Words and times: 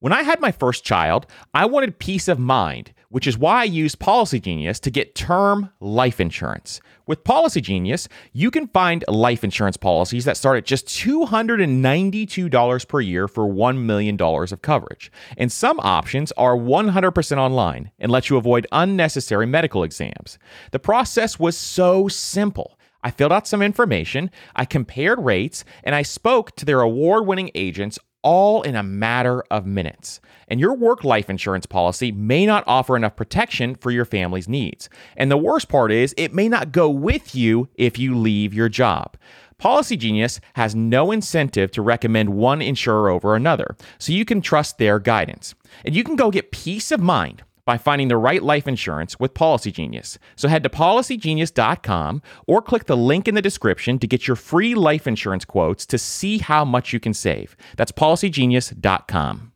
When 0.00 0.12
I 0.12 0.22
had 0.22 0.40
my 0.40 0.52
first 0.52 0.84
child, 0.84 1.26
I 1.52 1.66
wanted 1.66 1.98
peace 1.98 2.28
of 2.28 2.38
mind, 2.38 2.92
which 3.08 3.26
is 3.26 3.36
why 3.36 3.62
I 3.62 3.64
used 3.64 3.98
Policygenius 3.98 4.78
to 4.82 4.92
get 4.92 5.16
term 5.16 5.70
life 5.80 6.20
insurance. 6.20 6.80
With 7.08 7.24
Policygenius, 7.24 8.06
you 8.32 8.52
can 8.52 8.68
find 8.68 9.04
life 9.08 9.42
insurance 9.42 9.76
policies 9.76 10.24
that 10.24 10.36
start 10.36 10.56
at 10.56 10.64
just 10.64 10.86
$292 10.86 12.88
per 12.88 13.00
year 13.00 13.26
for 13.26 13.44
$1 13.44 13.78
million 13.78 14.16
of 14.22 14.62
coverage. 14.62 15.10
And 15.36 15.50
some 15.50 15.80
options 15.80 16.30
are 16.36 16.56
100% 16.56 17.38
online 17.38 17.90
and 17.98 18.12
let 18.12 18.30
you 18.30 18.36
avoid 18.36 18.68
unnecessary 18.70 19.46
medical 19.46 19.82
exams. 19.82 20.38
The 20.70 20.78
process 20.78 21.40
was 21.40 21.58
so 21.58 22.06
simple. 22.06 22.78
I 23.02 23.10
filled 23.10 23.32
out 23.32 23.48
some 23.48 23.62
information, 23.62 24.30
I 24.54 24.64
compared 24.64 25.24
rates, 25.24 25.64
and 25.82 25.94
I 25.94 26.02
spoke 26.02 26.54
to 26.56 26.64
their 26.64 26.82
award 26.82 27.26
winning 27.26 27.50
agents 27.54 27.98
all 28.22 28.62
in 28.62 28.74
a 28.74 28.82
matter 28.82 29.42
of 29.50 29.66
minutes. 29.66 30.20
And 30.48 30.58
your 30.60 30.74
work 30.74 31.04
life 31.04 31.30
insurance 31.30 31.66
policy 31.66 32.12
may 32.12 32.46
not 32.46 32.64
offer 32.66 32.96
enough 32.96 33.16
protection 33.16 33.74
for 33.74 33.90
your 33.90 34.04
family's 34.04 34.48
needs. 34.48 34.88
And 35.16 35.30
the 35.30 35.36
worst 35.36 35.68
part 35.68 35.92
is, 35.92 36.14
it 36.16 36.34
may 36.34 36.48
not 36.48 36.72
go 36.72 36.88
with 36.90 37.34
you 37.34 37.68
if 37.74 37.98
you 37.98 38.16
leave 38.16 38.54
your 38.54 38.68
job. 38.68 39.16
Policygenius 39.60 40.38
has 40.54 40.74
no 40.74 41.10
incentive 41.10 41.72
to 41.72 41.82
recommend 41.82 42.28
one 42.30 42.62
insurer 42.62 43.10
over 43.10 43.34
another, 43.34 43.76
so 43.98 44.12
you 44.12 44.24
can 44.24 44.40
trust 44.40 44.78
their 44.78 45.00
guidance. 45.00 45.54
And 45.84 45.96
you 45.96 46.04
can 46.04 46.14
go 46.14 46.30
get 46.30 46.52
peace 46.52 46.92
of 46.92 47.00
mind 47.00 47.42
by 47.68 47.76
finding 47.76 48.08
the 48.08 48.16
right 48.16 48.42
life 48.42 48.66
insurance 48.66 49.20
with 49.20 49.34
Policygenius. 49.34 50.16
So 50.36 50.48
head 50.48 50.62
to 50.62 50.70
policygenius.com 50.70 52.22
or 52.46 52.62
click 52.62 52.86
the 52.86 52.96
link 52.96 53.28
in 53.28 53.34
the 53.34 53.42
description 53.42 53.98
to 53.98 54.06
get 54.06 54.26
your 54.26 54.36
free 54.36 54.74
life 54.74 55.06
insurance 55.06 55.44
quotes 55.44 55.84
to 55.84 55.98
see 55.98 56.38
how 56.38 56.64
much 56.64 56.94
you 56.94 56.98
can 56.98 57.12
save. 57.12 57.58
That's 57.76 57.92
policygenius.com. 57.92 59.52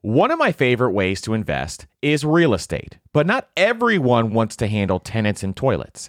One 0.00 0.30
of 0.30 0.38
my 0.38 0.52
favorite 0.52 0.92
ways 0.92 1.20
to 1.20 1.34
invest 1.34 1.86
is 2.00 2.24
real 2.24 2.54
estate, 2.54 2.96
but 3.12 3.26
not 3.26 3.50
everyone 3.54 4.32
wants 4.32 4.56
to 4.56 4.68
handle 4.68 5.00
tenants 5.00 5.42
and 5.42 5.54
toilets. 5.54 6.08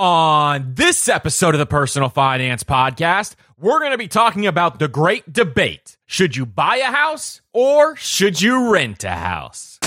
On 0.00 0.72
this 0.76 1.10
episode 1.10 1.54
of 1.54 1.58
the 1.58 1.66
Personal 1.66 2.08
Finance 2.08 2.64
Podcast, 2.64 3.34
we're 3.58 3.80
going 3.80 3.90
to 3.90 3.98
be 3.98 4.08
talking 4.08 4.46
about 4.46 4.78
the 4.78 4.88
great 4.88 5.30
debate. 5.30 5.98
Should 6.06 6.36
you 6.36 6.46
buy 6.46 6.76
a 6.76 6.84
house 6.84 7.42
or 7.52 7.96
should 7.96 8.40
you 8.40 8.72
rent 8.72 9.04
a 9.04 9.10
house? 9.10 9.78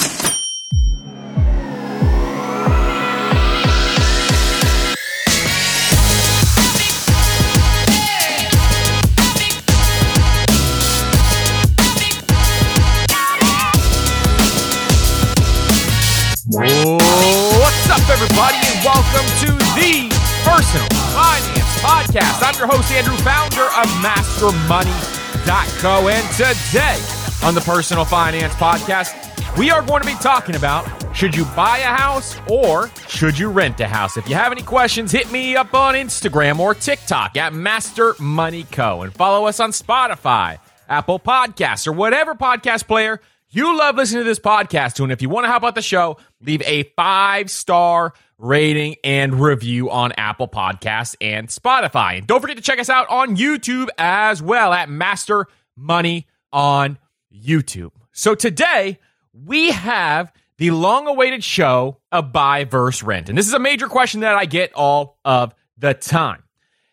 Podcast. 22.13 22.44
I'm 22.44 22.53
your 22.59 22.68
host, 22.68 22.91
Andrew, 22.91 23.16
founder 23.18 23.63
of 23.63 23.88
MasterMoney.co. 24.03 26.09
And 26.09 26.31
today 26.34 27.00
on 27.44 27.56
the 27.56 27.62
Personal 27.62 28.06
Finance 28.06 28.53
Podcast, 28.53 29.57
we 29.57 29.72
are 29.72 29.81
going 29.81 30.03
to 30.03 30.07
be 30.07 30.13
talking 30.16 30.56
about 30.56 30.85
should 31.16 31.35
you 31.35 31.46
buy 31.56 31.79
a 31.79 31.85
house 31.85 32.38
or 32.47 32.91
should 33.07 33.40
you 33.40 33.50
rent 33.50 33.79
a 33.79 33.88
house? 33.88 34.16
If 34.16 34.29
you 34.29 34.35
have 34.35 34.52
any 34.52 34.62
questions, 34.62 35.12
hit 35.12 35.31
me 35.31 35.56
up 35.56 35.73
on 35.73 35.96
Instagram 35.96 36.59
or 36.59 36.75
TikTok 36.75 37.35
at 37.35 37.52
Master 37.52 38.13
Money 38.19 38.68
Co. 38.72 39.02
and 39.02 39.12
follow 39.12 39.47
us 39.47 39.59
on 39.59 39.72
Spotify, 39.72 40.59
Apple 40.88 41.19
Podcasts, 41.19 41.88
or 41.88 41.94
whatever 41.94 42.35
podcast 42.35 42.85
player 42.85 43.22
you 43.50 43.75
love 43.75 43.96
listening 43.96 44.22
to 44.22 44.25
this 44.25 44.40
podcast 44.40 44.94
to. 44.96 45.03
And 45.03 45.12
if 45.12 45.23
you 45.23 45.29
want 45.29 45.46
to 45.46 45.50
help 45.50 45.63
out 45.63 45.73
the 45.73 45.81
show, 45.81 46.18
leave 46.41 46.62
a 46.63 46.84
five 46.96 47.50
star 47.50 48.13
rating 48.43 48.97
and 49.05 49.39
review 49.39 49.89
on 49.89 50.11
Apple 50.17 50.49
Podcasts 50.49 51.15
and 51.21 51.47
Spotify. 51.47 52.17
And 52.17 52.27
don't 52.27 52.41
forget 52.41 52.57
to 52.57 52.63
check 52.63 52.77
us 52.77 52.89
out 52.89 53.09
on 53.09 53.37
YouTube 53.37 53.87
as 53.97 54.41
well 54.41 54.73
at 54.73 54.89
Master 54.89 55.47
Money 55.77 56.27
on 56.51 56.99
YouTube. 57.33 57.91
So 58.11 58.35
today 58.35 58.99
we 59.33 59.71
have 59.71 60.33
the 60.57 60.71
long 60.71 61.07
awaited 61.07 61.41
show 61.43 61.99
of 62.11 62.33
buy 62.33 62.65
versus 62.65 63.01
rent. 63.01 63.29
And 63.29 63.37
this 63.37 63.47
is 63.47 63.53
a 63.53 63.59
major 63.59 63.87
question 63.87 64.19
that 64.19 64.35
I 64.35 64.45
get 64.45 64.73
all 64.73 65.17
of 65.23 65.55
the 65.77 65.93
time. 65.93 66.43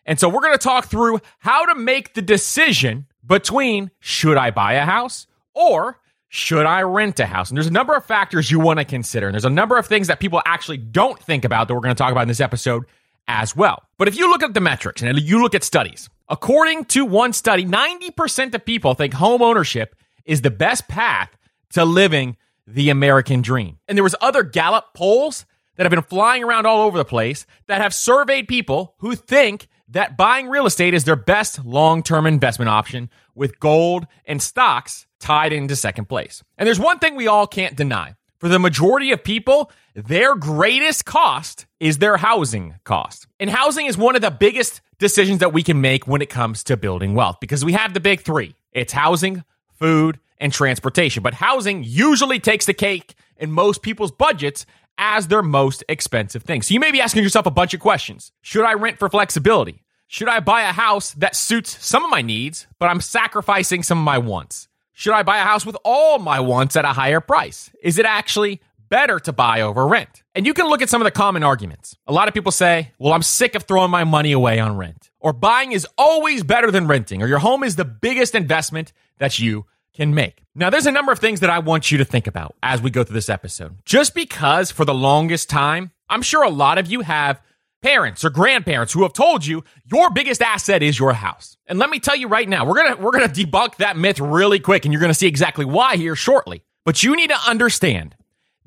And 0.05 0.17
so 0.19 0.29
we're 0.29 0.41
going 0.41 0.57
to 0.57 0.57
talk 0.57 0.85
through 0.85 1.19
how 1.39 1.65
to 1.65 1.75
make 1.75 2.13
the 2.13 2.21
decision 2.21 3.07
between 3.25 3.91
should 3.99 4.37
I 4.37 4.51
buy 4.51 4.73
a 4.73 4.85
house 4.85 5.27
or 5.53 5.99
should 6.33 6.65
I 6.65 6.81
rent 6.83 7.19
a 7.19 7.25
house? 7.25 7.49
And 7.49 7.57
there's 7.57 7.67
a 7.67 7.71
number 7.71 7.93
of 7.93 8.05
factors 8.05 8.49
you 8.49 8.57
want 8.57 8.79
to 8.79 8.85
consider. 8.85 9.27
And 9.27 9.33
there's 9.33 9.43
a 9.43 9.49
number 9.49 9.77
of 9.77 9.85
things 9.85 10.07
that 10.07 10.21
people 10.21 10.41
actually 10.45 10.77
don't 10.77 11.19
think 11.19 11.43
about 11.43 11.67
that 11.67 11.73
we're 11.73 11.81
going 11.81 11.93
to 11.93 11.97
talk 11.97 12.13
about 12.13 12.21
in 12.21 12.29
this 12.29 12.39
episode 12.39 12.85
as 13.27 13.53
well. 13.53 13.83
But 13.97 14.07
if 14.07 14.17
you 14.17 14.29
look 14.29 14.41
at 14.41 14.53
the 14.53 14.61
metrics 14.61 15.01
and 15.01 15.19
you 15.19 15.41
look 15.41 15.53
at 15.55 15.63
studies, 15.65 16.09
according 16.29 16.85
to 16.85 17.03
one 17.03 17.33
study, 17.33 17.65
90% 17.65 18.55
of 18.55 18.63
people 18.63 18.93
think 18.93 19.13
home 19.13 19.41
ownership 19.41 19.93
is 20.23 20.39
the 20.39 20.49
best 20.49 20.87
path 20.87 21.35
to 21.71 21.83
living 21.83 22.37
the 22.65 22.91
American 22.91 23.41
dream. 23.41 23.77
And 23.89 23.97
there 23.97 24.03
was 24.03 24.15
other 24.21 24.41
Gallup 24.41 24.93
polls 24.93 25.45
that 25.75 25.83
have 25.83 25.91
been 25.91 26.01
flying 26.01 26.45
around 26.45 26.65
all 26.65 26.83
over 26.83 26.97
the 26.97 27.03
place 27.03 27.45
that 27.67 27.81
have 27.81 27.93
surveyed 27.93 28.47
people 28.47 28.95
who 28.99 29.15
think 29.15 29.67
that 29.91 30.17
buying 30.17 30.49
real 30.49 30.65
estate 30.65 30.93
is 30.93 31.03
their 31.03 31.15
best 31.15 31.63
long-term 31.63 32.25
investment 32.25 32.69
option 32.69 33.09
with 33.35 33.59
gold 33.59 34.07
and 34.25 34.41
stocks 34.41 35.05
tied 35.19 35.53
into 35.53 35.75
second 35.75 36.05
place. 36.05 36.43
And 36.57 36.67
there's 36.67 36.79
one 36.79 36.99
thing 36.99 37.15
we 37.15 37.27
all 37.27 37.47
can't 37.47 37.75
deny. 37.75 38.15
For 38.39 38.49
the 38.49 38.57
majority 38.57 39.11
of 39.11 39.23
people, 39.23 39.71
their 39.93 40.35
greatest 40.35 41.05
cost 41.05 41.67
is 41.79 41.99
their 41.99 42.17
housing 42.17 42.75
cost. 42.83 43.27
And 43.39 43.49
housing 43.49 43.85
is 43.85 43.97
one 43.97 44.15
of 44.15 44.23
the 44.23 44.31
biggest 44.31 44.81
decisions 44.97 45.39
that 45.39 45.53
we 45.53 45.61
can 45.61 45.79
make 45.79 46.07
when 46.07 46.21
it 46.21 46.29
comes 46.29 46.63
to 46.63 46.77
building 46.77 47.13
wealth 47.13 47.37
because 47.39 47.63
we 47.63 47.73
have 47.73 47.93
the 47.93 47.99
big 47.99 48.21
three 48.21 48.55
it's 48.71 48.93
housing, 48.93 49.43
food, 49.73 50.19
and 50.39 50.51
transportation. 50.51 51.21
But 51.21 51.35
housing 51.35 51.83
usually 51.83 52.39
takes 52.39 52.65
the 52.65 52.73
cake 52.73 53.15
in 53.37 53.51
most 53.51 53.81
people's 53.81 54.11
budgets 54.11 54.65
as 54.97 55.27
their 55.27 55.43
most 55.43 55.83
expensive 55.89 56.43
thing. 56.43 56.61
So 56.61 56.73
you 56.73 56.79
may 56.79 56.91
be 56.91 57.01
asking 57.01 57.23
yourself 57.23 57.45
a 57.45 57.51
bunch 57.51 57.73
of 57.73 57.79
questions. 57.79 58.31
Should 58.41 58.65
I 58.65 58.73
rent 58.73 58.97
for 58.97 59.09
flexibility? 59.09 59.80
Should 60.11 60.27
I 60.27 60.41
buy 60.41 60.63
a 60.63 60.73
house 60.73 61.13
that 61.13 61.37
suits 61.37 61.81
some 61.81 62.03
of 62.03 62.11
my 62.11 62.21
needs, 62.21 62.67
but 62.79 62.87
I'm 62.89 62.99
sacrificing 62.99 63.81
some 63.81 63.97
of 63.97 64.03
my 64.03 64.17
wants? 64.17 64.67
Should 64.91 65.13
I 65.13 65.23
buy 65.23 65.37
a 65.37 65.45
house 65.45 65.65
with 65.65 65.77
all 65.85 66.19
my 66.19 66.41
wants 66.41 66.75
at 66.75 66.83
a 66.83 66.89
higher 66.89 67.21
price? 67.21 67.71
Is 67.81 67.97
it 67.97 68.05
actually 68.05 68.59
better 68.89 69.21
to 69.21 69.31
buy 69.31 69.61
over 69.61 69.87
rent? 69.87 70.23
And 70.35 70.45
you 70.45 70.53
can 70.53 70.67
look 70.67 70.81
at 70.81 70.89
some 70.89 70.99
of 70.99 71.05
the 71.05 71.11
common 71.11 71.43
arguments. 71.43 71.95
A 72.07 72.11
lot 72.11 72.27
of 72.27 72.33
people 72.33 72.51
say, 72.51 72.91
well, 72.99 73.13
I'm 73.13 73.23
sick 73.23 73.55
of 73.55 73.63
throwing 73.63 73.89
my 73.89 74.03
money 74.03 74.33
away 74.33 74.59
on 74.59 74.75
rent, 74.75 75.11
or 75.21 75.31
buying 75.31 75.71
is 75.71 75.87
always 75.97 76.43
better 76.43 76.71
than 76.71 76.87
renting, 76.87 77.23
or 77.23 77.27
your 77.27 77.39
home 77.39 77.63
is 77.63 77.77
the 77.77 77.85
biggest 77.85 78.35
investment 78.35 78.91
that 79.19 79.39
you 79.39 79.65
can 79.93 80.13
make. 80.13 80.43
Now, 80.53 80.69
there's 80.69 80.87
a 80.87 80.91
number 80.91 81.13
of 81.13 81.19
things 81.19 81.39
that 81.39 81.49
I 81.49 81.59
want 81.59 81.89
you 81.89 81.97
to 81.99 82.05
think 82.05 82.27
about 82.27 82.57
as 82.61 82.81
we 82.81 82.89
go 82.89 83.05
through 83.05 83.13
this 83.13 83.29
episode. 83.29 83.77
Just 83.85 84.13
because 84.13 84.71
for 84.71 84.83
the 84.83 84.93
longest 84.93 85.49
time, 85.49 85.91
I'm 86.09 86.21
sure 86.21 86.43
a 86.43 86.49
lot 86.49 86.77
of 86.77 86.91
you 86.91 86.99
have 86.99 87.41
parents 87.81 88.23
or 88.23 88.29
grandparents 88.29 88.93
who 88.93 89.03
have 89.03 89.13
told 89.13 89.45
you 89.45 89.63
your 89.91 90.11
biggest 90.11 90.41
asset 90.41 90.83
is 90.83 90.99
your 90.99 91.13
house. 91.13 91.57
And 91.67 91.79
let 91.79 91.89
me 91.89 91.99
tell 91.99 92.15
you 92.15 92.27
right 92.27 92.47
now, 92.47 92.65
we're 92.65 92.75
going 92.75 92.95
to 92.95 93.01
we're 93.01 93.11
going 93.11 93.29
to 93.29 93.45
debunk 93.45 93.77
that 93.77 93.97
myth 93.97 94.19
really 94.19 94.59
quick 94.59 94.85
and 94.85 94.93
you're 94.93 94.99
going 94.99 95.11
to 95.11 95.17
see 95.17 95.27
exactly 95.27 95.65
why 95.65 95.97
here 95.97 96.15
shortly. 96.15 96.63
But 96.85 97.03
you 97.03 97.15
need 97.15 97.29
to 97.29 97.37
understand 97.47 98.15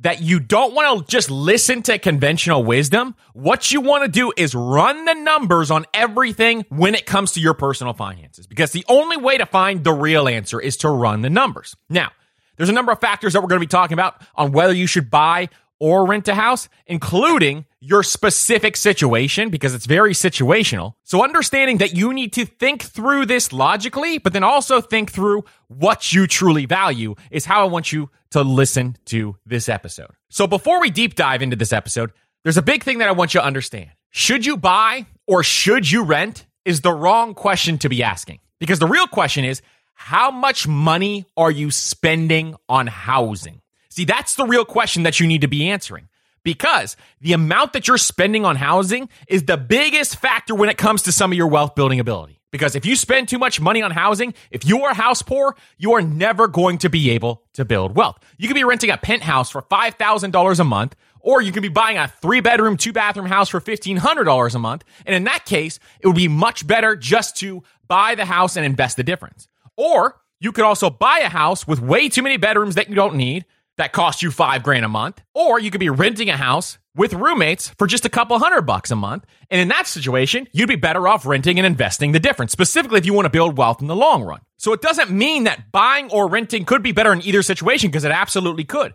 that 0.00 0.20
you 0.20 0.40
don't 0.40 0.74
want 0.74 1.06
to 1.06 1.10
just 1.10 1.30
listen 1.30 1.82
to 1.82 1.98
conventional 1.98 2.64
wisdom. 2.64 3.14
What 3.32 3.70
you 3.72 3.80
want 3.80 4.04
to 4.04 4.08
do 4.08 4.32
is 4.36 4.54
run 4.54 5.04
the 5.04 5.14
numbers 5.14 5.70
on 5.70 5.86
everything 5.94 6.64
when 6.68 6.94
it 6.94 7.06
comes 7.06 7.32
to 7.32 7.40
your 7.40 7.54
personal 7.54 7.92
finances, 7.92 8.46
because 8.46 8.72
the 8.72 8.84
only 8.88 9.16
way 9.16 9.38
to 9.38 9.46
find 9.46 9.84
the 9.84 9.92
real 9.92 10.28
answer 10.28 10.60
is 10.60 10.76
to 10.78 10.88
run 10.88 11.22
the 11.22 11.30
numbers. 11.30 11.76
Now, 11.88 12.10
there's 12.56 12.68
a 12.68 12.72
number 12.72 12.92
of 12.92 13.00
factors 13.00 13.32
that 13.32 13.40
we're 13.40 13.48
going 13.48 13.60
to 13.60 13.66
be 13.66 13.70
talking 13.70 13.94
about 13.94 14.20
on 14.34 14.52
whether 14.52 14.72
you 14.72 14.86
should 14.86 15.10
buy 15.10 15.48
or 15.80 16.06
rent 16.06 16.28
a 16.28 16.34
house, 16.34 16.68
including 16.86 17.66
your 17.80 18.02
specific 18.02 18.76
situation, 18.76 19.50
because 19.50 19.74
it's 19.74 19.86
very 19.86 20.12
situational. 20.12 20.94
So 21.02 21.22
understanding 21.22 21.78
that 21.78 21.94
you 21.94 22.12
need 22.12 22.32
to 22.34 22.46
think 22.46 22.82
through 22.82 23.26
this 23.26 23.52
logically, 23.52 24.18
but 24.18 24.32
then 24.32 24.44
also 24.44 24.80
think 24.80 25.10
through 25.10 25.44
what 25.68 26.12
you 26.12 26.26
truly 26.26 26.66
value 26.66 27.14
is 27.30 27.44
how 27.44 27.62
I 27.62 27.68
want 27.68 27.92
you 27.92 28.10
to 28.30 28.42
listen 28.42 28.96
to 29.06 29.36
this 29.44 29.68
episode. 29.68 30.10
So 30.30 30.46
before 30.46 30.80
we 30.80 30.90
deep 30.90 31.14
dive 31.14 31.42
into 31.42 31.56
this 31.56 31.72
episode, 31.72 32.12
there's 32.42 32.56
a 32.56 32.62
big 32.62 32.82
thing 32.82 32.98
that 32.98 33.08
I 33.08 33.12
want 33.12 33.34
you 33.34 33.40
to 33.40 33.46
understand. 33.46 33.90
Should 34.10 34.46
you 34.46 34.56
buy 34.56 35.06
or 35.26 35.42
should 35.42 35.90
you 35.90 36.04
rent 36.04 36.46
is 36.64 36.80
the 36.80 36.92
wrong 36.92 37.34
question 37.34 37.78
to 37.78 37.88
be 37.88 38.02
asking. 38.02 38.40
Because 38.58 38.78
the 38.78 38.86
real 38.86 39.06
question 39.06 39.44
is, 39.44 39.62
how 39.94 40.30
much 40.30 40.66
money 40.66 41.26
are 41.36 41.50
you 41.50 41.70
spending 41.70 42.56
on 42.68 42.86
housing? 42.86 43.60
See, 43.94 44.04
that's 44.04 44.34
the 44.34 44.44
real 44.44 44.64
question 44.64 45.04
that 45.04 45.20
you 45.20 45.26
need 45.28 45.42
to 45.42 45.46
be 45.46 45.68
answering 45.70 46.08
because 46.42 46.96
the 47.20 47.32
amount 47.32 47.74
that 47.74 47.86
you're 47.86 47.96
spending 47.96 48.44
on 48.44 48.56
housing 48.56 49.08
is 49.28 49.44
the 49.44 49.56
biggest 49.56 50.16
factor 50.16 50.52
when 50.52 50.68
it 50.68 50.76
comes 50.76 51.02
to 51.02 51.12
some 51.12 51.30
of 51.30 51.38
your 51.38 51.46
wealth 51.46 51.76
building 51.76 52.00
ability. 52.00 52.40
Because 52.50 52.74
if 52.74 52.84
you 52.84 52.96
spend 52.96 53.28
too 53.28 53.38
much 53.38 53.60
money 53.60 53.82
on 53.82 53.92
housing, 53.92 54.34
if 54.50 54.66
you 54.66 54.82
are 54.82 54.94
house 54.94 55.22
poor, 55.22 55.54
you 55.78 55.92
are 55.92 56.02
never 56.02 56.48
going 56.48 56.78
to 56.78 56.90
be 56.90 57.10
able 57.10 57.44
to 57.52 57.64
build 57.64 57.94
wealth. 57.94 58.18
You 58.36 58.48
could 58.48 58.56
be 58.56 58.64
renting 58.64 58.90
a 58.90 58.96
penthouse 58.96 59.48
for 59.48 59.62
$5,000 59.62 60.58
a 60.58 60.64
month, 60.64 60.96
or 61.20 61.40
you 61.40 61.52
could 61.52 61.62
be 61.62 61.68
buying 61.68 61.96
a 61.96 62.08
three 62.20 62.40
bedroom, 62.40 62.76
two 62.76 62.92
bathroom 62.92 63.26
house 63.26 63.48
for 63.48 63.60
$1,500 63.60 64.54
a 64.56 64.58
month. 64.58 64.82
And 65.06 65.14
in 65.14 65.22
that 65.22 65.46
case, 65.46 65.78
it 66.00 66.08
would 66.08 66.16
be 66.16 66.26
much 66.26 66.66
better 66.66 66.96
just 66.96 67.36
to 67.36 67.62
buy 67.86 68.16
the 68.16 68.24
house 68.24 68.56
and 68.56 68.66
invest 68.66 68.96
the 68.96 69.04
difference. 69.04 69.46
Or 69.76 70.16
you 70.40 70.50
could 70.50 70.64
also 70.64 70.90
buy 70.90 71.20
a 71.20 71.28
house 71.28 71.64
with 71.64 71.80
way 71.80 72.08
too 72.08 72.22
many 72.22 72.38
bedrooms 72.38 72.74
that 72.74 72.88
you 72.88 72.96
don't 72.96 73.14
need 73.14 73.44
that 73.76 73.92
cost 73.92 74.22
you 74.22 74.30
five 74.30 74.62
grand 74.62 74.84
a 74.84 74.88
month, 74.88 75.20
or 75.34 75.58
you 75.58 75.70
could 75.70 75.80
be 75.80 75.90
renting 75.90 76.30
a 76.30 76.36
house 76.36 76.78
with 76.96 77.12
roommates 77.12 77.70
for 77.70 77.86
just 77.86 78.04
a 78.04 78.08
couple 78.08 78.38
hundred 78.38 78.62
bucks 78.62 78.90
a 78.90 78.96
month. 78.96 79.24
And 79.50 79.60
in 79.60 79.68
that 79.68 79.86
situation, 79.86 80.46
you'd 80.52 80.68
be 80.68 80.76
better 80.76 81.08
off 81.08 81.26
renting 81.26 81.58
and 81.58 81.66
investing 81.66 82.12
the 82.12 82.20
difference, 82.20 82.52
specifically 82.52 82.98
if 82.98 83.06
you 83.06 83.12
want 83.12 83.26
to 83.26 83.30
build 83.30 83.58
wealth 83.58 83.80
in 83.80 83.88
the 83.88 83.96
long 83.96 84.22
run. 84.22 84.40
So 84.58 84.72
it 84.72 84.80
doesn't 84.80 85.10
mean 85.10 85.44
that 85.44 85.72
buying 85.72 86.10
or 86.10 86.28
renting 86.28 86.64
could 86.64 86.82
be 86.82 86.92
better 86.92 87.12
in 87.12 87.22
either 87.22 87.42
situation 87.42 87.90
because 87.90 88.04
it 88.04 88.12
absolutely 88.12 88.64
could. 88.64 88.94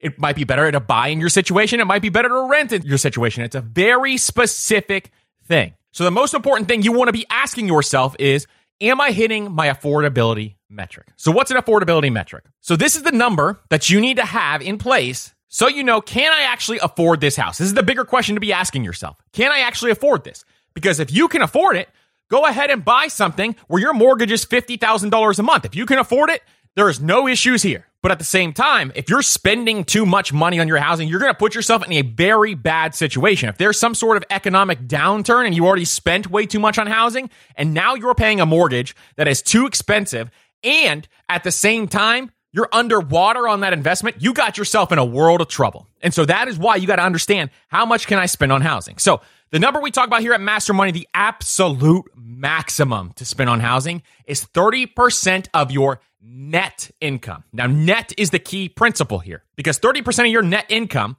It 0.00 0.18
might 0.18 0.36
be 0.36 0.44
better 0.44 0.70
to 0.70 0.80
buy 0.80 1.08
in 1.08 1.20
your 1.20 1.28
situation. 1.28 1.80
It 1.80 1.86
might 1.86 2.02
be 2.02 2.08
better 2.08 2.28
to 2.28 2.48
rent 2.50 2.72
in 2.72 2.82
your 2.82 2.98
situation. 2.98 3.42
It's 3.42 3.54
a 3.54 3.60
very 3.60 4.16
specific 4.16 5.10
thing. 5.46 5.74
So 5.92 6.04
the 6.04 6.10
most 6.10 6.34
important 6.34 6.68
thing 6.68 6.82
you 6.82 6.92
want 6.92 7.08
to 7.08 7.12
be 7.12 7.26
asking 7.30 7.68
yourself 7.68 8.16
is, 8.18 8.46
am 8.80 9.00
I 9.00 9.12
hitting 9.12 9.52
my 9.52 9.68
affordability 9.68 10.56
metric? 10.74 11.08
So 11.16 11.30
what's 11.30 11.50
an 11.50 11.56
affordability 11.56 12.12
metric? 12.12 12.44
So 12.60 12.76
this 12.76 12.96
is 12.96 13.02
the 13.02 13.12
number 13.12 13.60
that 13.70 13.90
you 13.90 14.00
need 14.00 14.16
to 14.16 14.24
have 14.24 14.60
in 14.62 14.78
place 14.78 15.34
so 15.54 15.68
you 15.68 15.84
know, 15.84 16.00
can 16.00 16.32
I 16.32 16.46
actually 16.50 16.80
afford 16.80 17.20
this 17.20 17.36
house? 17.36 17.58
This 17.58 17.68
is 17.68 17.74
the 17.74 17.84
bigger 17.84 18.04
question 18.04 18.34
to 18.34 18.40
be 18.40 18.52
asking 18.52 18.82
yourself. 18.82 19.16
Can 19.32 19.52
I 19.52 19.60
actually 19.60 19.92
afford 19.92 20.24
this? 20.24 20.44
Because 20.74 20.98
if 20.98 21.12
you 21.12 21.28
can 21.28 21.42
afford 21.42 21.76
it, 21.76 21.88
go 22.28 22.44
ahead 22.44 22.70
and 22.70 22.84
buy 22.84 23.06
something 23.06 23.54
where 23.68 23.80
your 23.80 23.94
mortgage 23.94 24.32
is 24.32 24.44
$50,000 24.44 25.38
a 25.38 25.42
month. 25.44 25.64
If 25.64 25.76
you 25.76 25.86
can 25.86 26.00
afford 26.00 26.30
it, 26.30 26.42
there 26.74 26.88
is 26.88 27.00
no 27.00 27.28
issues 27.28 27.62
here. 27.62 27.86
But 28.02 28.10
at 28.10 28.18
the 28.18 28.24
same 28.24 28.52
time, 28.52 28.90
if 28.96 29.08
you're 29.08 29.22
spending 29.22 29.84
too 29.84 30.04
much 30.04 30.32
money 30.32 30.58
on 30.58 30.66
your 30.66 30.78
housing, 30.78 31.08
you're 31.08 31.20
going 31.20 31.32
to 31.32 31.38
put 31.38 31.54
yourself 31.54 31.86
in 31.86 31.92
a 31.92 32.02
very 32.02 32.54
bad 32.54 32.94
situation. 32.96 33.48
If 33.48 33.56
there's 33.56 33.78
some 33.78 33.94
sort 33.94 34.16
of 34.16 34.24
economic 34.30 34.88
downturn 34.88 35.46
and 35.46 35.54
you 35.54 35.64
already 35.66 35.84
spent 35.84 36.28
way 36.28 36.46
too 36.46 36.58
much 36.58 36.78
on 36.78 36.88
housing, 36.88 37.30
and 37.54 37.72
now 37.72 37.94
you're 37.94 38.14
paying 38.14 38.40
a 38.40 38.46
mortgage 38.46 38.96
that 39.16 39.28
is 39.28 39.40
too 39.40 39.66
expensive, 39.66 40.30
and 40.64 41.06
at 41.28 41.44
the 41.44 41.52
same 41.52 41.88
time, 41.88 42.32
you're 42.52 42.68
underwater 42.72 43.48
on 43.48 43.60
that 43.60 43.72
investment, 43.72 44.16
you 44.20 44.32
got 44.32 44.56
yourself 44.56 44.92
in 44.92 44.98
a 44.98 45.04
world 45.04 45.40
of 45.40 45.48
trouble. 45.48 45.88
And 46.02 46.14
so 46.14 46.24
that 46.24 46.46
is 46.46 46.56
why 46.56 46.76
you 46.76 46.86
got 46.86 46.96
to 46.96 47.02
understand 47.02 47.50
how 47.66 47.84
much 47.84 48.06
can 48.06 48.18
I 48.18 48.26
spend 48.26 48.52
on 48.52 48.62
housing. 48.62 48.98
So 48.98 49.20
the 49.50 49.58
number 49.58 49.80
we 49.80 49.90
talk 49.90 50.06
about 50.06 50.20
here 50.20 50.32
at 50.32 50.40
Master 50.40 50.72
Money, 50.72 50.92
the 50.92 51.08
absolute 51.14 52.04
maximum 52.14 53.12
to 53.14 53.24
spend 53.24 53.50
on 53.50 53.58
housing 53.58 54.02
is 54.26 54.44
30% 54.44 55.48
of 55.52 55.72
your 55.72 56.00
net 56.22 56.90
income. 57.00 57.42
Now, 57.52 57.66
net 57.66 58.12
is 58.16 58.30
the 58.30 58.38
key 58.38 58.68
principle 58.68 59.18
here 59.18 59.42
because 59.56 59.78
30% 59.80 60.26
of 60.26 60.30
your 60.30 60.42
net 60.42 60.66
income, 60.68 61.16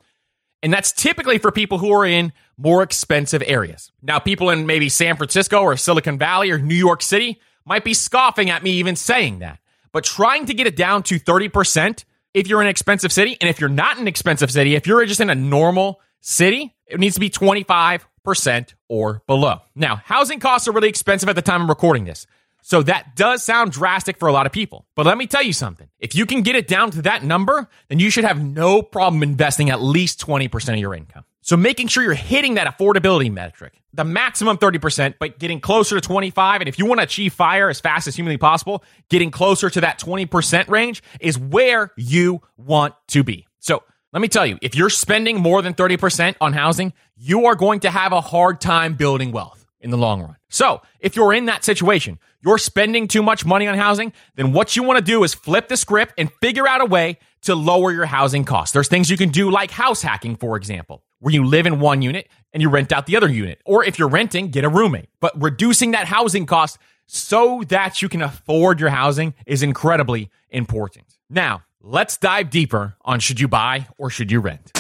and 0.64 0.72
that's 0.72 0.94
typically 0.94 1.38
for 1.38 1.52
people 1.52 1.78
who 1.78 1.92
are 1.92 2.06
in 2.06 2.32
more 2.58 2.82
expensive 2.82 3.44
areas. 3.46 3.92
Now, 4.02 4.20
people 4.20 4.50
in 4.50 4.66
maybe 4.66 4.88
San 4.88 5.18
Francisco 5.18 5.62
or 5.62 5.76
Silicon 5.76 6.18
Valley 6.18 6.50
or 6.50 6.58
New 6.58 6.76
York 6.76 7.02
City 7.02 7.40
might 7.66 7.84
be 7.84 7.94
scoffing 7.94 8.50
at 8.50 8.64
me 8.64 8.72
even 8.72 8.96
saying 8.96 9.40
that. 9.40 9.60
But 9.92 10.04
trying 10.04 10.46
to 10.48 10.54
get 10.54 10.68
it 10.68 10.76
down 10.76 11.04
to 11.04 11.20
30% 11.20 12.04
if 12.34 12.48
you're 12.48 12.60
in 12.60 12.68
an 12.68 12.72
expensive 12.72 13.14
city, 13.14 13.38
and 13.40 13.50
if 13.50 13.62
you're 13.62 13.70
not 13.70 13.96
in 13.96 14.02
an 14.02 14.08
expensive 14.08 14.52
city, 14.52 14.76
if 14.76 14.86
you're 14.86 15.06
just 15.06 15.22
in 15.22 15.30
a 15.30 15.36
normal 15.36 16.02
city, 16.20 16.76
it 16.86 17.00
needs 17.00 17.14
to 17.16 17.22
be 17.22 17.30
25% 17.30 18.74
or 18.90 19.22
below. 19.26 19.62
Now, 19.74 19.96
housing 19.96 20.40
costs 20.40 20.68
are 20.68 20.74
really 20.74 20.90
expensive 20.90 21.30
at 21.30 21.36
the 21.36 21.42
time 21.42 21.62
I'm 21.62 21.70
recording 21.70 22.04
this. 22.04 22.28
So 22.62 22.82
that 22.84 23.16
does 23.16 23.44
sound 23.44 23.72
drastic 23.72 24.18
for 24.18 24.28
a 24.28 24.34
lot 24.34 24.48
of 24.48 24.52
people. 24.52 24.86
But 24.96 25.06
let 25.06 25.18
me 25.18 25.28
tell 25.28 25.44
you 25.44 25.54
something. 25.54 25.88
If 26.00 26.16
you 26.16 26.26
can 26.26 26.42
get 26.42 26.56
it 26.56 26.68
down 26.68 26.92
to 26.92 27.04
that 27.04 27.24
number, 27.24 27.70
then 27.90 28.00
you 28.00 28.10
should 28.10 28.24
have 28.24 28.44
no 28.44 28.82
problem 28.82 29.24
investing 29.24 29.70
at 29.70 29.82
least 29.82 30.20
20% 30.20 30.74
of 30.74 30.80
your 30.80 30.96
income. 30.96 31.24
So 31.46 31.56
making 31.56 31.90
sure 31.90 32.02
you're 32.02 32.16
hitting 32.16 32.56
that 32.56 32.66
affordability 32.66 33.32
metric, 33.32 33.80
the 33.94 34.04
maximum 34.04 34.58
30%, 34.58 35.14
but 35.20 35.38
getting 35.38 35.60
closer 35.60 35.94
to 35.94 36.02
25. 36.02 36.62
And 36.62 36.68
if 36.68 36.80
you 36.80 36.88
want 36.88 37.02
to 37.02 37.04
achieve 37.04 37.34
fire 37.34 37.70
as 37.70 37.80
fast 37.80 38.08
as 38.08 38.16
humanly 38.16 38.40
possible, 38.40 38.84
getting 39.12 39.30
closer 39.30 39.70
to 39.70 39.82
that 39.82 40.00
20% 40.00 40.68
range 40.70 41.04
is 41.22 41.38
where 41.38 41.92
you 41.98 42.42
want 42.58 42.96
to 43.10 43.24
be. 43.24 43.46
So 43.60 43.84
let 44.12 44.24
me 44.24 44.28
tell 44.28 44.48
you, 44.48 44.58
if 44.64 44.74
you're 44.74 44.90
spending 44.90 45.40
more 45.40 45.62
than 45.62 45.76
30% 45.76 46.34
on 46.42 46.54
housing, 46.54 46.94
you 47.16 47.46
are 47.46 47.56
going 47.56 47.82
to 47.82 47.92
have 47.92 48.12
a 48.12 48.22
hard 48.22 48.60
time 48.60 48.96
building 48.96 49.32
wealth 49.32 49.55
in 49.86 49.92
the 49.92 49.98
long 49.98 50.22
run. 50.22 50.36
So, 50.50 50.82
if 51.00 51.16
you're 51.16 51.32
in 51.32 51.46
that 51.46 51.64
situation, 51.64 52.20
you're 52.42 52.58
spending 52.58 53.08
too 53.08 53.24
much 53.24 53.46
money 53.46 53.68
on 53.68 53.78
housing, 53.78 54.12
then 54.36 54.52
what 54.52 54.76
you 54.76 54.84
want 54.84 54.98
to 54.98 55.04
do 55.04 55.24
is 55.24 55.34
flip 55.34 55.68
the 55.68 55.78
script 55.78 56.16
and 56.18 56.30
figure 56.42 56.68
out 56.68 56.82
a 56.82 56.86
way 56.86 57.20
to 57.44 57.56
lower 57.56 57.92
your 57.92 58.06
housing 58.06 58.44
costs. 58.44 58.74
There's 58.74 58.88
things 58.88 59.10
you 59.10 59.18
can 59.18 59.30
do 59.30 59.52
like 59.52 59.70
house 59.70 60.02
hacking, 60.02 60.36
for 60.36 60.58
example, 60.58 61.04
where 61.20 61.34
you 61.34 61.46
live 61.46 61.68
in 61.68 61.80
one 61.80 62.02
unit 62.02 62.28
and 62.52 62.62
you 62.62 62.70
rent 62.70 62.92
out 62.92 63.06
the 63.06 63.16
other 63.16 63.30
unit. 63.30 63.62
Or 63.64 63.84
if 63.84 64.00
you're 64.00 64.10
renting, 64.10 64.50
get 64.50 64.66
a 64.66 64.70
roommate. 64.70 65.10
But 65.22 65.40
reducing 65.40 65.92
that 65.92 66.08
housing 66.08 66.48
cost 66.48 66.80
so 67.06 67.64
that 67.68 68.02
you 68.02 68.10
can 68.10 68.24
afford 68.24 68.80
your 68.80 68.90
housing 68.90 69.36
is 69.46 69.62
incredibly 69.62 70.32
important. 70.50 71.06
Now, 71.30 71.64
let's 71.80 72.18
dive 72.18 72.50
deeper 72.50 72.96
on 73.04 73.20
should 73.20 73.40
you 73.40 73.48
buy 73.48 73.88
or 73.98 74.10
should 74.10 74.32
you 74.32 74.40
rent. 74.40 74.72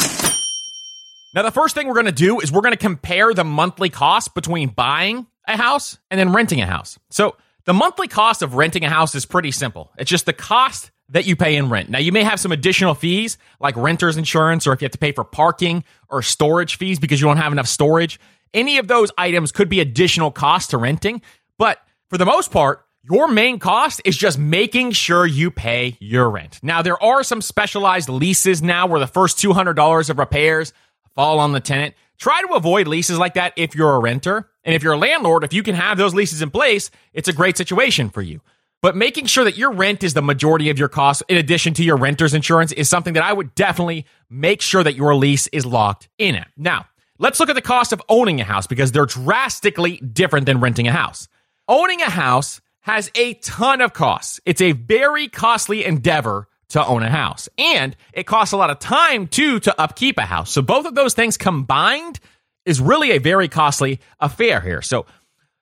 Now, 1.36 1.42
the 1.42 1.52
first 1.52 1.76
thing 1.76 1.88
we're 1.88 1.96
going 1.96 2.06
to 2.06 2.14
do 2.14 2.40
is 2.40 2.50
we're 2.50 2.62
going 2.62 2.72
to 2.72 2.78
compare 2.78 3.34
the 3.34 3.44
monthly 3.44 3.90
cost 3.90 4.34
between 4.34 4.70
buying 4.70 5.28
a 5.46 5.58
house 5.58 6.00
and 6.10 6.18
then 6.18 6.32
renting 6.32 6.62
a 6.62 6.66
house. 6.66 6.98
So, 7.12 7.36
the 7.66 7.74
monthly 7.74 8.08
cost 8.08 8.42
of 8.42 8.54
renting 8.54 8.86
a 8.86 8.90
house 8.90 9.16
is 9.16 9.26
pretty 9.26 9.52
simple. 9.52 9.92
It's 9.98 10.10
just 10.10 10.26
the 10.26 10.34
cost 10.34 10.92
that 11.10 11.26
you 11.26 11.36
pay 11.36 11.58
in 11.58 11.70
rent. 11.70 11.90
Now, 11.90 12.00
you 12.00 12.14
may 12.14 12.24
have 12.24 12.40
some 12.40 12.54
additional 12.54 12.94
fees 12.94 13.38
like 13.60 13.76
renter's 13.76 14.16
insurance 14.16 14.66
or 14.66 14.72
if 14.72 14.82
you 14.82 14.86
have 14.86 14.94
to 14.94 14.98
pay 14.98 15.12
for 15.12 15.26
parking 15.26 15.84
or 16.10 16.22
storage 16.22 16.78
fees 16.78 17.00
because 17.00 17.20
you 17.20 17.28
don't 17.28 17.38
have 17.38 17.52
enough 17.52 17.68
storage. 17.68 18.20
Any 18.54 18.78
of 18.78 18.88
those 18.88 19.12
items 19.18 19.52
could 19.52 19.68
be 19.68 19.82
additional 19.82 20.32
cost 20.32 20.70
to 20.70 20.78
renting. 20.78 21.22
But 21.58 21.80
for 22.10 22.18
the 22.18 22.26
most 22.26 22.52
part, 22.52 22.86
your 23.04 23.28
main 23.28 23.60
cost 23.60 24.02
is 24.06 24.16
just 24.18 24.40
making 24.40 24.92
sure 24.92 25.26
you 25.26 25.52
pay 25.52 25.98
your 26.00 26.30
rent. 26.30 26.60
Now, 26.64 26.82
there 26.82 27.02
are 27.04 27.24
some 27.24 27.42
specialized 27.42 28.10
leases 28.10 28.64
now 28.64 28.88
where 28.88 29.00
the 29.00 29.06
first 29.06 29.38
$200 29.38 30.10
of 30.10 30.18
repairs 30.18 30.74
fall 31.16 31.40
on 31.40 31.52
the 31.52 31.60
tenant. 31.60 31.96
Try 32.18 32.42
to 32.42 32.54
avoid 32.54 32.88
leases 32.88 33.18
like 33.18 33.34
that 33.34 33.54
if 33.56 33.76
you're 33.76 33.96
a 33.96 34.00
renter. 34.00 34.50
And 34.64 34.76
if 34.76 34.84
you're 34.84 34.94
a 34.94 34.98
landlord, 34.98 35.44
if 35.44 35.54
you 35.54 35.64
can 35.64 35.76
have 35.76 35.98
those 35.98 36.14
leases 36.14 36.42
in 36.42 36.50
place, 36.50 36.92
it's 37.14 37.28
a 37.28 37.34
great 37.34 37.58
situation 37.58 38.10
for 38.10 38.22
you. 38.22 38.42
But 38.82 38.96
making 38.96 39.26
sure 39.26 39.44
that 39.44 39.58
your 39.58 39.72
rent 39.72 40.04
is 40.04 40.14
the 40.14 40.22
majority 40.22 40.70
of 40.70 40.78
your 40.78 40.90
costs, 40.90 41.24
in 41.28 41.38
addition 41.38 41.74
to 41.76 41.84
your 41.84 41.98
renter's 41.98 42.34
insurance, 42.34 42.72
is 42.72 42.88
something 42.88 43.14
that 43.14 43.24
I 43.24 43.34
would 43.34 43.56
definitely 43.56 44.06
make 44.30 44.62
sure 44.62 44.84
that 44.84 44.96
your 44.96 45.16
lease 45.16 45.48
is 45.48 45.66
locked 45.66 46.08
in 46.18 46.36
at. 46.36 46.50
Now, 46.56 46.86
let's 47.18 47.40
look 47.40 47.50
at 47.50 47.56
the 47.56 47.62
cost 47.62 47.94
of 47.94 48.02
owning 48.10 48.42
a 48.42 48.44
house 48.44 48.68
because 48.68 48.92
they're 48.92 49.06
drastically 49.06 49.98
different 49.98 50.46
than 50.46 50.60
renting 50.60 50.88
a 50.88 50.92
house. 50.92 51.28
Owning 51.68 52.02
a 52.02 52.10
house 52.10 52.62
has 52.82 53.10
a 53.16 53.34
ton 53.36 53.82
of 53.82 53.94
costs. 53.94 54.40
It's 54.46 54.62
a 54.62 54.74
very 54.74 55.30
costly 55.30 55.84
endeavor 55.84 56.48
to 56.70 56.86
own 56.86 57.04
a 57.04 57.10
house. 57.10 57.50
And 57.58 57.96
it 58.14 58.26
costs 58.26 58.54
a 58.54 58.58
lot 58.58 58.70
of 58.70 58.80
time 58.80 59.28
too 59.28 59.60
to 59.62 59.82
upkeep 59.82 60.18
a 60.18 60.24
house. 60.24 60.52
So 60.52 60.62
both 60.62 60.86
of 60.86 60.96
those 60.96 61.14
things 61.14 61.38
combined 61.38 62.20
is 62.66 62.82
really 62.82 63.12
a 63.12 63.20
very 63.20 63.48
costly 63.48 64.00
affair 64.20 64.62
here. 64.62 64.82
So 64.82 65.06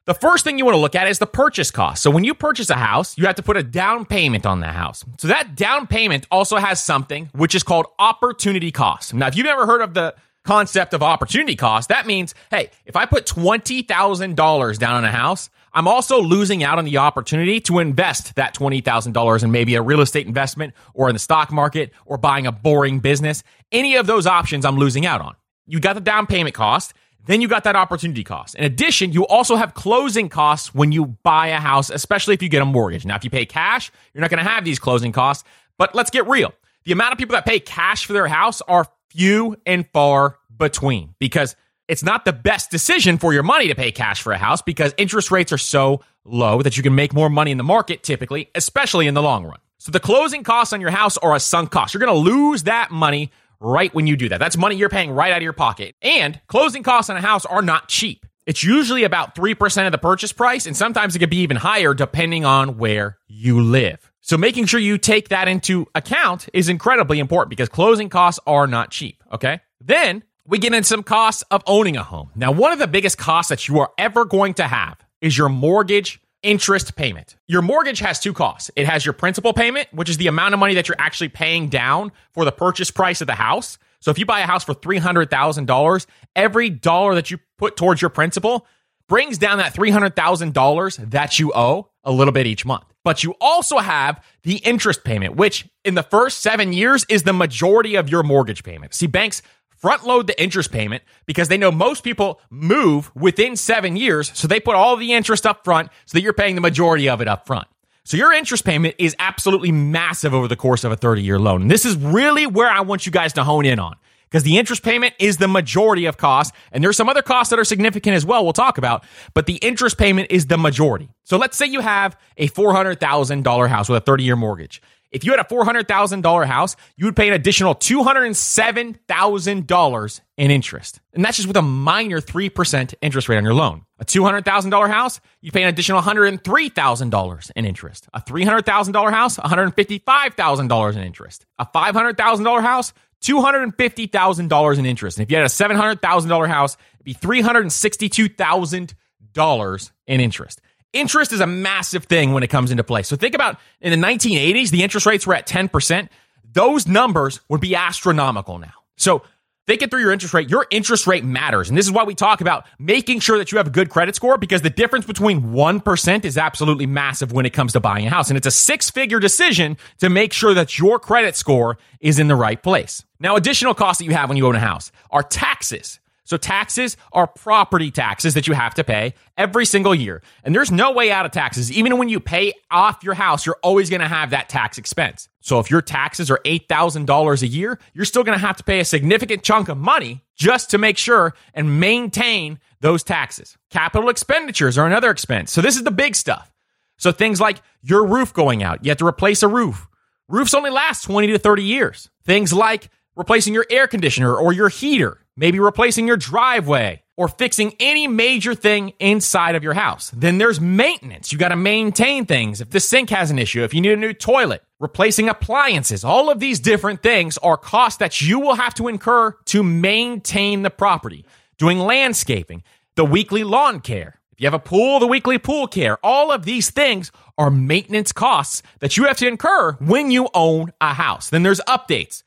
The 0.06 0.14
first 0.14 0.44
thing 0.44 0.58
you 0.58 0.66
want 0.66 0.76
to 0.76 0.82
look 0.82 0.96
at 0.96 1.08
is 1.08 1.20
the 1.20 1.28
purchase 1.28 1.72
cost. 1.72 2.04
So 2.04 2.12
when 2.12 2.26
you 2.26 2.34
purchase 2.34 2.70
a 2.70 2.76
house, 2.76 3.18
you 3.18 3.26
have 3.26 3.36
to 3.36 3.44
put 3.44 3.56
a 3.56 3.64
down 3.64 4.04
payment 4.06 4.46
on 4.46 4.60
the 4.60 4.68
house. 4.68 5.06
So 5.18 5.30
that 5.30 5.56
down 5.56 5.88
payment 5.88 6.28
also 6.30 6.58
has 6.58 6.84
something 6.84 7.30
which 7.34 7.56
is 7.56 7.64
called 7.64 7.86
opportunity 7.98 8.70
cost. 8.70 9.14
Now, 9.14 9.28
if 9.28 9.38
you've 9.38 9.46
never 9.46 9.66
heard 9.66 9.80
of 9.80 9.94
the 9.94 10.14
concept 10.44 10.94
of 10.94 11.02
opportunity 11.02 11.56
cost, 11.56 11.90
that 11.90 12.06
means, 12.06 12.36
hey, 12.52 12.70
if 12.86 12.96
I 12.96 13.06
put 13.06 13.26
$20,000 13.26 14.78
down 14.78 14.96
on 14.96 15.06
a 15.06 15.12
house, 15.12 15.50
I'm 15.74 15.88
also 15.88 16.22
losing 16.22 16.64
out 16.64 16.78
on 16.78 16.86
the 16.86 16.98
opportunity 16.98 17.60
to 17.62 17.80
invest 17.80 18.36
that 18.36 18.56
$20,000 18.56 19.44
in 19.44 19.52
maybe 19.52 19.76
a 19.76 19.82
real 19.82 20.02
estate 20.02 20.28
investment 20.28 20.74
or 20.94 21.10
in 21.10 21.16
the 21.16 21.20
stock 21.20 21.52
market 21.52 21.92
or 22.06 22.18
buying 22.18 22.46
a 22.46 22.52
boring 22.52 23.00
business. 23.00 23.44
Any 23.72 23.96
of 23.96 24.06
those 24.06 24.28
options 24.28 24.66
I'm 24.66 24.78
losing 24.78 25.06
out 25.06 25.22
on. 25.22 25.36
You 25.66 25.80
got 25.80 25.94
the 25.94 26.02
down 26.02 26.28
payment 26.28 26.54
cost. 26.54 26.94
Then 27.26 27.40
you 27.40 27.48
got 27.48 27.64
that 27.64 27.78
opportunity 27.78 28.24
cost. 28.24 28.54
In 28.56 28.66
addition, 28.66 29.14
you 29.14 29.26
also 29.26 29.56
have 29.56 29.74
closing 29.74 30.28
costs 30.28 30.76
when 30.76 30.92
you 30.92 31.06
buy 31.24 31.48
a 31.48 31.60
house, 31.60 31.90
especially 31.90 32.34
if 32.34 32.44
you 32.44 32.50
get 32.50 32.62
a 32.62 32.66
mortgage. 32.66 33.06
Now, 33.06 33.16
if 33.16 33.24
you 33.24 33.30
pay 33.30 33.46
cash, 33.46 33.92
you're 34.14 34.20
not 34.22 34.30
going 34.30 34.44
to 34.44 34.50
have 34.50 34.66
these 34.66 34.78
closing 34.78 35.14
costs. 35.14 35.46
But 35.78 35.96
let's 35.96 36.10
get 36.10 36.28
real. 36.28 36.54
The 36.84 36.92
amount 36.92 37.14
of 37.14 37.18
people 37.18 37.34
that 37.34 37.46
pay 37.46 37.62
cash 37.62 38.06
for 38.06 38.12
their 38.12 38.28
house 38.28 38.62
are 38.68 38.86
few 39.14 39.56
and 39.66 39.88
far 39.94 40.38
between 40.58 41.16
because 41.20 41.56
it's 41.88 42.04
not 42.04 42.26
the 42.26 42.34
best 42.34 42.72
decision 42.72 43.18
for 43.18 43.34
your 43.34 43.44
money 43.44 43.68
to 43.68 43.76
pay 43.76 43.92
cash 43.92 44.22
for 44.22 44.34
a 44.34 44.38
house 44.38 44.62
because 44.62 44.94
interest 44.98 45.32
rates 45.32 45.52
are 45.52 45.58
so 45.58 46.02
low 46.26 46.62
that 46.62 46.78
you 46.78 46.84
can 46.84 46.96
make 46.96 47.14
more 47.14 47.30
money 47.30 47.52
in 47.52 47.58
the 47.58 47.64
market 47.64 48.04
typically, 48.04 48.50
especially 48.56 49.08
in 49.08 49.14
the 49.14 49.22
long 49.22 49.44
run. 49.46 49.60
So 49.80 49.92
the 49.92 50.00
closing 50.00 50.44
costs 50.44 50.74
on 50.74 50.80
your 50.80 50.92
house 50.92 51.18
are 51.18 51.36
a 51.36 51.40
sunk 51.40 51.72
cost. 51.72 51.94
You're 51.94 52.06
going 52.06 52.14
to 52.14 52.32
lose 52.32 52.64
that 52.64 52.90
money 52.90 53.32
right 53.60 53.94
when 53.94 54.08
you 54.08 54.16
do 54.16 54.30
that. 54.30 54.40
That's 54.40 54.58
money 54.58 54.76
you're 54.76 54.90
paying 54.90 55.12
right 55.12 55.32
out 55.32 55.38
of 55.38 55.44
your 55.44 55.54
pocket. 55.54 55.96
And 56.02 56.40
closing 56.48 56.84
costs 56.84 57.10
on 57.10 57.18
a 57.18 57.22
house 57.22 57.46
are 57.46 57.62
not 57.62 57.90
cheap. 57.90 58.26
It's 58.46 58.64
usually 58.64 59.04
about 59.04 59.36
3% 59.36 59.86
of 59.86 59.92
the 59.92 59.98
purchase 59.98 60.34
price, 60.34 60.66
and 60.66 60.76
sometimes 60.76 61.16
it 61.16 61.20
could 61.20 61.30
be 61.30 61.38
even 61.38 61.58
higher 61.58 61.94
depending 61.94 62.44
on 62.44 62.78
where 62.78 63.18
you 63.28 63.62
live. 63.62 64.13
So 64.26 64.38
making 64.38 64.68
sure 64.68 64.80
you 64.80 64.98
take 64.98 65.30
that 65.30 65.50
into 65.50 65.86
account 65.94 66.48
is 66.54 66.70
incredibly 66.70 67.20
important 67.20 67.50
because 67.50 67.68
closing 67.68 68.08
costs 68.08 68.40
are 68.48 68.68
not 68.68 68.90
cheap. 68.90 69.22
Okay. 69.34 69.60
Then 69.82 70.24
we 70.48 70.60
get 70.60 70.74
into 70.74 70.88
some 70.88 71.04
costs 71.04 71.44
of 71.52 71.62
owning 71.68 71.98
a 71.98 72.04
home. 72.04 72.32
Now, 72.34 72.54
one 72.54 72.72
of 72.72 72.80
the 72.80 72.88
biggest 72.88 73.18
costs 73.18 73.50
that 73.50 73.68
you 73.68 73.80
are 73.80 73.92
ever 73.98 74.24
going 74.24 74.54
to 74.56 74.64
have 74.64 74.98
is 75.20 75.38
your 75.38 75.50
mortgage 75.50 76.22
interest 76.42 76.96
payment. 76.96 77.36
Your 77.48 77.62
mortgage 77.62 78.00
has 78.00 78.22
two 78.22 78.32
costs. 78.32 78.72
It 78.78 78.86
has 78.86 79.06
your 79.06 79.12
principal 79.12 79.52
payment, 79.52 79.90
which 79.92 80.10
is 80.10 80.16
the 80.16 80.28
amount 80.28 80.54
of 80.54 80.60
money 80.60 80.76
that 80.76 80.88
you're 80.88 81.00
actually 81.00 81.30
paying 81.30 81.68
down 81.68 82.14
for 82.32 82.46
the 82.46 82.52
purchase 82.54 82.92
price 82.92 83.20
of 83.20 83.28
the 83.28 83.36
house. 83.36 83.78
So 84.00 84.10
if 84.10 84.18
you 84.18 84.26
buy 84.26 84.40
a 84.40 84.46
house 84.46 84.64
for 84.64 84.74
$300,000, 84.74 86.06
every 86.34 86.70
dollar 86.70 87.16
that 87.16 87.30
you 87.30 87.40
put 87.58 87.76
towards 87.76 88.02
your 88.02 88.10
principal 88.10 88.68
brings 89.08 89.38
down 89.38 89.58
that 89.58 89.74
$300,000 89.74 91.12
that 91.12 91.40
you 91.40 91.52
owe 91.54 91.90
a 92.04 92.12
little 92.12 92.32
bit 92.32 92.48
each 92.48 92.66
month. 92.66 92.86
But 93.04 93.24
you 93.24 93.36
also 93.42 93.80
have 93.80 94.24
the 94.44 94.58
interest 94.58 95.04
payment, 95.04 95.36
which 95.36 95.68
in 95.84 95.96
the 95.96 96.04
first 96.04 96.40
seven 96.40 96.74
years 96.74 97.06
is 97.10 97.24
the 97.24 97.34
majority 97.34 97.96
of 97.96 98.10
your 98.10 98.24
mortgage 98.24 98.64
payment. 98.64 98.94
See, 98.94 99.08
banks 99.08 99.42
front 99.84 100.06
load 100.06 100.28
the 100.28 100.42
interest 100.42 100.72
payment 100.72 101.04
because 101.26 101.50
they 101.50 101.58
know 101.58 101.70
most 101.72 102.04
people 102.04 102.40
move 102.50 103.12
within 103.16 103.58
seven 103.58 103.98
years. 103.98 104.32
So 104.34 104.48
they 104.48 104.62
put 104.62 104.76
all 104.76 104.96
the 104.96 105.12
interest 105.12 105.46
up 105.46 105.66
front 105.66 105.90
so 106.06 106.18
that 106.18 106.22
you're 106.22 106.32
paying 106.32 106.56
the 106.56 106.62
majority 106.62 107.10
of 107.10 107.20
it 107.20 107.28
up 107.28 107.46
front. 107.46 107.68
So 108.06 108.16
your 108.16 108.32
interest 108.32 108.64
payment 108.66 108.96
is 108.98 109.16
absolutely 109.20 109.72
massive 109.72 110.34
over 110.34 110.48
the 110.48 110.56
course 110.56 110.84
of 110.84 110.92
a 110.92 110.96
30 110.96 111.22
year 111.22 111.40
loan. 111.40 111.64
And 111.64 111.72
this 111.72 111.86
is 111.86 111.98
really 111.98 112.46
where 112.46 112.70
I 112.70 112.82
want 112.82 113.06
you 113.06 113.12
guys 113.12 113.34
to 113.34 113.44
hone 113.44 113.66
in 113.66 113.80
on 113.80 113.96
because 114.34 114.44
the 114.44 114.58
interest 114.58 114.82
payment 114.82 115.14
is 115.20 115.38
the 115.38 115.48
majority 115.48 116.06
of 116.06 116.18
costs. 116.18 116.58
And 116.72 116.84
there's 116.84 116.98
some 116.98 117.08
other 117.08 117.22
costs 117.22 117.52
that 117.52 117.60
are 117.60 117.64
significant 117.64 118.16
as 118.16 118.26
well, 118.26 118.44
we'll 118.44 118.52
talk 118.52 118.80
about, 118.80 119.04
but 119.36 119.46
the 119.46 119.58
interest 119.58 120.00
payment 120.00 120.32
is 120.32 120.48
the 120.48 120.58
majority. 120.58 121.12
So 121.24 121.38
let's 121.38 121.56
say 121.56 121.68
you 121.68 121.82
have 121.82 122.18
a 122.36 122.50
$400,000 122.50 123.70
house 123.70 123.90
with 123.90 124.02
a 124.02 124.04
30 124.04 124.24
year 124.24 124.36
mortgage. 124.36 124.82
If 125.12 125.24
you 125.24 125.30
had 125.30 125.40
a 125.40 125.44
$400,000 125.44 126.48
house, 126.48 126.76
you 126.98 127.06
would 127.06 127.16
pay 127.16 127.28
an 127.28 127.36
additional 127.36 127.76
$207,000 127.76 130.22
in 130.38 130.50
interest. 130.50 131.00
And 131.14 131.24
that's 131.24 131.38
just 131.38 131.48
with 131.48 131.58
a 131.58 131.62
minor 131.62 132.20
3% 132.20 132.96
interest 133.04 133.30
rate 133.30 133.38
on 133.38 133.44
your 133.44 133.54
loan. 133.54 133.84
A 134.00 134.06
$200,000 134.06 134.90
house, 134.90 135.20
you 135.42 135.52
pay 135.52 135.62
an 135.62 135.70
additional 135.70 136.02
$103,000 136.02 137.52
in 137.56 137.66
interest. 137.66 138.08
A 138.16 138.22
$300,000 138.22 139.12
house, 139.12 139.38
$155,000 139.38 140.96
in 140.96 141.04
interest. 141.04 141.46
A 141.60 141.68
$500,000 141.68 142.62
house, 142.64 142.94
$250,000 143.24 144.78
in 144.78 144.86
interest. 144.86 145.18
And 145.18 145.24
if 145.24 145.32
you 145.32 145.38
had 145.38 145.46
a 145.46 145.50
$700,000 145.50 146.48
house, 146.48 146.78
it'd 146.96 147.06
be 147.06 147.16
$362,000 147.16 149.92
in 150.08 150.20
interest. 150.20 150.62
Interest 150.92 151.32
is 151.32 151.40
a 151.40 151.48
massive 151.48 152.04
thing 152.06 152.34
when 152.34 152.44
it 152.44 152.50
comes 152.50 152.70
into 152.70 152.84
play. 152.84 153.02
So 153.02 153.16
think 153.16 153.34
about 153.34 153.58
in 153.82 154.00
the 154.00 154.08
1980s, 154.08 154.70
the 154.70 154.84
interest 154.84 155.08
rates 155.08 155.26
were 155.26 155.34
at 155.34 155.48
10%. 155.48 156.10
Those 156.52 156.88
numbers 156.88 157.40
would 157.50 157.62
be 157.62 157.76
astronomical 157.76 158.60
now. 158.60 158.74
So 158.96 159.24
thinking 159.66 159.90
through 159.90 160.02
your 160.02 160.12
interest 160.12 160.34
rate, 160.34 160.50
your 160.50 160.68
interest 160.70 161.08
rate 161.08 161.24
matters. 161.24 161.70
And 161.70 161.78
this 161.78 161.86
is 161.86 161.92
why 161.92 162.04
we 162.04 162.16
talk 162.16 162.42
about 162.42 162.66
making 162.80 163.20
sure 163.20 163.38
that 163.38 163.52
you 163.52 163.58
have 163.58 163.68
a 163.68 163.72
good 163.72 163.90
credit 163.90 164.16
score 164.16 164.38
because 164.38 164.62
the 164.62 164.70
difference 164.70 165.06
between 165.06 165.42
1% 165.42 166.26
is 166.26 166.38
absolutely 166.38 166.86
massive 166.86 167.32
when 167.32 167.46
it 167.46 167.54
comes 167.54 167.74
to 167.74 167.80
buying 167.80 168.08
a 168.08 168.10
house. 168.10 168.30
And 168.30 168.38
it's 168.38 168.48
a 168.48 168.52
six 168.52 168.90
figure 168.90 169.20
decision 169.20 169.78
to 170.00 170.10
make 170.10 170.34
sure 170.34 170.54
that 170.54 170.78
your 170.78 171.00
credit 171.00 171.36
score 171.36 171.78
is 172.00 172.20
in 172.20 172.28
the 172.28 172.36
right 172.36 172.62
place. 172.62 173.04
Now, 173.20 173.36
additional 173.36 173.74
costs 173.74 174.00
that 174.00 174.06
you 174.06 174.14
have 174.14 174.30
when 174.30 174.38
you 174.38 174.48
own 174.48 174.56
a 174.56 174.60
house 174.60 174.92
are 175.10 175.24
taxes. 175.24 176.00
So 176.26 176.38
taxes 176.38 176.96
are 177.12 177.28
property 177.28 177.92
taxes 177.92 178.34
that 178.36 178.48
you 178.48 178.54
have 178.54 178.74
to 178.76 178.84
pay 178.84 179.14
every 179.38 179.66
single 179.66 179.94
year. 179.94 180.22
And 180.44 180.56
there's 180.56 180.72
no 180.72 180.92
way 180.92 181.12
out 181.12 181.26
of 181.26 181.32
taxes. 181.32 181.72
Even 181.72 181.98
when 181.98 182.08
you 182.10 182.20
pay 182.20 182.54
off 182.72 183.04
your 183.04 183.14
house, 183.14 183.46
you're 183.46 183.60
always 183.62 183.90
going 183.90 184.02
to 184.02 184.08
have 184.08 184.30
that 184.30 184.48
tax 184.48 184.78
expense. 184.78 185.28
So 185.42 185.60
if 185.60 185.70
your 185.70 185.82
taxes 185.82 186.32
are 186.32 186.40
$8,000 186.46 187.42
a 187.42 187.48
year, 187.48 187.78
you're 187.94 188.06
still 188.06 188.24
going 188.24 188.38
to 188.38 188.46
have 188.46 188.58
to 188.58 188.64
pay 188.64 188.80
a 188.80 188.86
significant 188.86 189.44
chunk 189.44 189.68
of 189.68 189.78
money 189.78 190.24
just 190.36 190.72
to 190.72 190.78
make 190.78 190.98
sure 190.98 191.34
and 191.54 191.80
maintain 191.80 192.60
those 192.80 193.04
taxes. 193.04 193.58
Capital 193.70 194.10
expenditures 194.10 194.78
are 194.78 194.88
another 194.88 195.12
expense. 195.12 195.52
So 195.52 195.62
this 195.62 195.76
is 195.76 195.84
the 195.84 195.92
big 195.92 196.16
stuff. 196.16 196.50
So 196.98 197.12
things 197.12 197.42
like 197.42 197.62
your 197.82 198.06
roof 198.06 198.34
going 198.34 198.64
out, 198.64 198.86
you 198.86 198.92
have 198.92 199.00
to 199.00 199.08
replace 199.08 199.44
a 199.44 199.48
roof. 199.50 199.88
Roofs 200.30 200.54
only 200.54 200.70
last 200.70 201.04
20 201.04 201.28
to 201.28 201.38
30 201.38 201.64
years. 201.64 202.10
Things 202.24 202.54
like 202.54 202.90
replacing 203.16 203.54
your 203.54 203.66
air 203.70 203.88
conditioner 203.88 204.34
or 204.34 204.54
your 204.54 204.70
heater 204.70 205.23
maybe 205.36 205.60
replacing 205.60 206.08
your 206.08 206.18
driveway 206.18 207.02
or 207.16 207.28
fixing 207.28 207.76
any 207.80 208.08
major 208.08 208.56
thing 208.56 208.94
inside 209.00 209.56
of 209.56 209.64
your 209.64 209.74
house. 209.74 210.10
Then 210.12 210.38
there's 210.38 210.60
maintenance. 210.60 211.32
You 211.32 211.38
got 211.38 211.50
to 211.50 211.56
maintain 211.56 212.26
things. 212.26 212.62
If 212.62 212.72
the 212.72 212.80
sink 212.80 213.10
has 213.12 213.30
an 213.30 213.40
issue, 213.40 213.64
if 213.64 213.74
you 213.74 213.82
need 213.82 213.92
a 213.92 213.98
new 213.98 214.14
toilet, 214.14 214.64
replacing 214.80 215.30
appliances, 215.30 216.04
all 216.04 216.30
of 216.30 216.40
these 216.40 216.60
different 216.60 217.04
things 217.04 217.38
are 217.40 217.58
costs 217.58 218.00
that 218.00 218.22
you 218.22 218.40
will 218.40 218.56
have 218.56 218.74
to 218.76 218.88
incur 218.88 219.36
to 219.46 219.64
maintain 219.64 220.64
the 220.64 220.72
property. 220.72 221.26
Doing 221.58 221.80
landscaping, 221.80 222.64
the 222.96 223.06
weekly 223.06 223.44
lawn 223.44 223.80
care. 223.80 224.20
If 224.32 224.42
you 224.42 224.48
have 224.48 224.56
a 224.56 224.60
pool, 224.60 225.00
the 225.00 225.08
weekly 225.08 225.38
pool 225.38 225.68
care. 225.68 226.00
All 226.04 226.32
of 226.32 226.46
these 226.46 226.72
things 226.72 227.12
are 227.38 227.52
maintenance 227.52 228.12
costs 228.12 228.64
that 228.80 228.98
you 228.98 229.04
have 229.04 229.18
to 229.18 229.28
incur 229.28 229.74
when 229.74 230.10
you 230.10 230.30
own 230.34 230.74
a 230.82 230.96
house. 230.96 231.30
Then 231.30 231.44
there's 231.44 231.62
updates. 231.62 232.24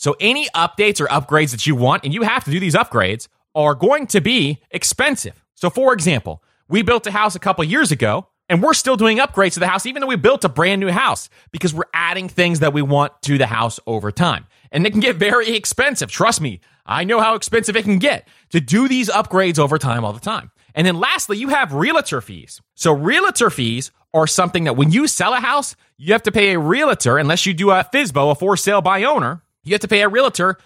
So 0.00 0.16
any 0.18 0.48
updates 0.56 0.98
or 0.98 1.08
upgrades 1.08 1.50
that 1.50 1.66
you 1.66 1.76
want, 1.76 2.04
and 2.04 2.14
you 2.14 2.22
have 2.22 2.42
to 2.44 2.50
do 2.50 2.58
these 2.58 2.74
upgrades, 2.74 3.28
are 3.54 3.74
going 3.74 4.06
to 4.06 4.22
be 4.22 4.62
expensive. 4.70 5.44
So 5.54 5.68
for 5.68 5.92
example, 5.92 6.42
we 6.70 6.80
built 6.80 7.06
a 7.06 7.10
house 7.10 7.34
a 7.34 7.38
couple 7.38 7.62
years 7.64 7.92
ago 7.92 8.26
and 8.48 8.62
we're 8.62 8.72
still 8.72 8.96
doing 8.96 9.18
upgrades 9.18 9.54
to 9.54 9.60
the 9.60 9.66
house, 9.66 9.84
even 9.84 10.00
though 10.00 10.06
we 10.06 10.16
built 10.16 10.42
a 10.42 10.48
brand 10.48 10.80
new 10.80 10.88
house 10.88 11.28
because 11.52 11.74
we're 11.74 11.84
adding 11.92 12.30
things 12.30 12.60
that 12.60 12.72
we 12.72 12.80
want 12.80 13.12
to 13.24 13.36
the 13.36 13.44
house 13.44 13.78
over 13.86 14.10
time. 14.10 14.46
And 14.72 14.86
it 14.86 14.92
can 14.92 15.00
get 15.00 15.16
very 15.16 15.54
expensive. 15.54 16.10
Trust 16.10 16.40
me, 16.40 16.60
I 16.86 17.04
know 17.04 17.20
how 17.20 17.34
expensive 17.34 17.76
it 17.76 17.82
can 17.82 17.98
get 17.98 18.26
to 18.52 18.60
do 18.62 18.88
these 18.88 19.10
upgrades 19.10 19.58
over 19.58 19.76
time 19.76 20.02
all 20.02 20.14
the 20.14 20.18
time. 20.18 20.50
And 20.74 20.86
then 20.86 20.98
lastly, 20.98 21.36
you 21.36 21.48
have 21.48 21.74
realtor 21.74 22.22
fees. 22.22 22.62
So 22.74 22.90
realtor 22.90 23.50
fees 23.50 23.90
are 24.14 24.26
something 24.26 24.64
that 24.64 24.76
when 24.78 24.92
you 24.92 25.06
sell 25.06 25.34
a 25.34 25.40
house, 25.40 25.76
you 25.98 26.14
have 26.14 26.22
to 26.22 26.32
pay 26.32 26.54
a 26.54 26.58
realtor 26.58 27.18
unless 27.18 27.44
you 27.44 27.52
do 27.52 27.70
a 27.70 27.84
FSBO, 27.84 28.30
a 28.30 28.34
for 28.34 28.56
sale 28.56 28.80
by 28.80 29.04
owner 29.04 29.42
you 29.64 29.72
have 29.72 29.80
to 29.80 29.88
pay 29.88 30.02
a 30.02 30.08
realtor 30.08 30.56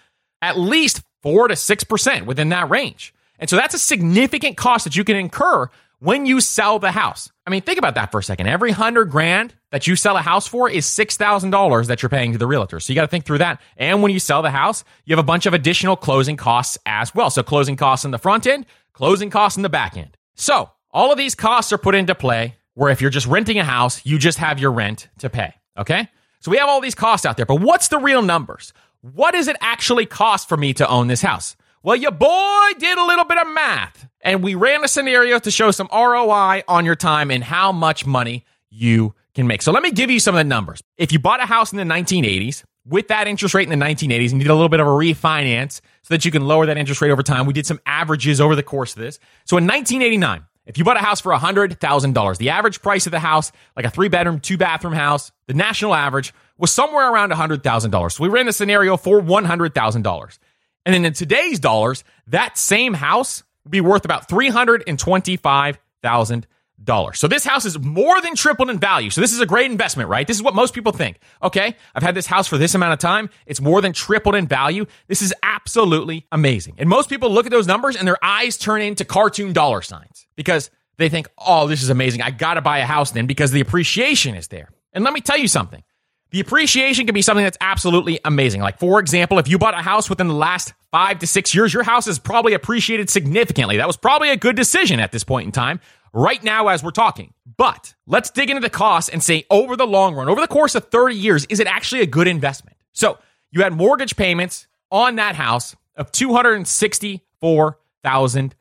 at 0.41 0.57
least 0.57 1.01
four 1.21 1.47
to 1.47 1.55
6% 1.55 2.25
within 2.25 2.49
that 2.49 2.69
range. 2.69 3.13
And 3.39 3.49
so 3.49 3.55
that's 3.55 3.73
a 3.73 3.79
significant 3.79 4.57
cost 4.57 4.85
that 4.85 4.95
you 4.95 5.03
can 5.03 5.15
incur 5.15 5.69
when 5.99 6.25
you 6.25 6.39
sell 6.39 6.79
the 6.79 6.91
house. 6.91 7.31
I 7.45 7.49
mean, 7.49 7.61
think 7.61 7.79
about 7.79 7.95
that 7.95 8.11
for 8.11 8.19
a 8.19 8.23
second. 8.23 8.47
Every 8.47 8.71
hundred 8.71 9.05
grand 9.05 9.55
that 9.71 9.87
you 9.87 9.95
sell 9.95 10.17
a 10.17 10.21
house 10.21 10.47
for 10.47 10.69
is 10.69 10.85
$6,000 10.85 11.87
that 11.87 12.01
you're 12.01 12.09
paying 12.09 12.33
to 12.33 12.37
the 12.37 12.47
realtor. 12.47 12.79
So 12.79 12.91
you 12.91 12.95
got 12.95 13.01
to 13.01 13.07
think 13.07 13.25
through 13.25 13.39
that. 13.39 13.61
And 13.77 14.01
when 14.03 14.11
you 14.11 14.19
sell 14.19 14.41
the 14.41 14.51
house, 14.51 14.83
you 15.05 15.15
have 15.15 15.23
a 15.23 15.27
bunch 15.27 15.45
of 15.45 15.53
additional 15.53 15.95
closing 15.95 16.37
costs 16.37 16.77
as 16.85 17.13
well. 17.15 17.29
So 17.29 17.43
closing 17.43 17.75
costs 17.75 18.05
in 18.05 18.11
the 18.11 18.19
front 18.19 18.45
end, 18.45 18.65
closing 18.93 19.29
costs 19.29 19.57
in 19.57 19.63
the 19.63 19.69
back 19.69 19.97
end. 19.97 20.17
So 20.35 20.69
all 20.91 21.11
of 21.11 21.17
these 21.17 21.35
costs 21.35 21.73
are 21.73 21.77
put 21.77 21.95
into 21.95 22.15
play 22.15 22.55
where 22.73 22.91
if 22.91 23.01
you're 23.01 23.09
just 23.09 23.27
renting 23.27 23.57
a 23.57 23.63
house, 23.63 24.05
you 24.05 24.19
just 24.19 24.37
have 24.37 24.59
your 24.59 24.71
rent 24.71 25.07
to 25.19 25.29
pay. 25.29 25.53
Okay. 25.77 26.09
So 26.45 26.51
we 26.51 26.57
have 26.57 26.69
all 26.69 26.79
these 26.79 26.93
costs 26.93 27.25
out 27.25 27.37
there, 27.37 27.45
but 27.47 27.59
what's 27.59 27.87
the 27.87 27.97
real 27.97 28.21
numbers? 28.21 28.71
What 29.01 29.31
does 29.31 29.47
it 29.47 29.57
actually 29.61 30.05
cost 30.05 30.47
for 30.47 30.55
me 30.55 30.75
to 30.75 30.87
own 30.87 31.07
this 31.07 31.23
house? 31.23 31.55
Well, 31.81 31.95
your 31.95 32.11
boy 32.11 32.69
did 32.77 32.99
a 32.99 33.03
little 33.03 33.25
bit 33.25 33.39
of 33.39 33.47
math 33.51 34.07
and 34.21 34.43
we 34.43 34.53
ran 34.53 34.83
a 34.83 34.87
scenario 34.87 35.39
to 35.39 35.49
show 35.49 35.71
some 35.71 35.89
ROI 35.91 36.61
on 36.67 36.85
your 36.85 36.95
time 36.95 37.31
and 37.31 37.43
how 37.43 37.71
much 37.71 38.05
money 38.05 38.45
you 38.69 39.15
can 39.33 39.47
make. 39.47 39.63
So 39.63 39.71
let 39.71 39.81
me 39.81 39.89
give 39.89 40.11
you 40.11 40.19
some 40.19 40.35
of 40.35 40.39
the 40.39 40.43
numbers. 40.43 40.83
If 40.97 41.11
you 41.11 41.17
bought 41.17 41.41
a 41.41 41.47
house 41.47 41.71
in 41.71 41.79
the 41.79 41.83
1980s 41.83 42.63
with 42.85 43.07
that 43.07 43.27
interest 43.27 43.55
rate 43.55 43.67
in 43.67 43.79
the 43.79 43.83
1980s 43.83 44.29
and 44.29 44.39
you 44.39 44.43
did 44.43 44.51
a 44.51 44.53
little 44.53 44.69
bit 44.69 44.79
of 44.79 44.85
a 44.85 44.91
refinance 44.91 45.81
so 46.03 46.13
that 46.13 46.25
you 46.25 46.31
can 46.31 46.45
lower 46.45 46.67
that 46.67 46.77
interest 46.77 47.01
rate 47.01 47.09
over 47.09 47.23
time, 47.23 47.47
we 47.47 47.53
did 47.53 47.65
some 47.65 47.79
averages 47.87 48.39
over 48.39 48.55
the 48.55 48.61
course 48.61 48.95
of 48.95 49.01
this. 49.01 49.17
So 49.45 49.57
in 49.57 49.63
1989, 49.63 50.45
if 50.65 50.77
you 50.77 50.83
bought 50.83 50.97
a 50.97 51.01
house 51.01 51.21
for 51.21 51.31
$100,000, 51.31 52.37
the 52.37 52.49
average 52.49 52.81
price 52.81 53.05
of 53.05 53.11
the 53.11 53.19
house, 53.19 53.51
like 53.75 53.85
a 53.85 53.91
three 53.91 54.09
bedroom, 54.09 54.39
two 54.39 54.57
bathroom 54.57 54.93
house, 54.93 55.31
the 55.47 55.53
national 55.53 55.93
average 55.93 56.33
was 56.57 56.71
somewhere 56.71 57.11
around 57.11 57.31
$100,000. 57.31 58.11
So 58.11 58.23
we 58.23 58.29
ran 58.29 58.47
the 58.47 58.53
scenario 58.53 58.97
for 58.97 59.21
$100,000. 59.21 60.39
And 60.85 60.93
then 60.93 61.05
in 61.05 61.13
today's 61.13 61.59
dollars, 61.59 62.03
that 62.27 62.57
same 62.57 62.93
house 62.93 63.43
would 63.63 63.71
be 63.71 63.81
worth 63.81 64.05
about 64.05 64.29
$325,000. 64.29 67.15
So 67.15 67.27
this 67.27 67.43
house 67.43 67.65
is 67.65 67.79
more 67.79 68.21
than 68.21 68.35
tripled 68.35 68.69
in 68.69 68.79
value. 68.79 69.09
So 69.09 69.21
this 69.21 69.33
is 69.33 69.39
a 69.39 69.45
great 69.45 69.71
investment, 69.71 70.09
right? 70.09 70.27
This 70.27 70.37
is 70.37 70.43
what 70.43 70.53
most 70.53 70.73
people 70.73 70.91
think. 70.91 71.19
Okay, 71.41 71.75
I've 71.95 72.03
had 72.03 72.15
this 72.15 72.27
house 72.27 72.47
for 72.47 72.57
this 72.57 72.75
amount 72.75 72.93
of 72.93 72.99
time. 72.99 73.29
It's 73.45 73.61
more 73.61 73.81
than 73.81 73.93
tripled 73.93 74.35
in 74.35 74.47
value. 74.47 74.85
This 75.07 75.21
is 75.21 75.33
absolutely 75.41 76.27
amazing. 76.31 76.75
And 76.77 76.89
most 76.89 77.09
people 77.09 77.31
look 77.31 77.45
at 77.45 77.51
those 77.51 77.67
numbers 77.67 77.95
and 77.95 78.07
their 78.07 78.23
eyes 78.23 78.57
turn 78.57 78.81
into 78.81 79.05
cartoon 79.05 79.53
dollar 79.53 79.81
signs 79.81 80.14
because 80.35 80.69
they 80.97 81.09
think, 81.09 81.27
oh, 81.37 81.67
this 81.67 81.83
is 81.83 81.89
amazing. 81.89 82.21
I 82.21 82.31
got 82.31 82.55
to 82.55 82.61
buy 82.61 82.79
a 82.79 82.85
house 82.85 83.11
then 83.11 83.27
because 83.27 83.51
the 83.51 83.61
appreciation 83.61 84.35
is 84.35 84.47
there. 84.47 84.69
And 84.93 85.03
let 85.03 85.13
me 85.13 85.21
tell 85.21 85.37
you 85.37 85.47
something. 85.47 85.83
The 86.31 86.39
appreciation 86.39 87.05
can 87.05 87.13
be 87.13 87.21
something 87.21 87.43
that's 87.43 87.57
absolutely 87.61 88.19
amazing. 88.25 88.61
Like, 88.61 88.79
for 88.79 88.99
example, 88.99 89.39
if 89.39 89.47
you 89.47 89.57
bought 89.57 89.73
a 89.73 89.81
house 89.81 90.09
within 90.09 90.27
the 90.27 90.33
last 90.33 90.73
five 90.91 91.19
to 91.19 91.27
six 91.27 91.55
years, 91.55 91.73
your 91.73 91.83
house 91.83 92.07
is 92.07 92.19
probably 92.19 92.53
appreciated 92.53 93.09
significantly. 93.09 93.77
That 93.77 93.87
was 93.87 93.97
probably 93.97 94.31
a 94.31 94.37
good 94.37 94.55
decision 94.55 94.99
at 94.99 95.11
this 95.11 95.23
point 95.23 95.45
in 95.45 95.51
time, 95.51 95.79
right 96.13 96.43
now 96.43 96.67
as 96.67 96.83
we're 96.83 96.91
talking. 96.91 97.33
But 97.57 97.95
let's 98.07 98.31
dig 98.31 98.49
into 98.49 98.61
the 98.61 98.69
costs 98.69 99.09
and 99.09 99.23
say 99.23 99.45
over 99.49 99.77
the 99.77 99.87
long 99.87 100.15
run, 100.15 100.27
over 100.27 100.41
the 100.41 100.47
course 100.47 100.75
of 100.75 100.85
30 100.85 101.15
years, 101.15 101.45
is 101.45 101.59
it 101.59 101.67
actually 101.67 102.01
a 102.01 102.07
good 102.07 102.27
investment? 102.27 102.75
So 102.91 103.17
you 103.51 103.61
had 103.61 103.73
mortgage 103.73 104.17
payments 104.17 104.67
on 104.91 105.15
that 105.15 105.35
house 105.35 105.75
of 105.95 106.11
$264,000 106.11 108.51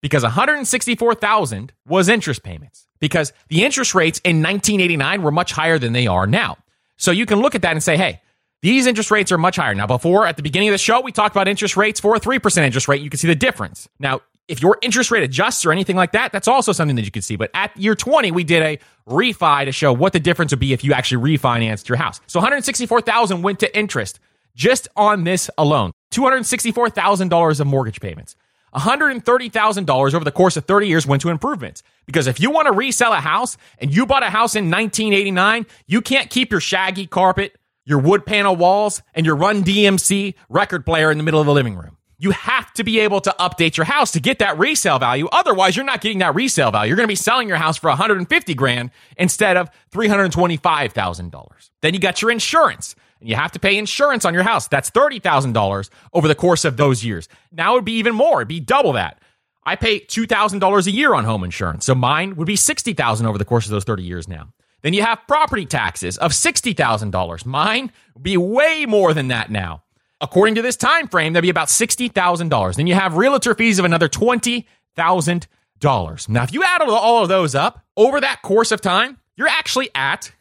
because 0.00 0.22
164,000 0.22 1.72
was 1.86 2.08
interest 2.08 2.42
payments 2.42 2.86
because 3.00 3.32
the 3.48 3.64
interest 3.64 3.94
rates 3.94 4.20
in 4.20 4.36
1989 4.36 5.22
were 5.22 5.30
much 5.30 5.52
higher 5.52 5.78
than 5.78 5.92
they 5.92 6.06
are 6.06 6.26
now. 6.26 6.56
So 6.96 7.10
you 7.10 7.26
can 7.26 7.40
look 7.40 7.54
at 7.54 7.62
that 7.62 7.72
and 7.72 7.82
say, 7.82 7.96
hey, 7.96 8.20
these 8.62 8.86
interest 8.86 9.10
rates 9.10 9.30
are 9.30 9.38
much 9.38 9.56
higher. 9.56 9.74
Now, 9.74 9.86
before 9.86 10.26
at 10.26 10.36
the 10.36 10.42
beginning 10.42 10.68
of 10.70 10.72
the 10.72 10.78
show, 10.78 11.00
we 11.00 11.12
talked 11.12 11.34
about 11.34 11.48
interest 11.48 11.76
rates 11.76 12.00
for 12.00 12.16
a 12.16 12.20
3% 12.20 12.62
interest 12.62 12.88
rate. 12.88 13.02
You 13.02 13.10
can 13.10 13.18
see 13.18 13.28
the 13.28 13.34
difference. 13.34 13.88
Now, 13.98 14.22
if 14.48 14.62
your 14.62 14.78
interest 14.80 15.10
rate 15.10 15.22
adjusts 15.22 15.66
or 15.66 15.72
anything 15.72 15.96
like 15.96 16.12
that, 16.12 16.32
that's 16.32 16.48
also 16.48 16.72
something 16.72 16.96
that 16.96 17.04
you 17.04 17.10
can 17.10 17.22
see. 17.22 17.36
But 17.36 17.50
at 17.52 17.76
year 17.76 17.94
20, 17.94 18.30
we 18.30 18.44
did 18.44 18.62
a 18.62 18.78
refi 19.08 19.64
to 19.64 19.72
show 19.72 19.92
what 19.92 20.12
the 20.12 20.20
difference 20.20 20.52
would 20.52 20.60
be 20.60 20.72
if 20.72 20.84
you 20.84 20.92
actually 20.92 21.36
refinanced 21.36 21.88
your 21.88 21.98
house. 21.98 22.20
So 22.26 22.38
164,000 22.38 23.42
went 23.42 23.60
to 23.60 23.76
interest 23.76 24.20
just 24.54 24.88
on 24.96 25.24
this 25.24 25.50
alone. 25.58 25.92
$264,000 26.12 27.60
of 27.60 27.66
mortgage 27.66 28.00
payments. 28.00 28.36
$130,000 28.76 30.14
over 30.14 30.24
the 30.24 30.32
course 30.32 30.56
of 30.56 30.64
30 30.64 30.88
years 30.88 31.06
went 31.06 31.22
to 31.22 31.30
improvements. 31.30 31.82
Because 32.06 32.26
if 32.26 32.40
you 32.40 32.50
want 32.50 32.66
to 32.66 32.72
resell 32.72 33.12
a 33.12 33.20
house 33.20 33.56
and 33.78 33.94
you 33.94 34.06
bought 34.06 34.22
a 34.22 34.30
house 34.30 34.54
in 34.54 34.70
1989, 34.70 35.66
you 35.86 36.00
can't 36.00 36.30
keep 36.30 36.50
your 36.50 36.60
shaggy 36.60 37.06
carpet, 37.06 37.56
your 37.84 37.98
wood 37.98 38.26
panel 38.26 38.54
walls, 38.54 39.02
and 39.14 39.24
your 39.24 39.36
Run 39.36 39.64
DMC 39.64 40.34
record 40.48 40.84
player 40.84 41.10
in 41.10 41.18
the 41.18 41.24
middle 41.24 41.40
of 41.40 41.46
the 41.46 41.54
living 41.54 41.76
room. 41.76 41.96
You 42.18 42.30
have 42.30 42.72
to 42.74 42.84
be 42.84 43.00
able 43.00 43.20
to 43.22 43.34
update 43.38 43.76
your 43.76 43.84
house 43.84 44.12
to 44.12 44.20
get 44.20 44.38
that 44.38 44.58
resale 44.58 44.98
value. 44.98 45.28
Otherwise, 45.32 45.76
you're 45.76 45.84
not 45.84 46.00
getting 46.00 46.18
that 46.18 46.34
resale 46.34 46.70
value. 46.70 46.88
You're 46.88 46.96
going 46.96 47.06
to 47.06 47.12
be 47.12 47.14
selling 47.14 47.46
your 47.46 47.58
house 47.58 47.76
for 47.76 47.88
150 47.88 48.54
grand 48.54 48.90
instead 49.18 49.58
of 49.58 49.68
$325,000. 49.92 51.70
Then 51.82 51.92
you 51.92 52.00
got 52.00 52.22
your 52.22 52.30
insurance 52.30 52.94
and 53.20 53.28
you 53.28 53.36
have 53.36 53.52
to 53.52 53.58
pay 53.58 53.76
insurance 53.76 54.24
on 54.24 54.34
your 54.34 54.42
house. 54.42 54.68
That's 54.68 54.90
$30,000 54.90 55.90
over 56.12 56.28
the 56.28 56.34
course 56.34 56.64
of 56.64 56.76
those 56.76 57.04
years. 57.04 57.28
Now 57.52 57.72
it 57.72 57.76
would 57.76 57.84
be 57.84 57.98
even 57.98 58.14
more. 58.14 58.40
It'd 58.40 58.48
be 58.48 58.60
double 58.60 58.92
that. 58.92 59.20
I 59.64 59.74
pay 59.74 60.00
$2,000 60.00 60.86
a 60.86 60.90
year 60.90 61.14
on 61.14 61.24
home 61.24 61.42
insurance. 61.42 61.84
So 61.84 61.94
mine 61.94 62.36
would 62.36 62.46
be 62.46 62.56
60,000 62.56 63.26
over 63.26 63.38
the 63.38 63.44
course 63.44 63.66
of 63.66 63.72
those 63.72 63.84
30 63.84 64.04
years 64.04 64.28
now. 64.28 64.48
Then 64.82 64.92
you 64.92 65.02
have 65.02 65.26
property 65.26 65.66
taxes 65.66 66.18
of 66.18 66.30
$60,000. 66.30 67.46
Mine 67.46 67.90
would 68.14 68.22
be 68.22 68.36
way 68.36 68.86
more 68.86 69.12
than 69.12 69.28
that 69.28 69.50
now. 69.50 69.82
According 70.20 70.54
to 70.54 70.62
this 70.62 70.76
time 70.76 71.08
frame, 71.08 71.32
that'd 71.32 71.42
be 71.42 71.50
about 71.50 71.68
$60,000. 71.68 72.76
Then 72.76 72.86
you 72.86 72.94
have 72.94 73.16
realtor 73.16 73.54
fees 73.54 73.78
of 73.78 73.84
another 73.84 74.08
$20,000. 74.08 76.28
Now, 76.28 76.42
if 76.42 76.52
you 76.52 76.62
add 76.62 76.82
all 76.82 77.22
of 77.22 77.28
those 77.28 77.54
up 77.54 77.84
over 77.96 78.20
that 78.20 78.42
course 78.42 78.70
of 78.70 78.80
time, 78.80 79.18
you're 79.36 79.48
actually 79.48 79.90
at 79.94 80.32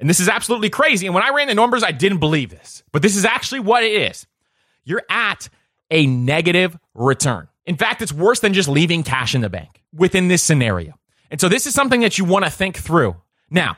and 0.00 0.08
this 0.08 0.18
is 0.18 0.28
absolutely 0.28 0.70
crazy. 0.70 1.06
And 1.06 1.14
when 1.14 1.22
I 1.22 1.30
ran 1.30 1.48
the 1.48 1.54
numbers, 1.54 1.84
I 1.84 1.92
didn't 1.92 2.18
believe 2.18 2.50
this, 2.50 2.82
but 2.90 3.02
this 3.02 3.16
is 3.16 3.24
actually 3.24 3.60
what 3.60 3.84
it 3.84 3.92
is. 3.92 4.26
You're 4.84 5.04
at 5.10 5.48
a 5.90 6.06
negative 6.06 6.76
return. 6.94 7.48
In 7.66 7.76
fact, 7.76 8.00
it's 8.02 8.12
worse 8.12 8.40
than 8.40 8.54
just 8.54 8.68
leaving 8.68 9.02
cash 9.02 9.34
in 9.34 9.42
the 9.42 9.50
bank 9.50 9.82
within 9.92 10.28
this 10.28 10.42
scenario. 10.42 10.94
And 11.30 11.40
so 11.40 11.48
this 11.48 11.66
is 11.66 11.74
something 11.74 12.00
that 12.00 12.18
you 12.18 12.24
want 12.24 12.44
to 12.46 12.50
think 12.50 12.76
through. 12.76 13.16
Now, 13.50 13.76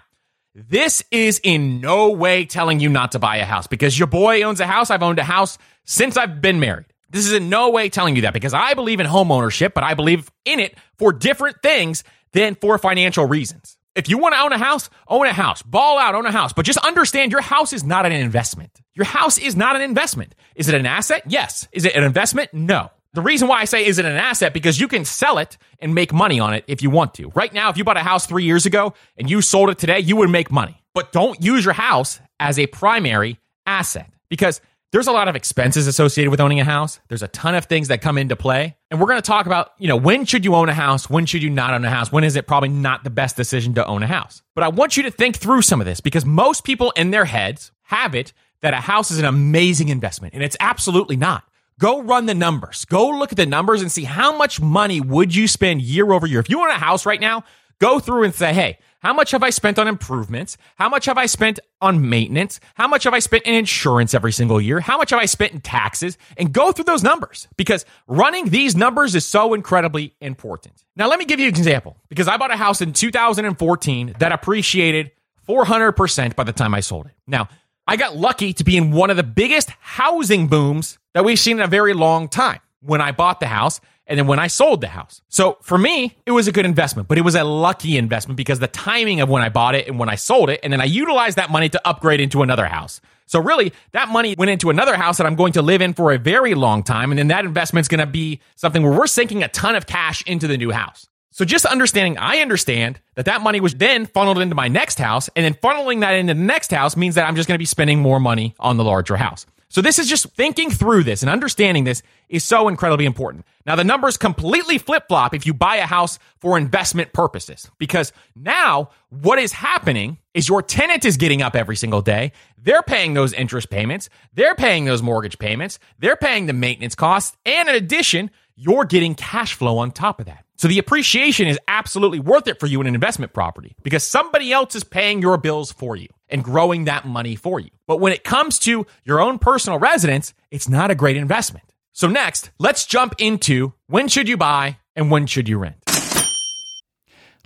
this 0.54 1.02
is 1.10 1.40
in 1.42 1.80
no 1.80 2.10
way 2.10 2.44
telling 2.44 2.78
you 2.78 2.88
not 2.88 3.12
to 3.12 3.18
buy 3.18 3.38
a 3.38 3.44
house 3.44 3.66
because 3.66 3.98
your 3.98 4.06
boy 4.06 4.42
owns 4.42 4.60
a 4.60 4.66
house. 4.66 4.90
I've 4.90 5.02
owned 5.02 5.18
a 5.18 5.24
house 5.24 5.58
since 5.84 6.16
I've 6.16 6.40
been 6.40 6.60
married. 6.60 6.86
This 7.10 7.26
is 7.26 7.32
in 7.32 7.48
no 7.48 7.70
way 7.70 7.88
telling 7.88 8.16
you 8.16 8.22
that 8.22 8.32
because 8.32 8.54
I 8.54 8.74
believe 8.74 9.00
in 9.00 9.06
home 9.06 9.32
ownership, 9.32 9.74
but 9.74 9.84
I 9.84 9.94
believe 9.94 10.30
in 10.44 10.60
it 10.60 10.76
for 10.96 11.12
different 11.12 11.62
things 11.62 12.04
than 12.32 12.54
for 12.54 12.78
financial 12.78 13.26
reasons. 13.26 13.76
If 13.94 14.08
you 14.08 14.16
want 14.16 14.34
to 14.34 14.40
own 14.40 14.52
a 14.52 14.58
house, 14.58 14.88
own 15.06 15.26
a 15.26 15.32
house. 15.32 15.62
Ball 15.62 15.98
out, 15.98 16.14
own 16.14 16.24
a 16.24 16.32
house. 16.32 16.52
But 16.52 16.64
just 16.64 16.78
understand 16.78 17.30
your 17.30 17.42
house 17.42 17.72
is 17.72 17.84
not 17.84 18.06
an 18.06 18.12
investment. 18.12 18.80
Your 18.94 19.04
house 19.04 19.38
is 19.38 19.54
not 19.54 19.76
an 19.76 19.82
investment. 19.82 20.34
Is 20.54 20.68
it 20.68 20.74
an 20.74 20.86
asset? 20.86 21.24
Yes. 21.26 21.68
Is 21.72 21.84
it 21.84 21.94
an 21.94 22.04
investment? 22.04 22.54
No. 22.54 22.90
The 23.14 23.20
reason 23.20 23.48
why 23.48 23.60
I 23.60 23.66
say 23.66 23.84
is 23.84 23.98
it 23.98 24.06
an 24.06 24.16
asset 24.16 24.54
because 24.54 24.80
you 24.80 24.88
can 24.88 25.04
sell 25.04 25.36
it 25.36 25.58
and 25.78 25.94
make 25.94 26.14
money 26.14 26.40
on 26.40 26.54
it 26.54 26.64
if 26.66 26.82
you 26.82 26.88
want 26.88 27.12
to. 27.14 27.28
Right 27.34 27.52
now, 27.52 27.68
if 27.68 27.76
you 27.76 27.84
bought 27.84 27.98
a 27.98 28.00
house 28.00 28.24
three 28.24 28.44
years 28.44 28.64
ago 28.64 28.94
and 29.18 29.28
you 29.28 29.42
sold 29.42 29.68
it 29.68 29.78
today, 29.78 29.98
you 30.00 30.16
would 30.16 30.30
make 30.30 30.50
money. 30.50 30.82
But 30.94 31.12
don't 31.12 31.42
use 31.42 31.64
your 31.64 31.74
house 31.74 32.20
as 32.40 32.58
a 32.58 32.66
primary 32.68 33.38
asset 33.66 34.10
because 34.30 34.62
there's 34.92 35.06
a 35.06 35.12
lot 35.12 35.26
of 35.26 35.34
expenses 35.34 35.86
associated 35.86 36.30
with 36.30 36.40
owning 36.40 36.60
a 36.60 36.64
house. 36.64 37.00
There's 37.08 37.22
a 37.22 37.28
ton 37.28 37.54
of 37.54 37.64
things 37.64 37.88
that 37.88 38.02
come 38.02 38.18
into 38.18 38.36
play. 38.36 38.76
And 38.90 39.00
we're 39.00 39.06
going 39.06 39.20
to 39.20 39.26
talk 39.26 39.46
about, 39.46 39.72
you 39.78 39.88
know, 39.88 39.96
when 39.96 40.26
should 40.26 40.44
you 40.44 40.54
own 40.54 40.68
a 40.68 40.74
house? 40.74 41.08
When 41.08 41.24
should 41.24 41.42
you 41.42 41.48
not 41.48 41.72
own 41.72 41.84
a 41.84 41.90
house? 41.90 42.12
When 42.12 42.24
is 42.24 42.36
it 42.36 42.46
probably 42.46 42.68
not 42.68 43.02
the 43.02 43.10
best 43.10 43.34
decision 43.34 43.74
to 43.74 43.86
own 43.86 44.02
a 44.02 44.06
house? 44.06 44.42
But 44.54 44.64
I 44.64 44.68
want 44.68 44.98
you 44.98 45.02
to 45.04 45.10
think 45.10 45.36
through 45.36 45.62
some 45.62 45.80
of 45.80 45.86
this 45.86 46.00
because 46.00 46.26
most 46.26 46.64
people 46.64 46.90
in 46.90 47.10
their 47.10 47.24
heads 47.24 47.72
have 47.84 48.14
it 48.14 48.34
that 48.60 48.74
a 48.74 48.80
house 48.80 49.10
is 49.10 49.18
an 49.18 49.24
amazing 49.24 49.88
investment 49.88 50.34
and 50.34 50.42
it's 50.42 50.58
absolutely 50.60 51.16
not. 51.16 51.44
Go 51.80 52.02
run 52.02 52.26
the 52.26 52.34
numbers. 52.34 52.84
Go 52.84 53.08
look 53.08 53.32
at 53.32 53.38
the 53.38 53.46
numbers 53.46 53.80
and 53.80 53.90
see 53.90 54.04
how 54.04 54.36
much 54.36 54.60
money 54.60 55.00
would 55.00 55.34
you 55.34 55.48
spend 55.48 55.80
year 55.80 56.12
over 56.12 56.26
year. 56.26 56.38
If 56.38 56.50
you 56.50 56.60
own 56.60 56.70
a 56.70 56.74
house 56.74 57.06
right 57.06 57.20
now, 57.20 57.44
go 57.80 57.98
through 57.98 58.24
and 58.24 58.34
say, 58.34 58.52
hey, 58.52 58.78
how 59.02 59.12
much 59.12 59.32
have 59.32 59.42
I 59.42 59.50
spent 59.50 59.80
on 59.80 59.88
improvements? 59.88 60.56
How 60.76 60.88
much 60.88 61.06
have 61.06 61.18
I 61.18 61.26
spent 61.26 61.58
on 61.80 62.08
maintenance? 62.08 62.60
How 62.74 62.86
much 62.86 63.02
have 63.02 63.12
I 63.12 63.18
spent 63.18 63.42
in 63.42 63.54
insurance 63.54 64.14
every 64.14 64.30
single 64.30 64.60
year? 64.60 64.78
How 64.78 64.96
much 64.96 65.10
have 65.10 65.18
I 65.18 65.24
spent 65.26 65.52
in 65.52 65.60
taxes? 65.60 66.16
And 66.36 66.52
go 66.52 66.70
through 66.70 66.84
those 66.84 67.02
numbers 67.02 67.48
because 67.56 67.84
running 68.06 68.50
these 68.50 68.76
numbers 68.76 69.16
is 69.16 69.26
so 69.26 69.54
incredibly 69.54 70.14
important. 70.20 70.84
Now, 70.94 71.08
let 71.08 71.18
me 71.18 71.24
give 71.24 71.40
you 71.40 71.48
an 71.48 71.50
example 71.50 71.96
because 72.08 72.28
I 72.28 72.36
bought 72.36 72.52
a 72.52 72.56
house 72.56 72.80
in 72.80 72.92
2014 72.92 74.14
that 74.20 74.30
appreciated 74.30 75.10
400% 75.48 76.36
by 76.36 76.44
the 76.44 76.52
time 76.52 76.72
I 76.72 76.78
sold 76.78 77.06
it. 77.06 77.12
Now, 77.26 77.48
I 77.88 77.96
got 77.96 78.16
lucky 78.16 78.52
to 78.52 78.62
be 78.62 78.76
in 78.76 78.92
one 78.92 79.10
of 79.10 79.16
the 79.16 79.24
biggest 79.24 79.70
housing 79.80 80.46
booms 80.46 81.00
that 81.14 81.24
we've 81.24 81.40
seen 81.40 81.58
in 81.58 81.64
a 81.64 81.66
very 81.66 81.92
long 81.92 82.28
time 82.28 82.60
when 82.80 83.00
I 83.00 83.10
bought 83.10 83.40
the 83.40 83.48
house 83.48 83.80
and 84.06 84.18
then 84.18 84.26
when 84.26 84.38
I 84.38 84.48
sold 84.48 84.80
the 84.80 84.88
house. 84.88 85.22
So 85.28 85.58
for 85.62 85.78
me, 85.78 86.16
it 86.26 86.32
was 86.32 86.48
a 86.48 86.52
good 86.52 86.66
investment, 86.66 87.08
but 87.08 87.18
it 87.18 87.22
was 87.22 87.34
a 87.34 87.44
lucky 87.44 87.96
investment 87.96 88.36
because 88.36 88.58
the 88.58 88.68
timing 88.68 89.20
of 89.20 89.28
when 89.28 89.42
I 89.42 89.48
bought 89.48 89.74
it 89.74 89.86
and 89.88 89.98
when 89.98 90.08
I 90.08 90.16
sold 90.16 90.50
it, 90.50 90.60
and 90.62 90.72
then 90.72 90.80
I 90.80 90.84
utilized 90.84 91.36
that 91.36 91.50
money 91.50 91.68
to 91.68 91.88
upgrade 91.88 92.20
into 92.20 92.42
another 92.42 92.66
house. 92.66 93.00
So 93.26 93.40
really, 93.40 93.72
that 93.92 94.08
money 94.08 94.34
went 94.36 94.50
into 94.50 94.68
another 94.68 94.96
house 94.96 95.16
that 95.18 95.26
I'm 95.26 95.36
going 95.36 95.54
to 95.54 95.62
live 95.62 95.80
in 95.80 95.94
for 95.94 96.12
a 96.12 96.18
very 96.18 96.54
long 96.54 96.82
time. 96.82 97.10
And 97.10 97.18
then 97.18 97.28
that 97.28 97.44
investment's 97.44 97.88
going 97.88 98.00
to 98.00 98.06
be 98.06 98.40
something 98.56 98.82
where 98.82 98.92
we're 98.92 99.06
sinking 99.06 99.42
a 99.42 99.48
ton 99.48 99.74
of 99.74 99.86
cash 99.86 100.22
into 100.26 100.46
the 100.46 100.58
new 100.58 100.70
house. 100.70 101.06
So 101.30 101.46
just 101.46 101.64
understanding, 101.64 102.18
I 102.18 102.38
understand 102.38 103.00
that 103.14 103.24
that 103.24 103.40
money 103.40 103.58
was 103.58 103.74
then 103.74 104.04
funneled 104.04 104.38
into 104.38 104.54
my 104.54 104.68
next 104.68 104.98
house 104.98 105.30
and 105.34 105.46
then 105.46 105.54
funneling 105.54 106.00
that 106.00 106.12
into 106.12 106.34
the 106.34 106.40
next 106.40 106.70
house 106.70 106.94
means 106.94 107.14
that 107.14 107.26
I'm 107.26 107.36
just 107.36 107.48
going 107.48 107.54
to 107.54 107.58
be 107.58 107.64
spending 107.64 108.00
more 108.00 108.20
money 108.20 108.54
on 108.60 108.76
the 108.76 108.84
larger 108.84 109.16
house. 109.16 109.46
So 109.72 109.80
this 109.80 109.98
is 109.98 110.06
just 110.06 110.26
thinking 110.34 110.70
through 110.70 111.04
this 111.04 111.22
and 111.22 111.30
understanding 111.30 111.84
this 111.84 112.02
is 112.28 112.44
so 112.44 112.68
incredibly 112.68 113.06
important. 113.06 113.46
Now 113.64 113.74
the 113.74 113.84
numbers 113.84 114.18
completely 114.18 114.76
flip 114.76 115.04
flop 115.08 115.32
if 115.32 115.46
you 115.46 115.54
buy 115.54 115.76
a 115.76 115.86
house 115.86 116.18
for 116.40 116.58
investment 116.58 117.14
purposes 117.14 117.70
because 117.78 118.12
now 118.36 118.90
what 119.08 119.38
is 119.38 119.50
happening 119.52 120.18
is 120.34 120.46
your 120.46 120.60
tenant 120.60 121.06
is 121.06 121.16
getting 121.16 121.40
up 121.40 121.56
every 121.56 121.76
single 121.76 122.02
day. 122.02 122.32
They're 122.58 122.82
paying 122.82 123.14
those 123.14 123.32
interest 123.32 123.70
payments. 123.70 124.10
They're 124.34 124.54
paying 124.54 124.84
those 124.84 125.00
mortgage 125.00 125.38
payments. 125.38 125.78
They're 125.98 126.16
paying 126.16 126.44
the 126.44 126.52
maintenance 126.52 126.94
costs. 126.94 127.34
And 127.46 127.66
in 127.70 127.74
addition, 127.74 128.30
you're 128.56 128.84
getting 128.84 129.14
cash 129.14 129.54
flow 129.54 129.78
on 129.78 129.90
top 129.90 130.20
of 130.20 130.26
that. 130.26 130.44
So 130.58 130.68
the 130.68 130.80
appreciation 130.80 131.48
is 131.48 131.58
absolutely 131.66 132.20
worth 132.20 132.46
it 132.46 132.60
for 132.60 132.66
you 132.66 132.82
in 132.82 132.86
an 132.86 132.94
investment 132.94 133.32
property 133.32 133.74
because 133.82 134.04
somebody 134.04 134.52
else 134.52 134.74
is 134.74 134.84
paying 134.84 135.22
your 135.22 135.38
bills 135.38 135.72
for 135.72 135.96
you 135.96 136.08
and 136.32 136.42
growing 136.42 136.84
that 136.84 137.06
money 137.06 137.36
for 137.36 137.60
you. 137.60 137.70
But 137.86 138.00
when 138.00 138.12
it 138.12 138.24
comes 138.24 138.58
to 138.60 138.86
your 139.04 139.20
own 139.20 139.38
personal 139.38 139.78
residence, 139.78 140.34
it's 140.50 140.68
not 140.68 140.90
a 140.90 140.96
great 140.96 141.16
investment. 141.16 141.66
So 141.92 142.08
next, 142.08 142.50
let's 142.58 142.86
jump 142.86 143.14
into 143.18 143.74
when 143.86 144.08
should 144.08 144.28
you 144.28 144.36
buy 144.36 144.78
and 144.96 145.10
when 145.10 145.26
should 145.26 145.48
you 145.48 145.58
rent? 145.58 145.76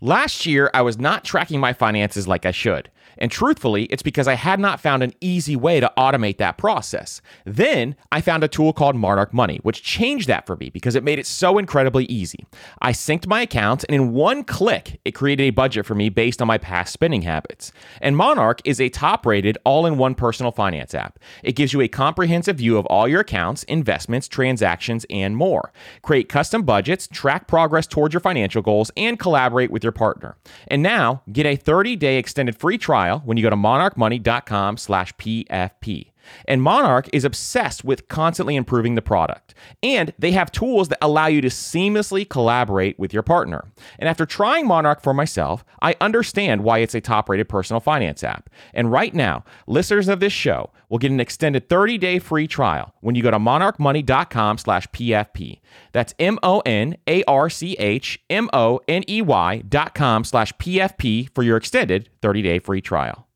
Last 0.01 0.47
year, 0.47 0.71
I 0.73 0.83
was 0.83 0.99
not 0.99 1.25
tracking 1.25 1.59
my 1.59 1.73
finances 1.73 2.29
like 2.29 2.47
I 2.47 2.51
should. 2.51 2.91
And 3.19 3.31
truthfully, 3.31 3.85
it's 3.85 4.03
because 4.03 4.29
I 4.29 4.35
had 4.35 4.61
not 4.61 4.81
found 4.81 5.03
an 5.03 5.13
easy 5.21 5.57
way 5.57 5.81
to 5.81 5.93
automate 5.97 6.39
that 6.39 6.59
process. 6.59 7.21
Then 7.45 7.97
I 8.13 8.21
found 8.21 8.45
a 8.45 8.49
tool 8.49 8.73
called 8.73 8.97
Monarch 8.97 9.33
Money, 9.33 9.59
which 9.63 9.83
changed 9.83 10.29
that 10.29 10.47
for 10.47 10.57
me 10.57 10.71
because 10.71 10.95
it 10.95 11.05
made 11.05 11.19
it 11.19 11.27
so 11.27 11.59
incredibly 11.59 12.05
easy. 12.07 12.47
I 12.81 12.93
synced 12.93 13.27
my 13.27 13.43
accounts, 13.43 13.85
and 13.85 13.95
in 13.95 14.13
one 14.13 14.45
click, 14.45 15.01
it 15.05 15.13
created 15.13 15.45
a 15.45 15.51
budget 15.51 15.87
for 15.87 15.95
me 15.95 16.09
based 16.09 16.43
on 16.43 16.49
my 16.49 16.59
past 16.59 16.93
spending 16.93 17.23
habits. 17.23 17.73
And 18.01 18.17
Monarch 18.17 18.61
is 18.65 18.81
a 18.81 18.89
top 18.89 19.25
rated, 19.25 19.59
all 19.65 19.87
in 19.87 19.99
one 19.99 20.15
personal 20.15 20.53
finance 20.53 20.95
app. 20.95 21.19
It 21.43 21.53
gives 21.53 21.73
you 21.73 21.81
a 21.81 21.89
comprehensive 21.89 22.57
view 22.57 22.79
of 22.79 22.87
all 22.87 23.09
your 23.09 23.21
accounts, 23.21 23.63
investments, 23.65 24.29
transactions, 24.29 25.07
and 25.11 25.37
more. 25.37 25.73
Create 26.03 26.29
custom 26.29 26.63
budgets, 26.63 27.09
track 27.09 27.47
progress 27.47 27.87
towards 27.87 28.13
your 28.13 28.21
financial 28.21 28.63
goals, 28.63 28.91
and 28.97 29.19
collaborate 29.19 29.71
with 29.71 29.83
your 29.83 29.93
partner. 29.93 30.37
And 30.69 30.83
now, 30.83 31.23
get 31.33 31.47
a 31.47 31.57
30 31.57 31.97
day 31.97 32.19
extended 32.19 32.57
free 32.57 32.79
trial 32.79 33.06
trial 33.07 33.23
when 33.25 33.37
you 33.37 33.43
go 33.43 33.51
to 33.51 33.57
monarchmoney.com 33.57 34.77
slash 34.77 35.15
PFP. 35.15 36.11
And 36.47 36.63
Monarch 36.63 37.09
is 37.13 37.25
obsessed 37.25 37.85
with 37.85 38.09
constantly 38.09 38.57
improving 38.57 38.95
the 38.95 39.03
product. 39.03 39.55
And 39.83 40.13
they 40.19 40.33
have 40.33 40.53
tools 40.53 40.89
that 40.89 40.99
allow 41.03 41.27
you 41.27 41.41
to 41.41 41.49
seamlessly 41.49 42.29
collaborate 42.29 42.99
with 42.99 43.13
your 43.13 43.23
partner. 43.23 43.71
And 43.99 44.09
after 44.09 44.27
trying 44.27 44.67
Monarch 44.67 45.03
for 45.03 45.15
myself, 45.15 45.65
I 45.83 45.97
understand 46.01 46.65
why 46.65 46.79
it's 46.79 46.95
a 46.95 47.01
top 47.01 47.29
rated 47.29 47.49
personal 47.49 47.81
finance 47.81 48.23
app. 48.25 48.51
And 48.75 48.91
right 48.91 49.15
now, 49.15 49.45
listeners 49.67 50.09
of 50.09 50.21
this 50.21 50.33
show 50.33 50.71
will 50.89 50.99
get 50.99 51.11
an 51.11 51.21
extended 51.21 51.69
30 51.69 51.99
day 51.99 52.19
free 52.19 52.47
trial 52.47 52.95
when 53.01 53.15
you 53.15 53.23
go 53.23 53.31
to 53.31 53.39
monarchmoney.com 53.39 54.59
slash 54.59 54.87
PFP. 54.89 55.61
That's 55.93 56.15
M 56.19 56.39
O 56.43 56.61
N 56.61 56.97
A 57.07 57.25
R 57.25 57.51
C 57.51 57.75
H 57.75 58.21
M 58.31 58.49
O 58.53 58.81
N 58.89 59.03
E 59.09 59.23
Y 59.23 59.63
dot 59.69 59.95
com 59.95 60.25
slash 60.25 60.53
PFP 60.55 61.31
for 61.35 61.43
your 61.43 61.57
extended 61.57 62.09
30 62.23 62.43
day 62.43 62.59
free 62.59 62.81
trial. 62.81 63.27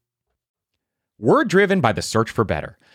We're 1.18 1.44
driven 1.44 1.82
by 1.82 1.92
the 1.92 2.02
search 2.02 2.30
for 2.30 2.44
better. 2.44 2.78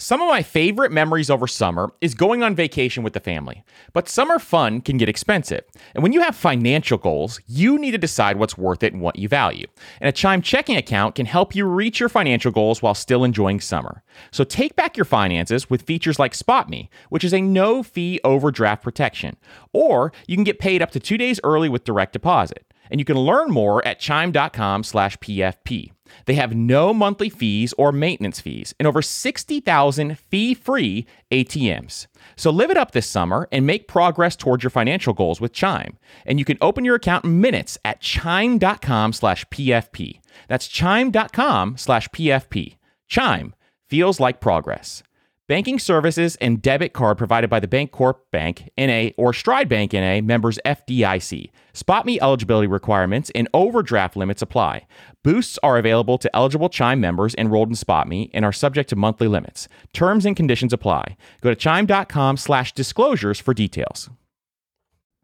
Some 0.00 0.22
of 0.22 0.28
my 0.28 0.44
favorite 0.44 0.92
memories 0.92 1.28
over 1.28 1.48
summer 1.48 1.92
is 2.00 2.14
going 2.14 2.44
on 2.44 2.54
vacation 2.54 3.02
with 3.02 3.14
the 3.14 3.20
family. 3.20 3.64
But 3.92 4.08
summer 4.08 4.38
fun 4.38 4.80
can 4.80 4.96
get 4.96 5.08
expensive. 5.08 5.64
And 5.92 6.04
when 6.04 6.12
you 6.12 6.20
have 6.20 6.36
financial 6.36 6.98
goals, 6.98 7.40
you 7.48 7.80
need 7.80 7.90
to 7.90 7.98
decide 7.98 8.36
what's 8.36 8.56
worth 8.56 8.84
it 8.84 8.92
and 8.92 9.02
what 9.02 9.18
you 9.18 9.26
value. 9.26 9.66
And 10.00 10.08
a 10.08 10.12
Chime 10.12 10.40
checking 10.40 10.76
account 10.76 11.16
can 11.16 11.26
help 11.26 11.52
you 11.52 11.64
reach 11.64 11.98
your 11.98 12.08
financial 12.08 12.52
goals 12.52 12.80
while 12.80 12.94
still 12.94 13.24
enjoying 13.24 13.58
summer. 13.58 14.04
So 14.30 14.44
take 14.44 14.76
back 14.76 14.96
your 14.96 15.04
finances 15.04 15.68
with 15.68 15.82
features 15.82 16.20
like 16.20 16.32
SpotMe, 16.32 16.90
which 17.08 17.24
is 17.24 17.34
a 17.34 17.40
no 17.40 17.82
fee 17.82 18.20
overdraft 18.22 18.84
protection. 18.84 19.36
Or 19.72 20.12
you 20.28 20.36
can 20.36 20.44
get 20.44 20.60
paid 20.60 20.80
up 20.80 20.92
to 20.92 21.00
two 21.00 21.18
days 21.18 21.40
early 21.42 21.68
with 21.68 21.82
direct 21.82 22.12
deposit. 22.12 22.72
And 22.88 23.00
you 23.00 23.04
can 23.04 23.18
learn 23.18 23.50
more 23.50 23.84
at 23.84 23.98
chime.com 23.98 24.84
slash 24.84 25.18
PFP. 25.18 25.90
They 26.26 26.34
have 26.34 26.54
no 26.54 26.92
monthly 26.94 27.28
fees 27.28 27.74
or 27.78 27.92
maintenance 27.92 28.40
fees 28.40 28.74
and 28.78 28.86
over 28.86 29.02
60,000 29.02 30.18
fee 30.18 30.54
free 30.54 31.06
ATMs. 31.30 32.06
So 32.36 32.50
live 32.50 32.70
it 32.70 32.76
up 32.76 32.92
this 32.92 33.06
summer 33.06 33.48
and 33.52 33.66
make 33.66 33.88
progress 33.88 34.36
towards 34.36 34.62
your 34.62 34.70
financial 34.70 35.12
goals 35.12 35.40
with 35.40 35.52
Chime. 35.52 35.98
And 36.26 36.38
you 36.38 36.44
can 36.44 36.58
open 36.60 36.84
your 36.84 36.96
account 36.96 37.24
in 37.24 37.40
minutes 37.40 37.78
at 37.84 38.00
chime.com 38.00 39.12
slash 39.12 39.44
PFP. 39.46 40.20
That's 40.48 40.68
chime.com 40.68 41.76
slash 41.76 42.08
PFP. 42.08 42.76
Chime 43.06 43.54
feels 43.88 44.20
like 44.20 44.40
progress. 44.40 45.02
Banking 45.48 45.78
services 45.78 46.36
and 46.42 46.60
debit 46.60 46.92
card 46.92 47.16
provided 47.16 47.48
by 47.48 47.58
the 47.58 47.66
Bancorp 47.66 48.16
Bank 48.30 48.68
NA 48.76 49.08
or 49.16 49.32
Stride 49.32 49.66
Bank 49.66 49.94
NA 49.94 50.20
members 50.20 50.58
FDIC. 50.66 51.48
SpotMe 51.78 52.18
eligibility 52.20 52.66
requirements 52.66 53.30
and 53.34 53.48
overdraft 53.54 54.16
limits 54.16 54.42
apply. 54.42 54.86
Boosts 55.22 55.58
are 55.62 55.78
available 55.78 56.18
to 56.18 56.34
eligible 56.34 56.68
Chime 56.68 57.00
members 57.00 57.34
enrolled 57.36 57.68
in 57.68 57.74
SpotMe 57.74 58.30
and 58.34 58.44
are 58.44 58.52
subject 58.52 58.90
to 58.90 58.96
monthly 58.96 59.28
limits. 59.28 59.68
Terms 59.92 60.26
and 60.26 60.34
conditions 60.36 60.72
apply. 60.72 61.16
Go 61.40 61.50
to 61.50 61.56
chime.com/disclosures 61.56 63.38
for 63.38 63.54
details. 63.54 64.10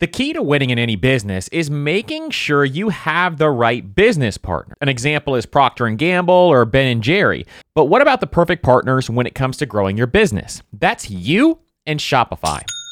The 0.01 0.07
key 0.09 0.33
to 0.33 0.43
winning 0.43 0.71
in 0.71 0.79
any 0.79 0.97
business 0.97 1.49
is 1.49 1.71
making 1.71 2.31
sure 2.31 2.65
you 2.65 2.89
have 2.89 3.39
the 3.39 3.49
right 3.49 3.95
business 3.95 4.37
partner. 4.37 4.75
An 4.81 4.89
example 4.89 5.37
is 5.37 5.47
Procter 5.47 5.89
& 5.89 5.97
Gamble 5.97 6.35
or 6.35 6.65
Ben 6.65 7.01
Jerry. 7.01 7.47
But 7.75 7.85
what 7.87 8.03
about 8.03 8.21
the 8.21 8.27
perfect 8.27 8.63
partners 8.63 9.09
when 9.09 9.27
it 9.27 9.35
comes 9.35 9.57
to 9.59 9.67
growing 9.67 9.97
your 9.97 10.09
business? 10.09 10.63
That's 10.73 11.11
you 11.11 11.61
and 11.87 12.01
Shopify. 12.01 12.63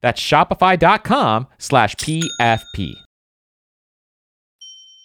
That's 0.00 0.20
shopify.com 0.20 1.48
slash 1.58 1.96
PFP. 1.96 2.94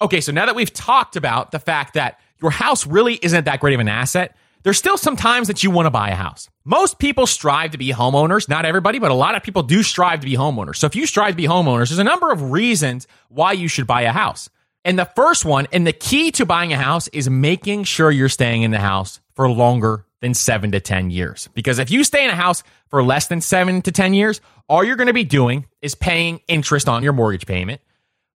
Okay, 0.01 0.19
so 0.19 0.31
now 0.31 0.45
that 0.45 0.55
we've 0.55 0.73
talked 0.73 1.15
about 1.15 1.51
the 1.51 1.59
fact 1.59 1.93
that 1.93 2.19
your 2.41 2.51
house 2.51 2.85
really 2.85 3.15
isn't 3.21 3.45
that 3.45 3.59
great 3.61 3.73
of 3.73 3.79
an 3.79 3.87
asset, 3.87 4.35
there's 4.63 4.77
still 4.77 4.97
some 4.97 5.15
times 5.15 5.47
that 5.47 5.63
you 5.63 5.71
want 5.71 5.85
to 5.85 5.91
buy 5.91 6.09
a 6.09 6.15
house. 6.15 6.49
Most 6.65 6.99
people 6.99 7.27
strive 7.27 7.71
to 7.71 7.77
be 7.77 7.91
homeowners. 7.91 8.47
Not 8.49 8.65
everybody, 8.65 8.99
but 8.99 9.11
a 9.11 9.15
lot 9.15 9.35
of 9.35 9.43
people 9.43 9.63
do 9.63 9.83
strive 9.83 10.21
to 10.21 10.25
be 10.25 10.35
homeowners. 10.35 10.77
So 10.77 10.87
if 10.87 10.95
you 10.95 11.05
strive 11.05 11.31
to 11.31 11.37
be 11.37 11.47
homeowners, 11.47 11.89
there's 11.89 11.99
a 11.99 12.03
number 12.03 12.31
of 12.31 12.51
reasons 12.51 13.07
why 13.29 13.53
you 13.53 13.67
should 13.67 13.87
buy 13.87 14.01
a 14.03 14.11
house. 14.11 14.49
And 14.85 14.99
the 14.99 15.09
first 15.15 15.45
one, 15.45 15.67
and 15.71 15.87
the 15.87 15.93
key 15.93 16.31
to 16.31 16.45
buying 16.45 16.73
a 16.73 16.77
house 16.77 17.07
is 17.09 17.29
making 17.29 17.85
sure 17.85 18.11
you're 18.11 18.29
staying 18.29 18.63
in 18.63 18.71
the 18.71 18.79
house 18.79 19.21
for 19.33 19.49
longer 19.49 20.05
than 20.21 20.33
seven 20.33 20.71
to 20.71 20.79
10 20.79 21.09
years. 21.09 21.49
Because 21.53 21.79
if 21.79 21.91
you 21.91 22.03
stay 22.03 22.23
in 22.23 22.29
a 22.29 22.35
house 22.35 22.63
for 22.87 23.03
less 23.03 23.27
than 23.27 23.41
seven 23.41 23.81
to 23.81 23.91
10 23.91 24.13
years, 24.13 24.39
all 24.67 24.83
you're 24.83 24.95
going 24.95 25.07
to 25.07 25.13
be 25.13 25.23
doing 25.23 25.65
is 25.81 25.95
paying 25.95 26.41
interest 26.47 26.87
on 26.87 27.03
your 27.03 27.13
mortgage 27.13 27.45
payment. 27.45 27.81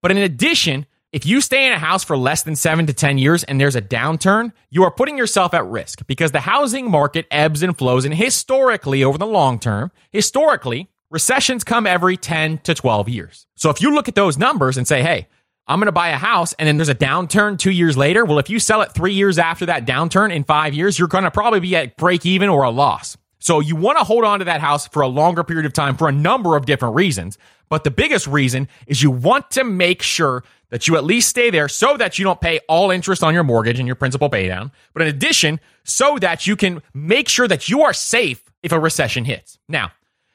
But 0.02 0.10
in 0.10 0.18
addition, 0.18 0.86
if 1.10 1.24
you 1.24 1.40
stay 1.40 1.66
in 1.66 1.72
a 1.72 1.78
house 1.78 2.04
for 2.04 2.16
less 2.16 2.42
than 2.42 2.54
seven 2.54 2.86
to 2.86 2.92
10 2.92 3.18
years 3.18 3.42
and 3.44 3.60
there's 3.60 3.76
a 3.76 3.82
downturn, 3.82 4.52
you 4.70 4.84
are 4.84 4.90
putting 4.90 5.16
yourself 5.16 5.54
at 5.54 5.64
risk 5.66 6.06
because 6.06 6.32
the 6.32 6.40
housing 6.40 6.90
market 6.90 7.26
ebbs 7.30 7.62
and 7.62 7.76
flows. 7.76 8.04
And 8.04 8.14
historically, 8.14 9.02
over 9.02 9.16
the 9.16 9.26
long 9.26 9.58
term, 9.58 9.90
historically, 10.12 10.90
recessions 11.10 11.64
come 11.64 11.86
every 11.86 12.16
10 12.16 12.58
to 12.58 12.74
12 12.74 13.08
years. 13.08 13.46
So 13.56 13.70
if 13.70 13.80
you 13.80 13.94
look 13.94 14.08
at 14.08 14.14
those 14.14 14.36
numbers 14.36 14.76
and 14.76 14.86
say, 14.86 15.02
hey, 15.02 15.28
I'm 15.66 15.78
going 15.78 15.86
to 15.86 15.92
buy 15.92 16.08
a 16.08 16.16
house 16.16 16.54
and 16.54 16.66
then 16.66 16.76
there's 16.76 16.88
a 16.88 16.94
downturn 16.94 17.58
two 17.58 17.70
years 17.70 17.96
later. 17.96 18.24
Well, 18.24 18.38
if 18.38 18.50
you 18.50 18.58
sell 18.58 18.82
it 18.82 18.92
three 18.92 19.14
years 19.14 19.38
after 19.38 19.66
that 19.66 19.86
downturn 19.86 20.32
in 20.32 20.44
five 20.44 20.74
years, 20.74 20.98
you're 20.98 21.08
going 21.08 21.24
to 21.24 21.30
probably 21.30 21.60
be 21.60 21.74
at 21.76 21.96
break 21.96 22.24
even 22.26 22.48
or 22.48 22.62
a 22.62 22.70
loss. 22.70 23.16
So 23.38 23.61
you 23.61 23.77
want 23.77 23.98
to 23.98 24.05
hold 24.05 24.24
on 24.24 24.40
to 24.40 24.44
that 24.46 24.61
house 24.61 24.88
for 24.88 25.03
a 25.03 25.09
longer 25.09 25.44
period 25.44 25.66
of 25.66 25.72
time 25.72 25.96
for 25.96 26.09
a 26.09 26.12
number 26.12 26.57
of 26.57 26.66
different 26.66 26.94
reasons. 26.94 27.38
But 27.68 27.85
the 27.85 27.90
biggest 27.90 28.27
reason 28.27 28.68
is 28.87 29.03
you 29.03 29.11
want 29.11 29.51
to 29.53 29.64
make 29.64 30.03
sure 30.03 30.42
that 30.70 30.88
you 30.88 30.96
at 30.96 31.05
least 31.05 31.29
stay 31.29 31.51
there 31.51 31.68
so 31.68 31.96
that 31.96 32.18
you 32.18 32.24
don't 32.24 32.40
pay 32.40 32.61
all 32.68 32.90
interest 32.90 33.22
on 33.22 33.35
your 33.35 33.44
mortgage 33.44 33.79
and 33.79 33.87
your 33.87 33.94
principal 33.94 34.29
paydown. 34.29 34.70
But 34.92 35.03
in 35.03 35.09
addition, 35.09 35.61
so 35.85 36.18
that 36.18 36.46
you 36.46 36.57
can 36.57 36.83
make 36.92 37.29
sure 37.29 37.48
that 37.48 37.68
you 37.68 37.83
are 37.83 37.92
safe 37.92 38.42
if 38.62 38.72
a 38.72 38.79
recession 38.79 39.24
hits. 39.24 39.59
Now, 39.68 39.92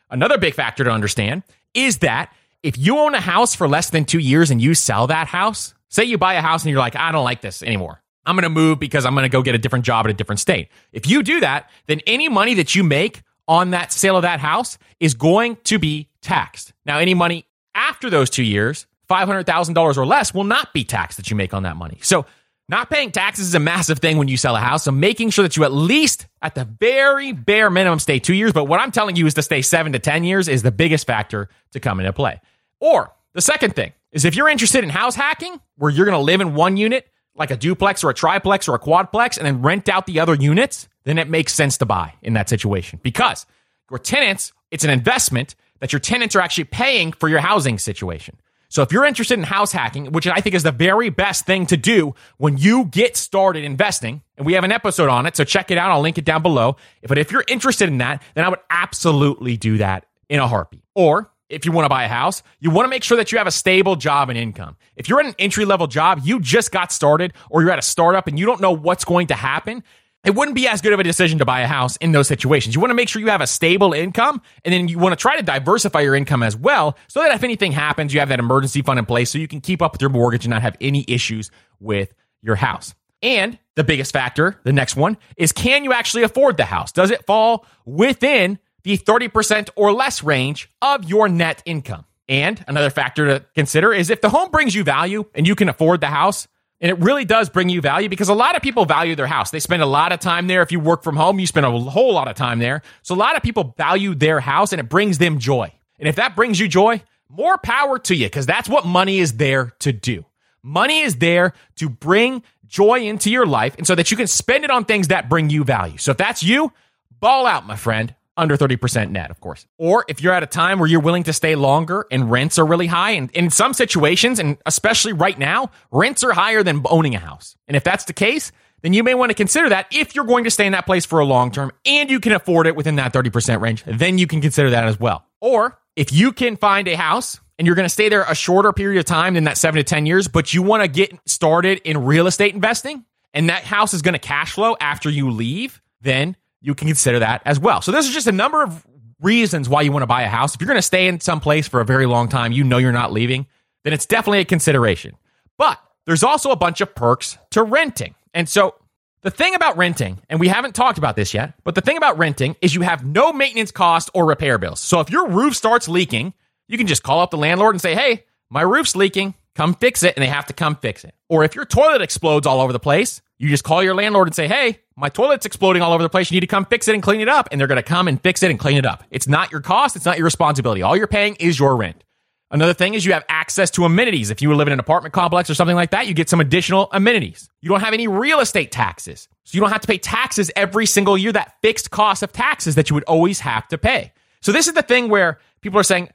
another 0.10 0.38
big 0.38 0.54
factor 0.54 0.84
to 0.84 0.92
understand 0.92 1.44
is 1.74 2.00
that 2.00 2.34
if 2.64 2.78
you 2.78 2.98
own 2.98 3.14
a 3.14 3.20
house 3.20 3.54
for 3.54 3.68
less 3.68 3.90
than 3.90 4.06
two 4.06 4.20
years 4.20 4.50
and 4.50 4.62
you 4.62 4.74
sell 4.74 5.08
that 5.08 5.28
house, 5.28 5.74
say 5.90 6.04
you 6.06 6.18
buy 6.18 6.36
a 6.36 6.42
house 6.42 6.64
and 6.64 6.72
you're 6.72 6.80
like, 6.80 6.96
I 6.96 7.12
don't 7.12 7.26
like 7.26 7.42
this 7.42 7.62
anymore. 7.62 8.02
I'm 8.26 8.36
going 8.36 8.44
to 8.44 8.50
move 8.50 8.80
because 8.80 9.06
I'm 9.06 9.14
going 9.14 9.24
to 9.24 9.30
go 9.30 9.42
get 9.42 9.56
a 9.56 9.58
different 9.58 9.86
job 9.86 10.06
at 10.06 10.12
a 10.12 10.14
different 10.14 10.40
state. 10.40 10.70
If 10.92 11.08
you 11.08 11.24
do 11.24 11.40
that, 11.42 11.70
then 11.88 12.00
any 12.08 12.30
money 12.30 12.54
that 12.56 12.76
you 12.76 12.84
make 12.84 13.22
on 13.48 13.72
that 13.72 13.92
sale 13.92 14.16
of 14.16 14.22
that 14.22 14.40
house 14.40 14.78
is 15.00 15.14
going 15.14 15.58
to 15.66 15.78
be 15.80 16.10
taxed. 16.22 16.74
Now, 16.86 17.00
any 17.00 17.14
money 17.14 17.46
after 17.76 18.10
those 18.10 18.30
two 18.30 18.44
years, 18.44 18.88
$500,000 19.10 19.98
or 19.98 20.06
less, 20.06 20.34
will 20.34 20.46
not 20.46 20.74
be 20.74 20.84
taxed 20.84 21.18
that 21.18 21.30
you 21.30 21.36
make 21.36 21.54
on 21.54 21.64
that 21.64 21.76
money. 21.76 22.00
So, 22.02 22.26
not 22.70 22.90
paying 22.90 23.12
taxes 23.12 23.50
is 23.50 23.56
a 23.56 23.60
massive 23.60 24.00
thing 24.00 24.18
when 24.18 24.30
you 24.30 24.38
sell 24.38 24.56
a 24.56 24.60
house. 24.60 24.84
So, 24.84 24.92
making 24.92 25.32
sure 25.32 25.44
that 25.44 25.58
you 25.58 25.66
at 25.66 25.74
least, 25.74 26.28
at 26.42 26.56
the 26.56 26.64
very 26.64 27.34
bare 27.34 27.70
minimum, 27.70 28.00
stay 28.00 28.20
two 28.20 28.34
years. 28.34 28.54
But 28.54 28.66
what 28.66 28.80
I'm 28.80 28.92
telling 28.92 29.18
you 29.18 29.26
is 29.26 29.34
to 29.34 29.42
stay 29.42 29.62
seven 29.62 29.92
to 29.92 30.00
10 30.00 30.24
years 30.24 30.48
is 30.48 30.64
the 30.64 30.72
biggest 30.72 31.06
factor 31.06 31.50
to 31.72 31.82
come 31.82 32.00
into 32.00 32.14
play. 32.14 32.40
Or 32.80 33.12
the 33.34 33.42
second 33.42 33.76
thing 33.76 33.92
is 34.14 34.24
if 34.24 34.36
you're 34.36 34.48
interested 34.48 34.84
in 34.84 34.90
house 34.90 35.16
hacking, 35.16 35.60
where 35.76 35.92
you're 35.92 36.06
going 36.06 36.18
to 36.18 36.24
live 36.24 36.40
in 36.40 36.56
one 36.56 36.78
unit, 36.78 37.08
like 37.36 37.52
a 37.52 37.58
duplex 37.58 38.04
or 38.04 38.10
a 38.10 38.14
triplex 38.14 38.68
or 38.68 38.76
a 38.76 38.80
quadplex, 38.80 39.38
and 39.38 39.46
then 39.46 39.62
rent 39.62 39.90
out 39.90 40.06
the 40.06 40.20
other 40.20 40.36
units, 40.36 40.88
then 41.04 41.18
it 41.18 41.30
makes 41.30 41.54
sense 41.54 41.78
to 41.80 41.86
buy 41.86 42.14
in 42.22 42.34
that 42.34 42.50
situation 42.50 43.00
because 43.04 43.46
your 43.90 44.00
tenants, 44.00 44.54
it's 44.72 44.84
an 44.84 44.90
investment 44.90 45.56
that 45.80 45.92
your 45.92 46.00
tenants 46.00 46.36
are 46.36 46.42
actually 46.42 46.64
paying 46.64 47.12
for 47.12 47.28
your 47.28 47.40
housing 47.40 47.78
situation. 47.78 48.38
So 48.70 48.82
if 48.82 48.92
you're 48.92 49.06
interested 49.06 49.38
in 49.38 49.44
house 49.44 49.72
hacking, 49.72 50.14
which 50.14 50.26
I 50.26 50.40
think 50.42 50.56
is 50.56 50.64
the 50.64 50.72
very 50.72 51.10
best 51.10 51.46
thing 51.46 51.68
to 51.68 51.78
do 51.78 52.16
when 52.38 52.58
you 52.58 52.86
get 52.86 53.16
started 53.16 53.64
investing, 53.64 54.24
and 54.36 54.48
we 54.48 54.54
have 54.54 54.64
an 54.64 54.72
episode 54.72 55.10
on 55.10 55.28
it, 55.28 55.36
so 55.36 55.44
check 55.44 55.70
it 55.70 55.78
out. 55.78 55.92
I'll 55.92 56.02
link 56.02 56.18
it 56.18 56.26
down 56.26 56.42
below. 56.42 56.78
But 57.08 57.20
if 57.20 57.32
you're 57.32 57.44
interested 57.48 57.90
in 57.90 58.00
that, 58.00 58.24
then 58.34 58.46
I 58.46 58.50
would 58.50 58.62
absolutely 58.72 59.58
do 59.58 59.78
that 59.78 60.06
in 60.28 60.40
a 60.40 60.48
heartbeat. 60.48 60.82
Or 60.96 61.32
if 61.54 61.66
you 61.66 61.72
want 61.72 61.86
to 61.86 61.90
buy 61.90 62.04
a 62.04 62.08
house, 62.08 62.44
you 62.60 62.70
want 62.72 62.86
to 62.86 62.90
make 62.90 63.04
sure 63.04 63.18
that 63.18 63.32
you 63.32 63.38
have 63.38 63.48
a 63.48 63.52
stable 63.52 63.96
job 63.96 64.30
and 64.30 64.38
income. 64.38 64.76
If 64.96 65.08
you're 65.08 65.20
in 65.20 65.28
an 65.28 65.36
entry 65.40 65.66
level 65.66 65.88
job, 65.88 66.22
you 66.24 66.40
just 66.40 66.72
got 66.72 66.92
started, 66.92 67.34
or 67.50 67.62
you're 67.62 67.72
at 67.72 67.80
a 67.80 67.84
startup 67.84 68.28
and 68.28 68.38
you 68.38 68.46
don't 68.46 68.62
know 68.62 68.72
what's 68.72 69.06
going 69.06 69.28
to 69.28 69.36
happen, 69.36 69.84
it 70.24 70.36
wouldn't 70.36 70.56
be 70.56 70.68
as 70.68 70.82
good 70.82 70.94
of 70.94 71.00
a 71.00 71.04
decision 71.04 71.40
to 71.40 71.46
buy 71.46 71.62
a 71.62 71.68
house 71.68 71.98
in 71.98 72.14
those 72.14 72.28
situations. 72.28 72.76
You 72.76 72.82
want 72.82 72.92
to 72.92 72.96
make 72.96 73.10
sure 73.10 73.22
you 73.22 73.28
have 73.28 73.42
a 73.42 73.48
stable 73.48 73.92
income 73.92 74.42
and 74.64 74.74
then 74.74 74.88
you 74.88 74.98
want 74.98 75.12
to 75.12 75.22
try 75.22 75.36
to 75.36 75.44
diversify 75.44 76.00
your 76.00 76.16
income 76.16 76.44
as 76.44 76.56
well 76.56 76.98
so 77.10 77.22
that 77.22 77.34
if 77.34 77.44
anything 77.44 77.74
happens, 77.74 78.14
you 78.14 78.22
have 78.22 78.30
that 78.30 78.40
emergency 78.40 78.82
fund 78.82 79.00
in 79.00 79.06
place 79.06 79.30
so 79.30 79.38
you 79.38 79.50
can 79.50 79.60
keep 79.60 79.82
up 79.82 79.92
with 79.92 80.02
your 80.02 80.10
mortgage 80.10 80.46
and 80.46 80.52
not 80.52 80.62
have 80.62 80.78
any 80.80 81.04
issues 81.08 81.52
with 81.80 82.14
your 82.42 82.56
house. 82.56 82.96
And 83.22 83.58
the 83.76 83.84
biggest 83.84 84.14
factor, 84.14 84.60
the 84.64 84.74
next 84.74 84.96
one, 84.96 85.18
is 85.38 85.52
can 85.52 85.84
you 85.84 85.92
actually 85.92 86.24
afford 86.24 86.58
the 86.58 86.66
house? 86.66 86.92
Does 86.92 87.12
it 87.12 87.26
fall 87.26 87.66
within 87.86 88.60
the 88.84 88.98
30% 88.98 89.70
or 89.76 89.94
less 89.94 90.24
range 90.24 90.70
of 90.82 91.10
your 91.10 91.30
net 91.30 91.62
income. 91.66 92.06
And 92.30 92.64
another 92.68 92.90
factor 92.90 93.28
to 93.28 93.46
consider 93.56 93.94
is 93.94 94.10
if 94.10 94.22
the 94.22 94.30
home 94.30 94.50
brings 94.50 94.76
you 94.76 94.84
value 94.84 95.26
and 95.34 95.48
you 95.48 95.56
can 95.56 95.70
afford 95.70 96.02
the 96.02 96.08
house, 96.08 96.48
and 96.84 96.90
it 96.90 97.00
really 97.00 97.24
does 97.24 97.50
bring 97.50 97.70
you 97.70 97.80
value 97.80 98.10
because 98.10 98.28
a 98.28 98.34
lot 98.34 98.58
of 98.58 98.62
people 98.62 98.84
value 98.84 99.16
their 99.16 99.28
house. 99.28 99.52
They 99.52 99.62
spend 99.62 99.82
a 99.82 99.86
lot 99.86 100.12
of 100.12 100.20
time 100.20 100.48
there. 100.48 100.62
If 100.62 100.72
you 100.72 100.82
work 100.82 101.02
from 101.02 101.16
home, 101.16 101.40
you 101.40 101.48
spend 101.48 101.66
a 101.66 101.72
whole 101.72 102.14
lot 102.14 102.28
of 102.28 102.36
time 102.36 102.60
there. 102.60 102.82
So 103.04 103.16
a 103.16 103.18
lot 103.18 103.38
of 103.38 103.42
people 103.42 103.74
value 103.78 104.14
their 104.14 104.42
house 104.42 104.74
and 104.74 104.82
it 104.82 104.90
brings 104.90 105.18
them 105.18 105.40
joy. 105.40 105.72
And 105.98 106.10
if 106.10 106.18
that 106.18 106.36
brings 106.36 106.60
you 106.60 106.68
joy, 106.68 107.02
more 107.30 107.58
power 107.58 108.00
to 108.00 108.16
you 108.16 108.26
because 108.26 108.46
that's 108.46 108.68
what 108.68 108.86
money 108.86 109.20
is 109.20 109.38
there 109.38 109.72
to 109.80 109.94
do. 109.94 110.26
Money 110.62 111.00
is 111.00 111.16
there 111.18 111.54
to 111.78 111.88
bring 111.88 112.44
joy 112.68 113.00
into 113.00 113.32
your 113.32 113.46
life 113.46 113.76
and 113.78 113.88
so 113.88 113.96
that 113.96 114.12
you 114.12 114.18
can 114.18 114.28
spend 114.28 114.66
it 114.66 114.72
on 114.72 114.84
things 114.84 115.08
that 115.08 115.30
bring 115.30 115.50
you 115.50 115.64
value. 115.64 115.98
So 115.98 116.12
if 116.12 116.18
that's 116.18 116.44
you, 116.44 116.74
ball 117.22 117.46
out, 117.46 117.66
my 117.66 117.78
friend 117.78 118.14
under 118.38 118.58
30% 118.58 119.12
net, 119.12 119.32
of 119.32 119.40
course. 119.40 119.66
Or 119.78 120.06
if 120.08 120.22
you're 120.22 120.34
at 120.34 120.44
a 120.44 120.48
time 120.48 120.80
where 120.80 120.90
you're 120.90 121.02
willing 121.02 121.24
to 121.24 121.34
stay 121.34 121.56
longer 121.56 122.06
and 122.12 122.32
rents 122.32 122.58
are 122.58 122.66
really 122.66 122.88
high, 122.88 123.12
and 123.12 123.32
in 123.32 123.50
some 123.50 123.74
situations, 123.74 124.40
and 124.40 124.58
especially 124.66 125.14
right 125.14 125.38
now, 125.38 125.72
rents 125.92 126.24
are 126.24 126.34
higher 126.34 126.64
than 126.64 126.82
owning 126.90 127.16
a 127.16 127.20
house. 127.20 127.56
And 127.68 127.78
if 127.78 127.84
that's 127.84 128.06
the 128.06 128.14
case, 128.14 128.52
then 128.82 128.94
you 128.94 129.04
may 129.04 129.14
want 129.14 129.30
to 129.30 129.34
consider 129.34 129.70
that 129.70 129.88
if 129.92 130.14
you're 130.14 130.26
going 130.26 130.44
to 130.44 130.52
stay 130.52 130.66
in 130.66 130.74
that 130.74 130.86
place 130.86 131.06
for 131.06 131.20
a 131.20 131.26
long 131.26 131.52
term 131.52 131.72
and 131.86 132.10
you 132.10 132.20
can 132.20 132.34
afford 132.34 132.68
it 132.68 132.76
within 132.76 132.98
that 132.98 133.14
30% 133.14 133.62
range, 133.62 133.84
then 133.86 134.18
you 134.18 134.28
can 134.28 134.42
consider 134.42 134.72
that 134.72 134.86
as 134.86 135.00
well. 135.00 135.26
Or 135.42 135.80
if 135.96 136.12
you 136.12 136.34
can 136.34 136.58
find 136.58 136.88
a 136.88 136.96
house 136.96 137.40
and 137.58 137.66
you're 137.66 137.76
going 137.76 137.86
to 137.86 137.94
stay 137.94 138.10
there 138.10 138.24
a 138.24 138.36
shorter 138.36 138.74
period 138.74 139.00
of 139.00 139.06
time 139.06 139.36
than 139.36 139.46
that 139.46 139.58
seven 139.58 139.78
to 139.78 139.84
10 139.84 140.06
years, 140.06 140.28
but 140.28 140.54
you 140.54 140.62
want 140.62 140.84
to 140.84 140.88
get 140.88 141.18
started 141.26 141.82
in 141.86 142.04
real 142.04 142.28
estate 142.28 142.54
investing 142.54 143.06
and 143.34 143.50
that 143.50 143.64
house 143.64 143.94
is 143.94 144.02
going 144.02 144.14
to 144.14 144.20
cash 144.20 144.54
flow 144.54 144.76
after 144.80 145.10
you 145.10 145.32
leave, 145.32 145.82
then 146.02 146.36
you 146.64 146.74
can 146.74 146.88
consider 146.88 147.20
that 147.20 147.42
as 147.46 147.60
well. 147.60 147.82
So 147.82 147.92
this 147.92 148.08
is 148.08 148.14
just 148.14 148.26
a 148.26 148.32
number 148.32 148.64
of 148.64 148.84
reasons 149.20 149.70
why 149.70 149.82
you 149.82 149.92
want 149.92 150.02
to 150.02 150.08
buy 150.08 150.24
a 150.24 150.30
house. 150.30 150.56
If 150.56 150.62
you're 150.62 150.68
going 150.68 150.78
to 150.78 150.82
stay 150.82 151.08
in 151.08 151.20
some 151.20 151.40
place 151.40 151.68
for 151.68 151.82
a 151.82 151.86
very 151.86 152.06
long 152.06 152.30
time, 152.30 152.52
you 152.52 152.64
know 152.64 152.78
you're 152.78 152.92
not 152.92 153.12
leaving, 153.12 153.46
then 153.84 153.94
it's 153.94 154.06
definitely 154.06 154.40
a 154.40 154.46
consideration. 154.46 155.16
But 155.58 155.80
there's 156.06 156.24
also 156.24 156.52
a 156.52 156.56
bunch 156.56 156.82
of 156.82 156.96
perks 156.96 157.38
to 157.52 157.64
renting. 157.64 158.16
And 158.34 158.48
so 158.48 158.76
the 159.22 159.30
thing 159.30 159.56
about 159.56 159.78
renting, 159.78 160.20
and 160.30 160.40
we 160.40 160.48
haven't 160.48 160.74
talked 160.74 160.98
about 160.98 161.16
this 161.16 161.34
yet, 161.34 161.54
but 161.64 161.76
the 161.76 161.82
thing 161.82 161.98
about 161.98 162.18
renting 162.18 162.56
is 162.62 162.74
you 162.74 162.82
have 162.82 163.06
no 163.06 163.34
maintenance 163.34 163.72
cost 163.72 164.10
or 164.14 164.26
repair 164.26 164.58
bills. 164.58 164.80
So 164.80 165.02
if 165.02 165.10
your 165.10 165.28
roof 165.28 165.56
starts 165.56 165.88
leaking, 165.90 166.34
you 166.68 166.78
can 166.78 166.88
just 166.88 167.04
call 167.04 167.20
up 167.20 167.30
the 167.30 167.38
landlord 167.38 167.76
and 167.76 167.82
say, 167.82 167.94
"Hey, 167.94 168.24
my 168.50 168.62
roof's 168.62 168.96
leaking. 168.96 169.36
Come 169.54 169.76
fix 169.76 170.02
it." 170.02 170.16
And 170.16 170.24
they 170.24 170.30
have 170.30 170.46
to 170.48 170.54
come 170.54 170.78
fix 170.78 171.04
it. 171.04 171.14
Or 171.30 171.44
if 171.44 171.56
your 171.56 171.66
toilet 171.66 172.02
explodes 172.02 172.48
all 172.48 172.62
over 172.62 172.74
the 172.74 172.80
place, 172.80 173.22
you 173.44 173.50
just 173.50 173.66
call 173.66 173.84
your 173.84 173.94
landlord 173.94 174.28
and 174.30 174.36
say, 174.36 174.48
hey, 174.48 174.80
my 174.96 175.10
toilet's 175.10 175.46
exploding 175.46 175.82
all 175.82 175.94
over 175.94 176.04
the 176.04 176.10
place. 176.10 176.32
You 176.32 176.36
need 176.36 176.42
to 176.42 176.48
come 176.48 176.66
fix 176.66 176.88
it 176.88 176.94
and 176.94 177.04
clean 177.04 177.22
it 177.22 177.30
up. 177.30 177.48
And 177.52 177.60
they're 177.60 177.68
going 177.68 177.78
to 177.78 177.84
come 177.84 178.08
and 178.08 178.22
fix 178.22 178.44
it 178.44 178.52
and 178.52 178.60
clean 178.60 178.78
it 178.78 178.86
up. 178.86 179.04
It's 179.10 179.28
not 179.28 179.52
your 179.52 179.62
cost. 179.62 179.96
It's 179.96 180.06
not 180.06 180.18
your 180.18 180.26
responsibility. 180.26 180.82
All 180.82 180.96
you're 180.96 181.08
paying 181.08 181.36
is 181.36 181.60
your 181.60 181.76
rent. 181.76 182.04
Another 182.52 182.76
thing 182.76 182.94
is 182.94 183.04
you 183.04 183.14
have 183.14 183.26
access 183.30 183.72
to 183.72 183.84
amenities. 183.84 184.30
If 184.30 184.40
you 184.40 184.54
live 184.54 184.68
in 184.68 184.74
an 184.74 184.80
apartment 184.80 185.12
complex 185.12 185.50
or 185.50 185.56
something 185.56 185.76
like 185.76 185.90
that, 185.90 186.06
you 186.06 186.14
get 186.14 186.30
some 186.30 186.40
additional 186.40 186.88
amenities. 186.92 187.50
You 187.62 187.70
don't 187.70 187.80
have 187.80 187.96
any 187.96 188.08
real 188.08 188.40
estate 188.40 188.72
taxes. 188.72 189.28
So 189.44 189.56
you 189.56 189.62
don't 189.62 189.72
have 189.72 189.82
to 189.82 189.88
pay 189.88 189.98
taxes 189.98 190.52
every 190.56 190.86
single 190.86 191.18
year, 191.18 191.32
that 191.32 191.56
fixed 191.64 191.90
cost 191.90 192.22
of 192.22 192.32
taxes 192.32 192.76
that 192.76 192.92
you 192.92 192.94
would 192.94 193.06
always 193.06 193.40
have 193.40 193.68
to 193.70 193.80
pay. 193.80 194.14
So 194.42 194.52
this 194.52 194.68
is 194.68 194.76
the 194.76 194.84
thing 194.84 195.10
where 195.10 195.40
people 195.62 195.80
are 195.80 195.84
saying 195.84 196.10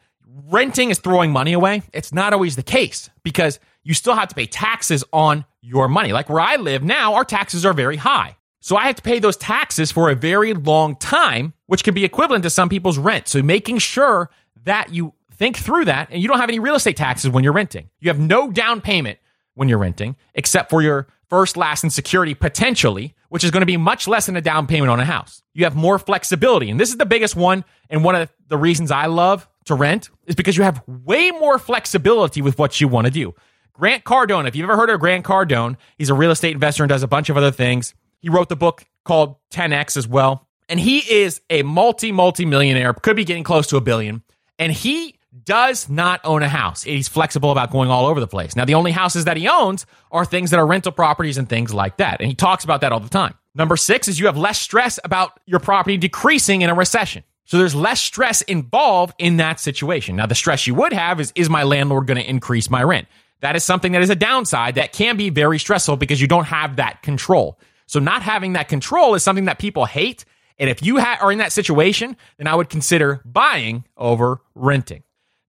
renting 0.49 0.91
is 0.91 1.01
throwing 1.01 1.33
money 1.33 1.55
away. 1.55 1.83
It's 1.93 2.13
not 2.13 2.33
always 2.33 2.55
the 2.55 2.63
case 2.63 3.11
because 3.25 3.59
you 3.83 3.95
still 3.95 4.15
have 4.15 4.29
to 4.29 4.35
pay 4.37 4.47
taxes 4.47 5.03
on 5.13 5.45
your 5.61 5.89
money. 5.89 6.13
Like 6.13 6.29
where 6.29 6.41
I 6.41 6.55
live 6.55 6.85
now, 6.85 7.15
our 7.15 7.25
taxes 7.25 7.67
are 7.67 7.73
very 7.73 7.97
high. 7.97 8.37
So 8.61 8.77
I 8.77 8.87
have 8.87 8.97
to 8.97 9.03
pay 9.03 9.19
those 9.19 9.37
taxes 9.37 9.93
for 9.93 10.11
a 10.11 10.15
very 10.15 10.53
long 10.53 10.97
time, 10.97 11.53
which 11.67 11.85
can 11.85 11.95
be 11.95 12.05
equivalent 12.05 12.43
to 12.43 12.51
some 12.51 12.69
people's 12.69 12.99
rent. 12.99 13.29
So 13.29 13.43
making 13.43 13.79
sure 13.79 14.31
that 14.65 14.93
you 14.93 15.15
think 15.33 15.57
through 15.57 15.85
that 15.87 16.09
and 16.11 16.21
you 16.21 16.29
don't 16.29 16.41
have 16.41 16.49
any 16.49 16.59
real 16.59 16.75
estate 16.75 16.97
taxes 16.97 17.31
when 17.31 17.45
you're 17.45 17.53
renting. 17.53 17.89
You 18.01 18.09
have 18.09 18.19
no 18.19 18.51
down 18.51 18.81
payment 18.81 19.19
when 19.55 19.69
you're 19.69 19.79
renting, 19.79 20.17
except 20.35 20.71
for 20.71 20.83
your 20.83 21.07
first, 21.29 21.57
last, 21.57 21.83
and 21.83 21.93
security 21.93 22.35
potentially, 22.35 23.15
which 23.29 23.45
is 23.45 23.51
going 23.51 23.61
to 23.61 23.67
be 23.67 23.77
much 23.77 24.09
less 24.09 24.27
than 24.27 24.37
a 24.37 24.41
down 24.41 24.67
payment 24.67 24.91
on 24.91 24.99
a 24.99 25.05
house. 25.05 25.43
You 25.55 25.65
have 25.65 25.77
more 25.77 25.99
flexibility. 25.99 26.71
And 26.71 26.81
this 26.81 26.91
is 26.91 26.97
the 26.97 27.07
biggest 27.07 27.37
one. 27.37 27.65
And 27.91 28.03
one 28.03 28.15
of 28.15 28.33
the 28.49 28.57
reasons 28.57 28.91
I 28.91 29.07
love 29.07 29.49
to 29.67 29.75
rent 29.75 30.11
is 30.27 30.35
because 30.35 30.57
you 30.57 30.65
have 30.65 30.83
way 30.87 31.31
more 31.31 31.59
flexibility 31.59 32.43
with 32.43 32.59
what 32.59 32.81
you 32.81 32.89
want 32.89 33.07
to 33.07 33.11
do. 33.11 33.35
Grant 33.75 34.05
Cardone, 34.05 34.49
if 34.49 34.57
you've 34.57 34.65
ever 34.65 34.77
heard 34.77 34.91
of 34.91 34.99
Grant 34.99 35.25
Cardone, 35.25 35.77
he's 35.97 36.11
a 36.11 36.15
real 36.15 36.33
estate 36.33 36.53
investor 36.53 36.83
and 36.83 36.89
does 36.89 37.03
a 37.03 37.09
bunch 37.09 37.29
of 37.29 37.37
other 37.37 37.53
things. 37.53 37.95
He 38.21 38.29
wrote 38.29 38.49
the 38.49 38.57
book 38.57 38.85
called 39.05 39.37
10X 39.53 39.97
as 39.97 40.07
well. 40.07 40.47
And 40.69 40.79
he 40.79 40.99
is 40.99 41.41
a 41.49 41.63
multi, 41.63 42.13
multi 42.13 42.45
millionaire, 42.45 42.93
could 42.93 43.17
be 43.17 43.25
getting 43.25 43.45
close 43.45 43.67
to 43.69 43.77
a 43.77 43.81
billion. 43.81 44.23
And 44.59 44.73
he 44.73 45.19
does 45.45 45.89
not 45.89 46.21
own 46.25 46.43
a 46.43 46.49
house. 46.49 46.83
He's 46.83 47.09
flexible 47.09 47.51
about 47.51 47.71
going 47.71 47.91
all 47.91 48.07
over 48.07 48.21
the 48.21 48.27
place. 48.27 48.57
Now, 48.57 48.65
the 48.65 48.75
only 48.75 48.93
houses 48.93 49.25
that 49.25 49.37
he 49.37 49.49
owns 49.49 49.87
are 50.11 50.25
things 50.25 50.51
that 50.51 50.59
are 50.59 50.67
rental 50.67 50.93
properties 50.93 51.39
and 51.39 51.49
things 51.49 51.73
like 51.73 51.99
that. 51.99 52.21
And 52.21 52.29
he 52.29 52.35
talks 52.35 52.65
about 52.65 52.81
that 52.83 52.93
all 52.93 53.01
the 53.01 53.09
time. 53.09 53.35
Number 53.55 53.77
six 53.77 54.09
is 54.09 54.19
you 54.19 54.27
have 54.27 54.37
less 54.37 54.61
stress 54.61 54.99
about 55.05 55.41
your 55.47 55.61
property 55.61 55.97
decreasing 55.97 56.63
in 56.63 56.71
a 56.71 56.75
recession. 56.75 57.25
So 57.45 57.57
there's 57.57 57.75
less 57.75 58.01
stress 58.01 58.43
involved 58.43 59.15
in 59.19 59.39
that 59.39 59.59
situation. 59.59 60.17
Now, 60.17 60.27
the 60.27 60.35
stress 60.35 60.67
you 60.67 60.75
would 60.75 60.93
have 60.93 61.19
is, 61.19 61.33
is 61.35 61.49
my 61.49 61.63
landlord 61.63 62.07
going 62.07 62.21
to 62.21 62.29
increase 62.29 62.69
my 62.69 62.83
rent? 62.83 63.09
That 63.41 63.57
is 63.57 63.65
something 63.65 63.93
that 63.93 64.03
is 64.03 64.11
a 64.11 64.17
downside 64.17 64.75
that 64.75 64.93
can 64.93 65.17
be 65.17 65.31
very 65.31 65.59
stressful 65.59 65.97
because 65.97 66.21
you 66.21 66.27
don't 66.27 66.45
have 66.45 66.77
that 66.77 67.03
control. 67.03 67.59
So 67.89 67.99
not 67.99 68.23
having 68.23 68.53
that 68.53 68.69
control 68.69 69.15
is 69.15 69.23
something 69.23 69.47
that 69.47 69.59
people 69.59 69.87
hate. 69.87 70.25
And 70.59 70.69
if 70.69 70.83
you 70.83 71.01
ha- 71.01 71.19
are 71.21 71.33
in 71.33 71.39
that 71.39 71.53
situation, 71.53 72.17
then 72.37 72.47
I 72.47 72.55
would 72.55 72.69
consider 72.69 73.23
buying 73.25 73.85
over 73.97 74.43
renting. 74.55 75.03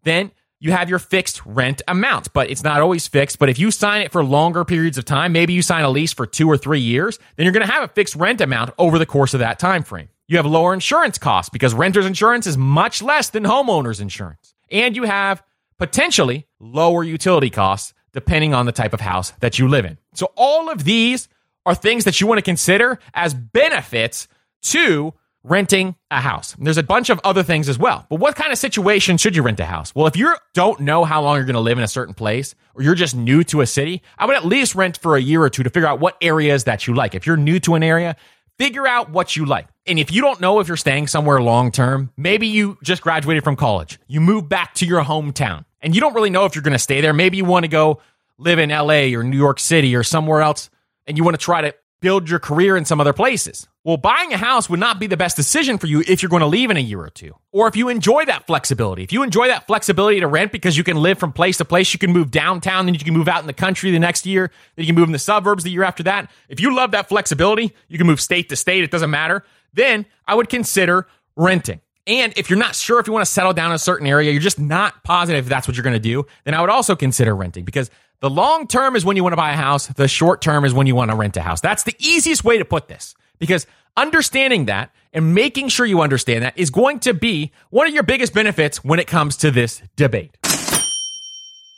Then 0.03 0.31
you 0.61 0.71
have 0.71 0.89
your 0.89 0.99
fixed 0.99 1.45
rent 1.45 1.81
amount, 1.87 2.31
but 2.33 2.49
it's 2.49 2.63
not 2.63 2.81
always 2.81 3.07
fixed. 3.07 3.39
But 3.39 3.49
if 3.49 3.59
you 3.59 3.71
sign 3.71 4.01
it 4.01 4.11
for 4.11 4.23
longer 4.23 4.63
periods 4.63 4.97
of 4.97 5.03
time, 5.05 5.33
maybe 5.33 5.51
you 5.53 5.61
sign 5.61 5.83
a 5.83 5.89
lease 5.89 6.13
for 6.13 6.25
two 6.25 6.49
or 6.49 6.57
three 6.57 6.79
years, 6.79 7.19
then 7.35 7.43
you're 7.43 7.53
going 7.53 7.65
to 7.65 7.71
have 7.71 7.83
a 7.83 7.93
fixed 7.93 8.15
rent 8.15 8.39
amount 8.39 8.71
over 8.77 8.97
the 8.97 9.05
course 9.05 9.33
of 9.33 9.41
that 9.41 9.59
time 9.59 9.83
frame. 9.83 10.09
You 10.27 10.37
have 10.37 10.45
lower 10.45 10.73
insurance 10.73 11.17
costs 11.17 11.49
because 11.49 11.73
renter's 11.73 12.05
insurance 12.05 12.47
is 12.47 12.57
much 12.57 13.01
less 13.01 13.29
than 13.29 13.43
homeowner's 13.43 13.99
insurance. 13.99 14.53
And 14.71 14.95
you 14.95 15.03
have 15.03 15.43
potentially 15.77 16.47
lower 16.59 17.03
utility 17.03 17.49
costs 17.49 17.93
depending 18.13 18.53
on 18.53 18.65
the 18.65 18.71
type 18.71 18.93
of 18.93 19.01
house 19.01 19.31
that 19.39 19.59
you 19.59 19.67
live 19.67 19.85
in. 19.85 19.97
So 20.13 20.31
all 20.35 20.69
of 20.69 20.83
these 20.83 21.27
are 21.65 21.75
things 21.75 22.05
that 22.05 22.19
you 22.19 22.27
want 22.27 22.37
to 22.37 22.43
consider 22.43 22.99
as 23.13 23.33
benefits 23.33 24.27
to 24.61 25.13
renting 25.43 25.95
a 26.11 26.19
house. 26.19 26.55
There's 26.59 26.77
a 26.77 26.83
bunch 26.83 27.09
of 27.09 27.19
other 27.23 27.43
things 27.43 27.69
as 27.69 27.79
well. 27.79 28.05
But 28.09 28.19
what 28.19 28.35
kind 28.35 28.51
of 28.51 28.57
situation 28.57 29.17
should 29.17 29.35
you 29.35 29.41
rent 29.41 29.59
a 29.59 29.65
house? 29.65 29.95
Well, 29.95 30.07
if 30.07 30.17
you 30.17 30.35
don't 30.53 30.81
know 30.81 31.05
how 31.05 31.21
long 31.21 31.37
you're 31.37 31.45
going 31.45 31.53
to 31.53 31.61
live 31.61 31.77
in 31.77 31.83
a 31.83 31.87
certain 31.87 32.13
place 32.13 32.55
or 32.75 32.83
you're 32.83 32.95
just 32.95 33.15
new 33.15 33.43
to 33.45 33.61
a 33.61 33.65
city, 33.65 34.01
I 34.17 34.25
would 34.25 34.35
at 34.35 34.45
least 34.45 34.75
rent 34.75 34.97
for 34.97 35.15
a 35.15 35.21
year 35.21 35.41
or 35.41 35.49
two 35.49 35.63
to 35.63 35.69
figure 35.69 35.87
out 35.87 35.99
what 35.99 36.17
areas 36.21 36.65
that 36.65 36.87
you 36.87 36.93
like. 36.93 37.15
If 37.15 37.25
you're 37.25 37.37
new 37.37 37.59
to 37.61 37.75
an 37.75 37.83
area, 37.83 38.15
figure 38.57 38.85
out 38.85 39.09
what 39.09 39.35
you 39.35 39.45
like. 39.45 39.67
And 39.87 39.97
if 39.97 40.11
you 40.11 40.21
don't 40.21 40.41
know 40.41 40.59
if 40.59 40.67
you're 40.67 40.77
staying 40.77 41.07
somewhere 41.07 41.41
long 41.41 41.71
term, 41.71 42.11
maybe 42.17 42.47
you 42.47 42.77
just 42.83 43.01
graduated 43.01 43.43
from 43.43 43.55
college. 43.55 43.97
You 44.07 44.19
move 44.19 44.49
back 44.49 44.73
to 44.75 44.85
your 44.85 45.03
hometown 45.03 45.63
and 45.81 45.95
you 45.95 46.01
don't 46.01 46.13
really 46.13 46.29
know 46.29 46.45
if 46.45 46.53
you're 46.53 46.63
going 46.63 46.73
to 46.73 46.79
stay 46.79 46.99
there. 46.99 47.13
Maybe 47.13 47.37
you 47.37 47.45
want 47.45 47.63
to 47.63 47.69
go 47.69 48.01
live 48.37 48.59
in 48.59 48.69
LA 48.69 49.17
or 49.17 49.23
New 49.23 49.37
York 49.37 49.59
City 49.59 49.95
or 49.95 50.03
somewhere 50.03 50.41
else 50.41 50.69
and 51.09 51.17
you 51.17 51.25
want 51.25 51.37
to 51.37 51.43
try 51.43 51.59
to 51.59 51.73
build 52.01 52.29
your 52.29 52.39
career 52.39 52.77
in 52.77 52.85
some 52.85 53.01
other 53.01 53.11
places. 53.11 53.67
Well, 53.83 53.97
buying 53.97 54.31
a 54.31 54.37
house 54.37 54.69
would 54.69 54.79
not 54.79 54.99
be 54.99 55.07
the 55.07 55.17
best 55.17 55.35
decision 55.35 55.77
for 55.77 55.87
you 55.87 56.01
if 56.07 56.21
you're 56.21 56.29
going 56.29 56.41
to 56.41 56.47
leave 56.47 56.69
in 56.71 56.77
a 56.77 56.81
year 56.81 57.01
or 57.01 57.09
two. 57.09 57.35
Or 57.51 57.67
if 57.67 57.75
you 57.75 57.89
enjoy 57.89 58.25
that 58.25 58.47
flexibility. 58.47 59.03
If 59.03 59.11
you 59.11 59.23
enjoy 59.23 59.47
that 59.47 59.67
flexibility 59.67 60.19
to 60.21 60.27
rent 60.27 60.51
because 60.51 60.77
you 60.77 60.83
can 60.83 60.97
live 60.97 61.17
from 61.17 61.33
place 61.33 61.57
to 61.57 61.65
place, 61.65 61.91
you 61.91 61.99
can 61.99 62.13
move 62.13 62.31
downtown, 62.31 62.85
then 62.85 62.93
you 62.93 62.99
can 62.99 63.13
move 63.13 63.27
out 63.27 63.41
in 63.41 63.47
the 63.47 63.53
country 63.53 63.91
the 63.91 63.99
next 63.99 64.25
year, 64.25 64.49
then 64.75 64.83
you 64.83 64.87
can 64.87 64.95
move 64.95 65.09
in 65.09 65.13
the 65.13 65.19
suburbs 65.19 65.63
the 65.63 65.71
year 65.71 65.83
after 65.83 66.03
that. 66.03 66.31
If 66.47 66.61
you 66.61 66.73
love 66.73 66.91
that 66.91 67.09
flexibility, 67.09 67.73
you 67.87 67.97
can 67.97 68.07
move 68.07 68.21
state 68.21 68.49
to 68.49 68.55
state, 68.55 68.83
it 68.83 68.91
doesn't 68.91 69.09
matter. 69.09 69.43
Then 69.73 70.05
I 70.27 70.35
would 70.35 70.49
consider 70.49 71.07
renting. 71.35 71.81
And 72.07 72.33
if 72.37 72.49
you're 72.49 72.57
not 72.57 72.75
sure 72.75 72.99
if 72.99 73.07
you 73.07 73.13
want 73.13 73.25
to 73.25 73.31
settle 73.31 73.53
down 73.53 73.71
in 73.71 73.75
a 73.75 73.79
certain 73.79 74.07
area, 74.07 74.31
you're 74.31 74.41
just 74.41 74.59
not 74.59 75.03
positive 75.03 75.47
that's 75.47 75.67
what 75.67 75.75
you're 75.75 75.83
going 75.83 75.93
to 75.93 75.99
do, 75.99 76.25
then 76.43 76.53
I 76.53 76.61
would 76.61 76.69
also 76.69 76.95
consider 76.95 77.35
renting 77.35 77.65
because 77.65 77.91
the 78.21 78.29
long 78.29 78.67
term 78.67 78.95
is 78.95 79.05
when 79.05 79.15
you 79.15 79.23
want 79.23 79.33
to 79.33 79.37
buy 79.37 79.51
a 79.51 79.55
house. 79.55 79.87
The 79.87 80.07
short 80.07 80.41
term 80.41 80.65
is 80.65 80.73
when 80.73 80.87
you 80.87 80.95
want 80.95 81.11
to 81.11 81.17
rent 81.17 81.37
a 81.37 81.41
house. 81.41 81.61
That's 81.61 81.83
the 81.83 81.95
easiest 81.99 82.43
way 82.43 82.57
to 82.57 82.65
put 82.65 82.87
this 82.87 83.15
because 83.39 83.65
understanding 83.95 84.65
that 84.65 84.91
and 85.13 85.33
making 85.33 85.69
sure 85.69 85.85
you 85.85 86.01
understand 86.01 86.43
that 86.43 86.57
is 86.57 86.69
going 86.69 86.99
to 86.99 87.13
be 87.13 87.51
one 87.69 87.87
of 87.87 87.93
your 87.93 88.03
biggest 88.03 88.33
benefits 88.33 88.83
when 88.83 88.99
it 88.99 89.07
comes 89.07 89.37
to 89.37 89.51
this 89.51 89.81
debate. 89.95 90.37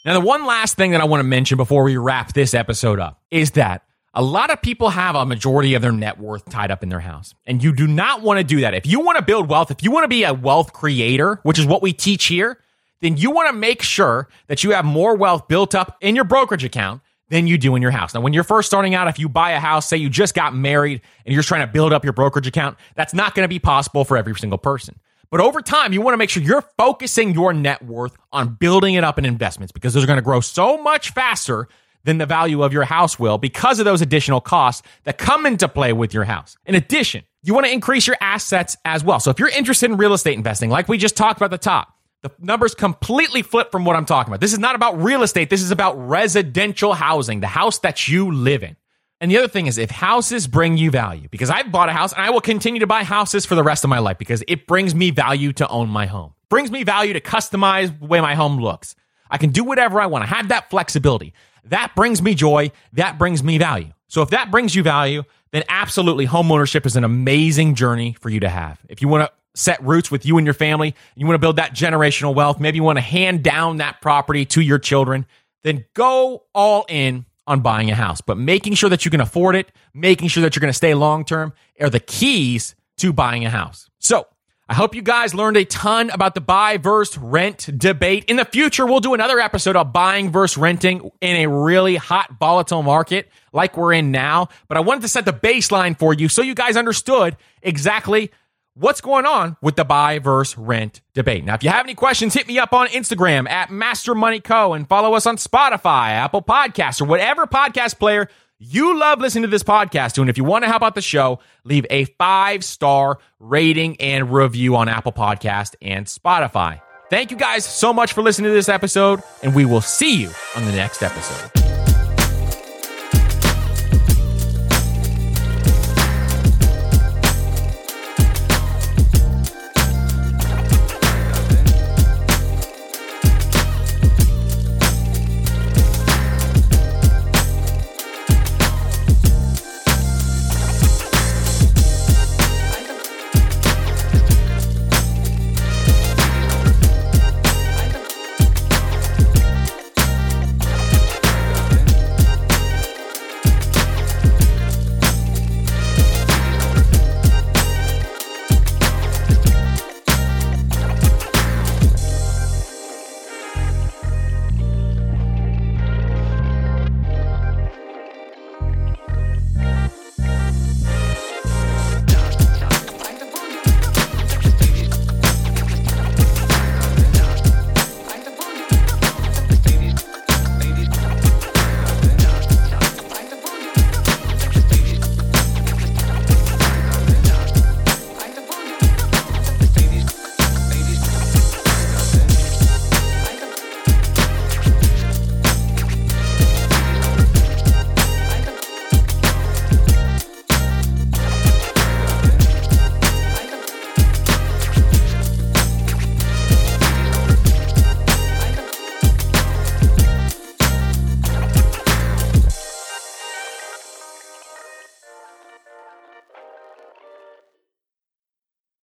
Now, 0.04 0.14
the 0.14 0.22
one 0.22 0.48
last 0.48 0.78
thing 0.78 0.92
that 0.92 1.02
I 1.02 1.06
want 1.06 1.22
to 1.22 1.28
mention 1.28 1.58
before 1.58 1.84
we 1.84 1.96
wrap 1.96 2.34
this 2.34 2.56
episode 2.56 3.00
up 3.00 3.22
is 3.30 3.52
that 3.52 3.84
a 4.16 4.24
lot 4.24 4.50
of 4.50 4.62
people 4.62 4.90
have 4.90 5.16
a 5.16 5.26
majority 5.26 5.76
of 5.76 5.84
their 5.84 5.92
net 5.92 6.20
worth 6.20 6.44
tied 6.50 6.72
up 6.72 6.82
in 6.82 6.90
their 6.90 7.00
house. 7.00 7.36
And 7.46 7.64
you 7.64 7.72
do 7.72 7.88
not 7.88 8.24
want 8.24 8.40
to 8.40 8.44
do 8.44 8.62
that. 8.62 8.74
If 8.74 8.88
you 8.88 9.00
want 9.00 9.20
to 9.20 9.24
build 9.24 9.48
wealth, 9.48 9.70
if 9.70 9.84
you 9.84 9.92
want 9.92 10.06
to 10.06 10.10
be 10.10 10.24
a 10.24 10.34
wealth 10.34 10.74
creator, 10.74 11.40
which 11.44 11.60
is 11.60 11.66
what 11.68 11.84
we 11.84 11.94
teach 11.94 12.26
here, 12.26 12.58
then 13.02 13.18
you 13.18 13.32
want 13.32 13.50
to 13.50 13.54
make 13.54 13.82
sure 13.82 14.30
that 14.48 14.64
you 14.64 14.72
have 14.72 14.86
more 14.86 15.16
wealth 15.16 15.48
built 15.48 15.76
up 15.76 15.98
in 16.02 16.16
your 16.16 16.24
brokerage 16.24 16.64
account 16.64 17.02
than 17.30 17.48
you 17.48 17.58
do 17.58 17.76
in 17.76 17.82
your 17.82 17.92
house. 17.92 18.14
Now, 18.14 18.22
when 18.22 18.34
you're 18.34 18.44
first 18.44 18.68
starting 18.68 18.94
out, 18.94 19.08
if 19.08 19.18
you 19.18 19.30
buy 19.30 19.52
a 19.52 19.60
house, 19.60 19.88
say 19.88 19.98
you 19.98 20.10
just 20.10 20.36
got 20.36 20.54
married 20.54 21.02
and 21.26 21.34
you're 21.34 21.44
trying 21.44 21.66
to 21.66 21.72
build 21.72 21.94
up 21.94 22.04
your 22.04 22.14
brokerage 22.14 22.48
account, 22.48 22.78
that's 22.96 23.14
not 23.14 23.36
going 23.36 23.44
to 23.44 23.50
be 23.50 23.60
possible 23.60 24.04
for 24.06 24.18
every 24.18 24.36
single 24.36 24.58
person. 24.58 25.00
But 25.30 25.40
over 25.40 25.62
time, 25.62 25.94
you 25.94 26.02
want 26.02 26.14
to 26.14 26.18
make 26.18 26.30
sure 26.30 26.44
you're 26.44 26.66
focusing 26.78 27.34
your 27.34 27.54
net 27.54 27.82
worth 27.84 28.16
on 28.34 28.56
building 28.56 28.96
it 28.96 29.06
up 29.06 29.18
in 29.18 29.24
investments 29.24 29.72
because 29.72 29.94
those 29.94 30.04
are 30.04 30.08
going 30.08 30.18
to 30.18 30.24
grow 30.24 30.42
so 30.42 30.82
much 30.82 31.12
faster 31.12 31.70
than 32.04 32.18
the 32.18 32.26
value 32.26 32.64
of 32.64 32.74
your 32.74 32.84
house 32.84 33.18
will 33.18 33.38
because 33.38 33.80
of 33.80 33.86
those 33.86 34.02
additional 34.02 34.42
costs 34.42 34.86
that 35.04 35.18
come 35.18 35.46
into 35.46 35.70
play 35.70 35.94
with 35.94 36.14
your 36.14 36.26
house. 36.26 36.58
In 36.66 36.76
addition, 36.76 37.24
you 37.44 37.54
want 37.54 37.66
to 37.66 37.72
increase 37.72 38.08
your 38.08 38.18
assets 38.20 38.76
as 38.84 39.06
well. 39.06 39.22
So 39.22 39.30
if 39.30 39.40
you're 39.40 39.50
interested 39.50 39.90
in 39.90 39.98
real 39.98 40.14
estate 40.14 40.36
investing, 40.36 40.70
like 40.70 40.90
we 40.90 40.98
just 40.98 41.16
talked 41.16 41.38
about 41.38 41.52
the 41.52 41.58
top, 41.58 41.96
the 42.24 42.32
numbers 42.40 42.76
completely 42.76 43.42
flip 43.42 43.72
from 43.72 43.86
what 43.86 43.96
I'm 43.96 44.06
talking 44.06 44.32
about. 44.32 44.42
This 44.42 44.54
is 44.54 44.60
not 44.60 44.76
about 44.76 45.02
real 45.02 45.24
estate. 45.24 45.50
This 45.50 45.62
is 45.62 45.72
about 45.72 45.94
residential 45.96 46.94
housing, 46.94 47.40
the 47.40 47.48
house 47.48 47.80
that 47.80 48.08
you 48.08 48.32
live 48.32 48.64
in. 48.64 48.76
And 49.20 49.30
the 49.30 49.38
other 49.38 49.48
thing 49.48 49.68
is, 49.68 49.78
if 49.78 49.92
houses 49.92 50.48
bring 50.48 50.78
you 50.78 50.90
value, 50.90 51.28
because 51.30 51.50
I've 51.50 51.72
bought 51.72 51.90
a 51.90 51.94
house 51.94 52.12
and 52.12 52.24
I 52.24 52.32
will 52.32 52.42
continue 52.42 52.80
to 52.80 52.88
buy 52.88 53.04
houses 53.04 53.46
for 53.46 53.54
the 53.54 53.64
rest 53.64 53.84
of 53.84 53.90
my 53.90 54.00
life 54.00 54.18
because 54.18 54.44
it 54.48 54.66
brings 54.66 54.96
me 54.96 55.12
value 55.12 55.54
to 55.54 55.68
own 55.68 55.90
my 55.90 56.08
home, 56.08 56.34
brings 56.50 56.72
me 56.72 56.84
value 56.84 57.14
to 57.14 57.22
customize 57.22 57.98
the 58.00 58.08
way 58.08 58.20
my 58.20 58.34
home 58.34 58.58
looks. 58.60 58.96
I 59.30 59.38
can 59.38 59.52
do 59.52 59.64
whatever 59.64 60.02
I 60.02 60.08
want. 60.08 60.24
I 60.24 60.28
have 60.28 60.50
that 60.50 60.70
flexibility. 60.70 61.34
That 61.66 61.94
brings 61.96 62.22
me 62.22 62.34
joy. 62.34 62.72
That 62.94 63.20
brings 63.20 63.44
me 63.44 63.60
value. 63.60 63.94
So 64.08 64.24
if 64.24 64.32
that 64.32 64.50
brings 64.50 64.76
you 64.76 64.84
value, 64.84 65.24
then 65.52 65.64
absolutely 65.70 66.26
homeownership 66.26 66.86
is 66.86 66.96
an 66.96 67.04
amazing 67.04 67.76
journey 67.76 68.14
for 68.14 68.30
you 68.30 68.40
to 68.40 68.50
have. 68.50 68.80
If 68.90 69.02
you 69.02 69.08
want 69.08 69.28
to 69.28 69.32
set 69.56 69.82
roots 69.84 70.10
with 70.10 70.26
you 70.26 70.38
and 70.38 70.46
your 70.46 70.54
family, 70.54 70.96
you 71.16 71.26
want 71.26 71.36
to 71.36 71.40
build 71.40 71.58
that 71.58 71.74
generational 71.74 72.34
wealth, 72.34 72.60
maybe 72.60 72.78
you 72.78 72.84
want 72.84 72.98
to 72.98 73.02
hand 73.02 73.44
down 73.44 73.78
that 73.78 74.02
property 74.02 74.46
to 74.46 74.62
your 74.62 74.80
children, 74.80 75.26
then 75.64 75.86
go 75.94 76.44
all 76.54 76.86
in 76.90 77.26
on 77.48 77.62
buying 77.62 77.92
a 77.92 77.96
house. 77.96 78.22
But 78.22 78.38
making 78.38 78.76
sure 78.76 78.90
that 78.90 79.04
you 79.06 79.12
can 79.12 79.22
afford 79.22 79.56
it, 79.56 79.72
making 79.94 80.30
sure 80.30 80.42
that 80.44 80.56
you're 80.56 80.62
going 80.62 80.70
to 80.70 80.78
stay 80.78 80.94
long 80.94 81.26
term 81.26 81.54
are 81.80 81.90
the 81.90 82.00
keys 82.00 82.76
to 82.98 83.12
buying 83.12 83.46
a 83.46 83.50
house. 83.50 83.90
So, 84.00 84.28
I 84.70 84.74
hope 84.74 84.96
you 84.96 85.02
guys 85.02 85.36
learned 85.36 85.58
a 85.58 85.66
ton 85.66 86.10
about 86.12 86.34
the 86.34 86.40
buy 86.40 86.78
versus 86.78 87.18
rent 87.18 87.70
debate. 87.78 88.24
In 88.30 88.38
the 88.38 88.46
future, 88.46 88.86
we'll 88.86 89.02
do 89.02 89.14
another 89.14 89.38
episode 89.38 89.76
of 89.76 89.92
buying 89.92 90.32
versus 90.32 90.58
renting 90.58 91.12
in 91.20 91.36
a 91.36 91.48
really 91.48 91.98
hot, 91.98 92.38
volatile 92.40 92.82
market 92.82 93.28
like 93.52 93.76
we're 93.76 93.92
in 93.92 94.12
now. 94.12 94.48
But 94.70 94.78
I 94.78 94.80
wanted 94.80 95.02
to 95.02 95.10
set 95.10 95.26
the 95.26 95.34
baseline 95.34 96.00
for 96.00 96.14
you 96.14 96.30
so 96.30 96.42
you 96.42 96.56
guys 96.56 96.78
understood 96.78 97.36
exactly 97.62 98.32
what's 98.74 99.02
going 99.02 99.26
on 99.26 99.58
with 99.62 99.76
the 99.76 99.86
buy 99.86 100.20
versus 100.20 100.58
rent 100.58 101.02
debate. 101.14 101.44
Now, 101.44 101.56
if 101.56 101.64
you 101.64 101.70
have 101.70 101.86
any 101.86 101.96
questions, 101.96 102.34
hit 102.34 102.48
me 102.48 102.60
up 102.60 102.74
on 102.74 102.88
Instagram 102.88 103.50
at 103.50 103.70
Master 103.72 104.16
Money 104.16 104.40
Co. 104.40 104.74
and 104.74 104.88
follow 104.88 105.14
us 105.14 105.26
on 105.26 105.38
Spotify, 105.38 106.10
Apple 106.10 106.42
Podcasts, 106.42 107.02
or 107.02 107.06
whatever 107.06 107.46
podcast 107.46 108.00
player 108.00 108.28
you 108.64 108.98
love 108.98 109.20
listening 109.20 109.42
to 109.42 109.48
this 109.48 109.64
podcast 109.64 110.14
to. 110.14 110.22
And 110.22 110.30
if 110.30 110.38
you 110.38 110.44
want 110.44 110.64
to 110.64 110.70
help 110.70 110.84
out 110.84 110.94
the 110.94 111.02
show, 111.02 111.40
leave 111.64 111.86
a 111.90 112.06
five 112.06 112.64
star 112.64 113.18
rating 113.40 114.00
and 114.00 114.32
review 114.32 114.76
on 114.76 114.88
Apple 114.88 115.12
Podcast 115.12 115.76
and 115.82 116.06
Spotify. 116.06 116.80
Thank 117.10 117.32
you 117.32 117.38
guys 117.38 117.66
so 117.66 117.92
much 117.92 118.14
for 118.14 118.22
listening 118.22 118.52
to 118.52 118.54
this 118.54 118.70
episode, 118.70 119.22
and 119.44 119.54
we 119.54 119.66
will 119.66 119.82
see 119.82 120.22
you 120.22 120.32
on 120.56 120.66
the 120.66 120.72
next 120.72 121.04
episode. 121.04 121.71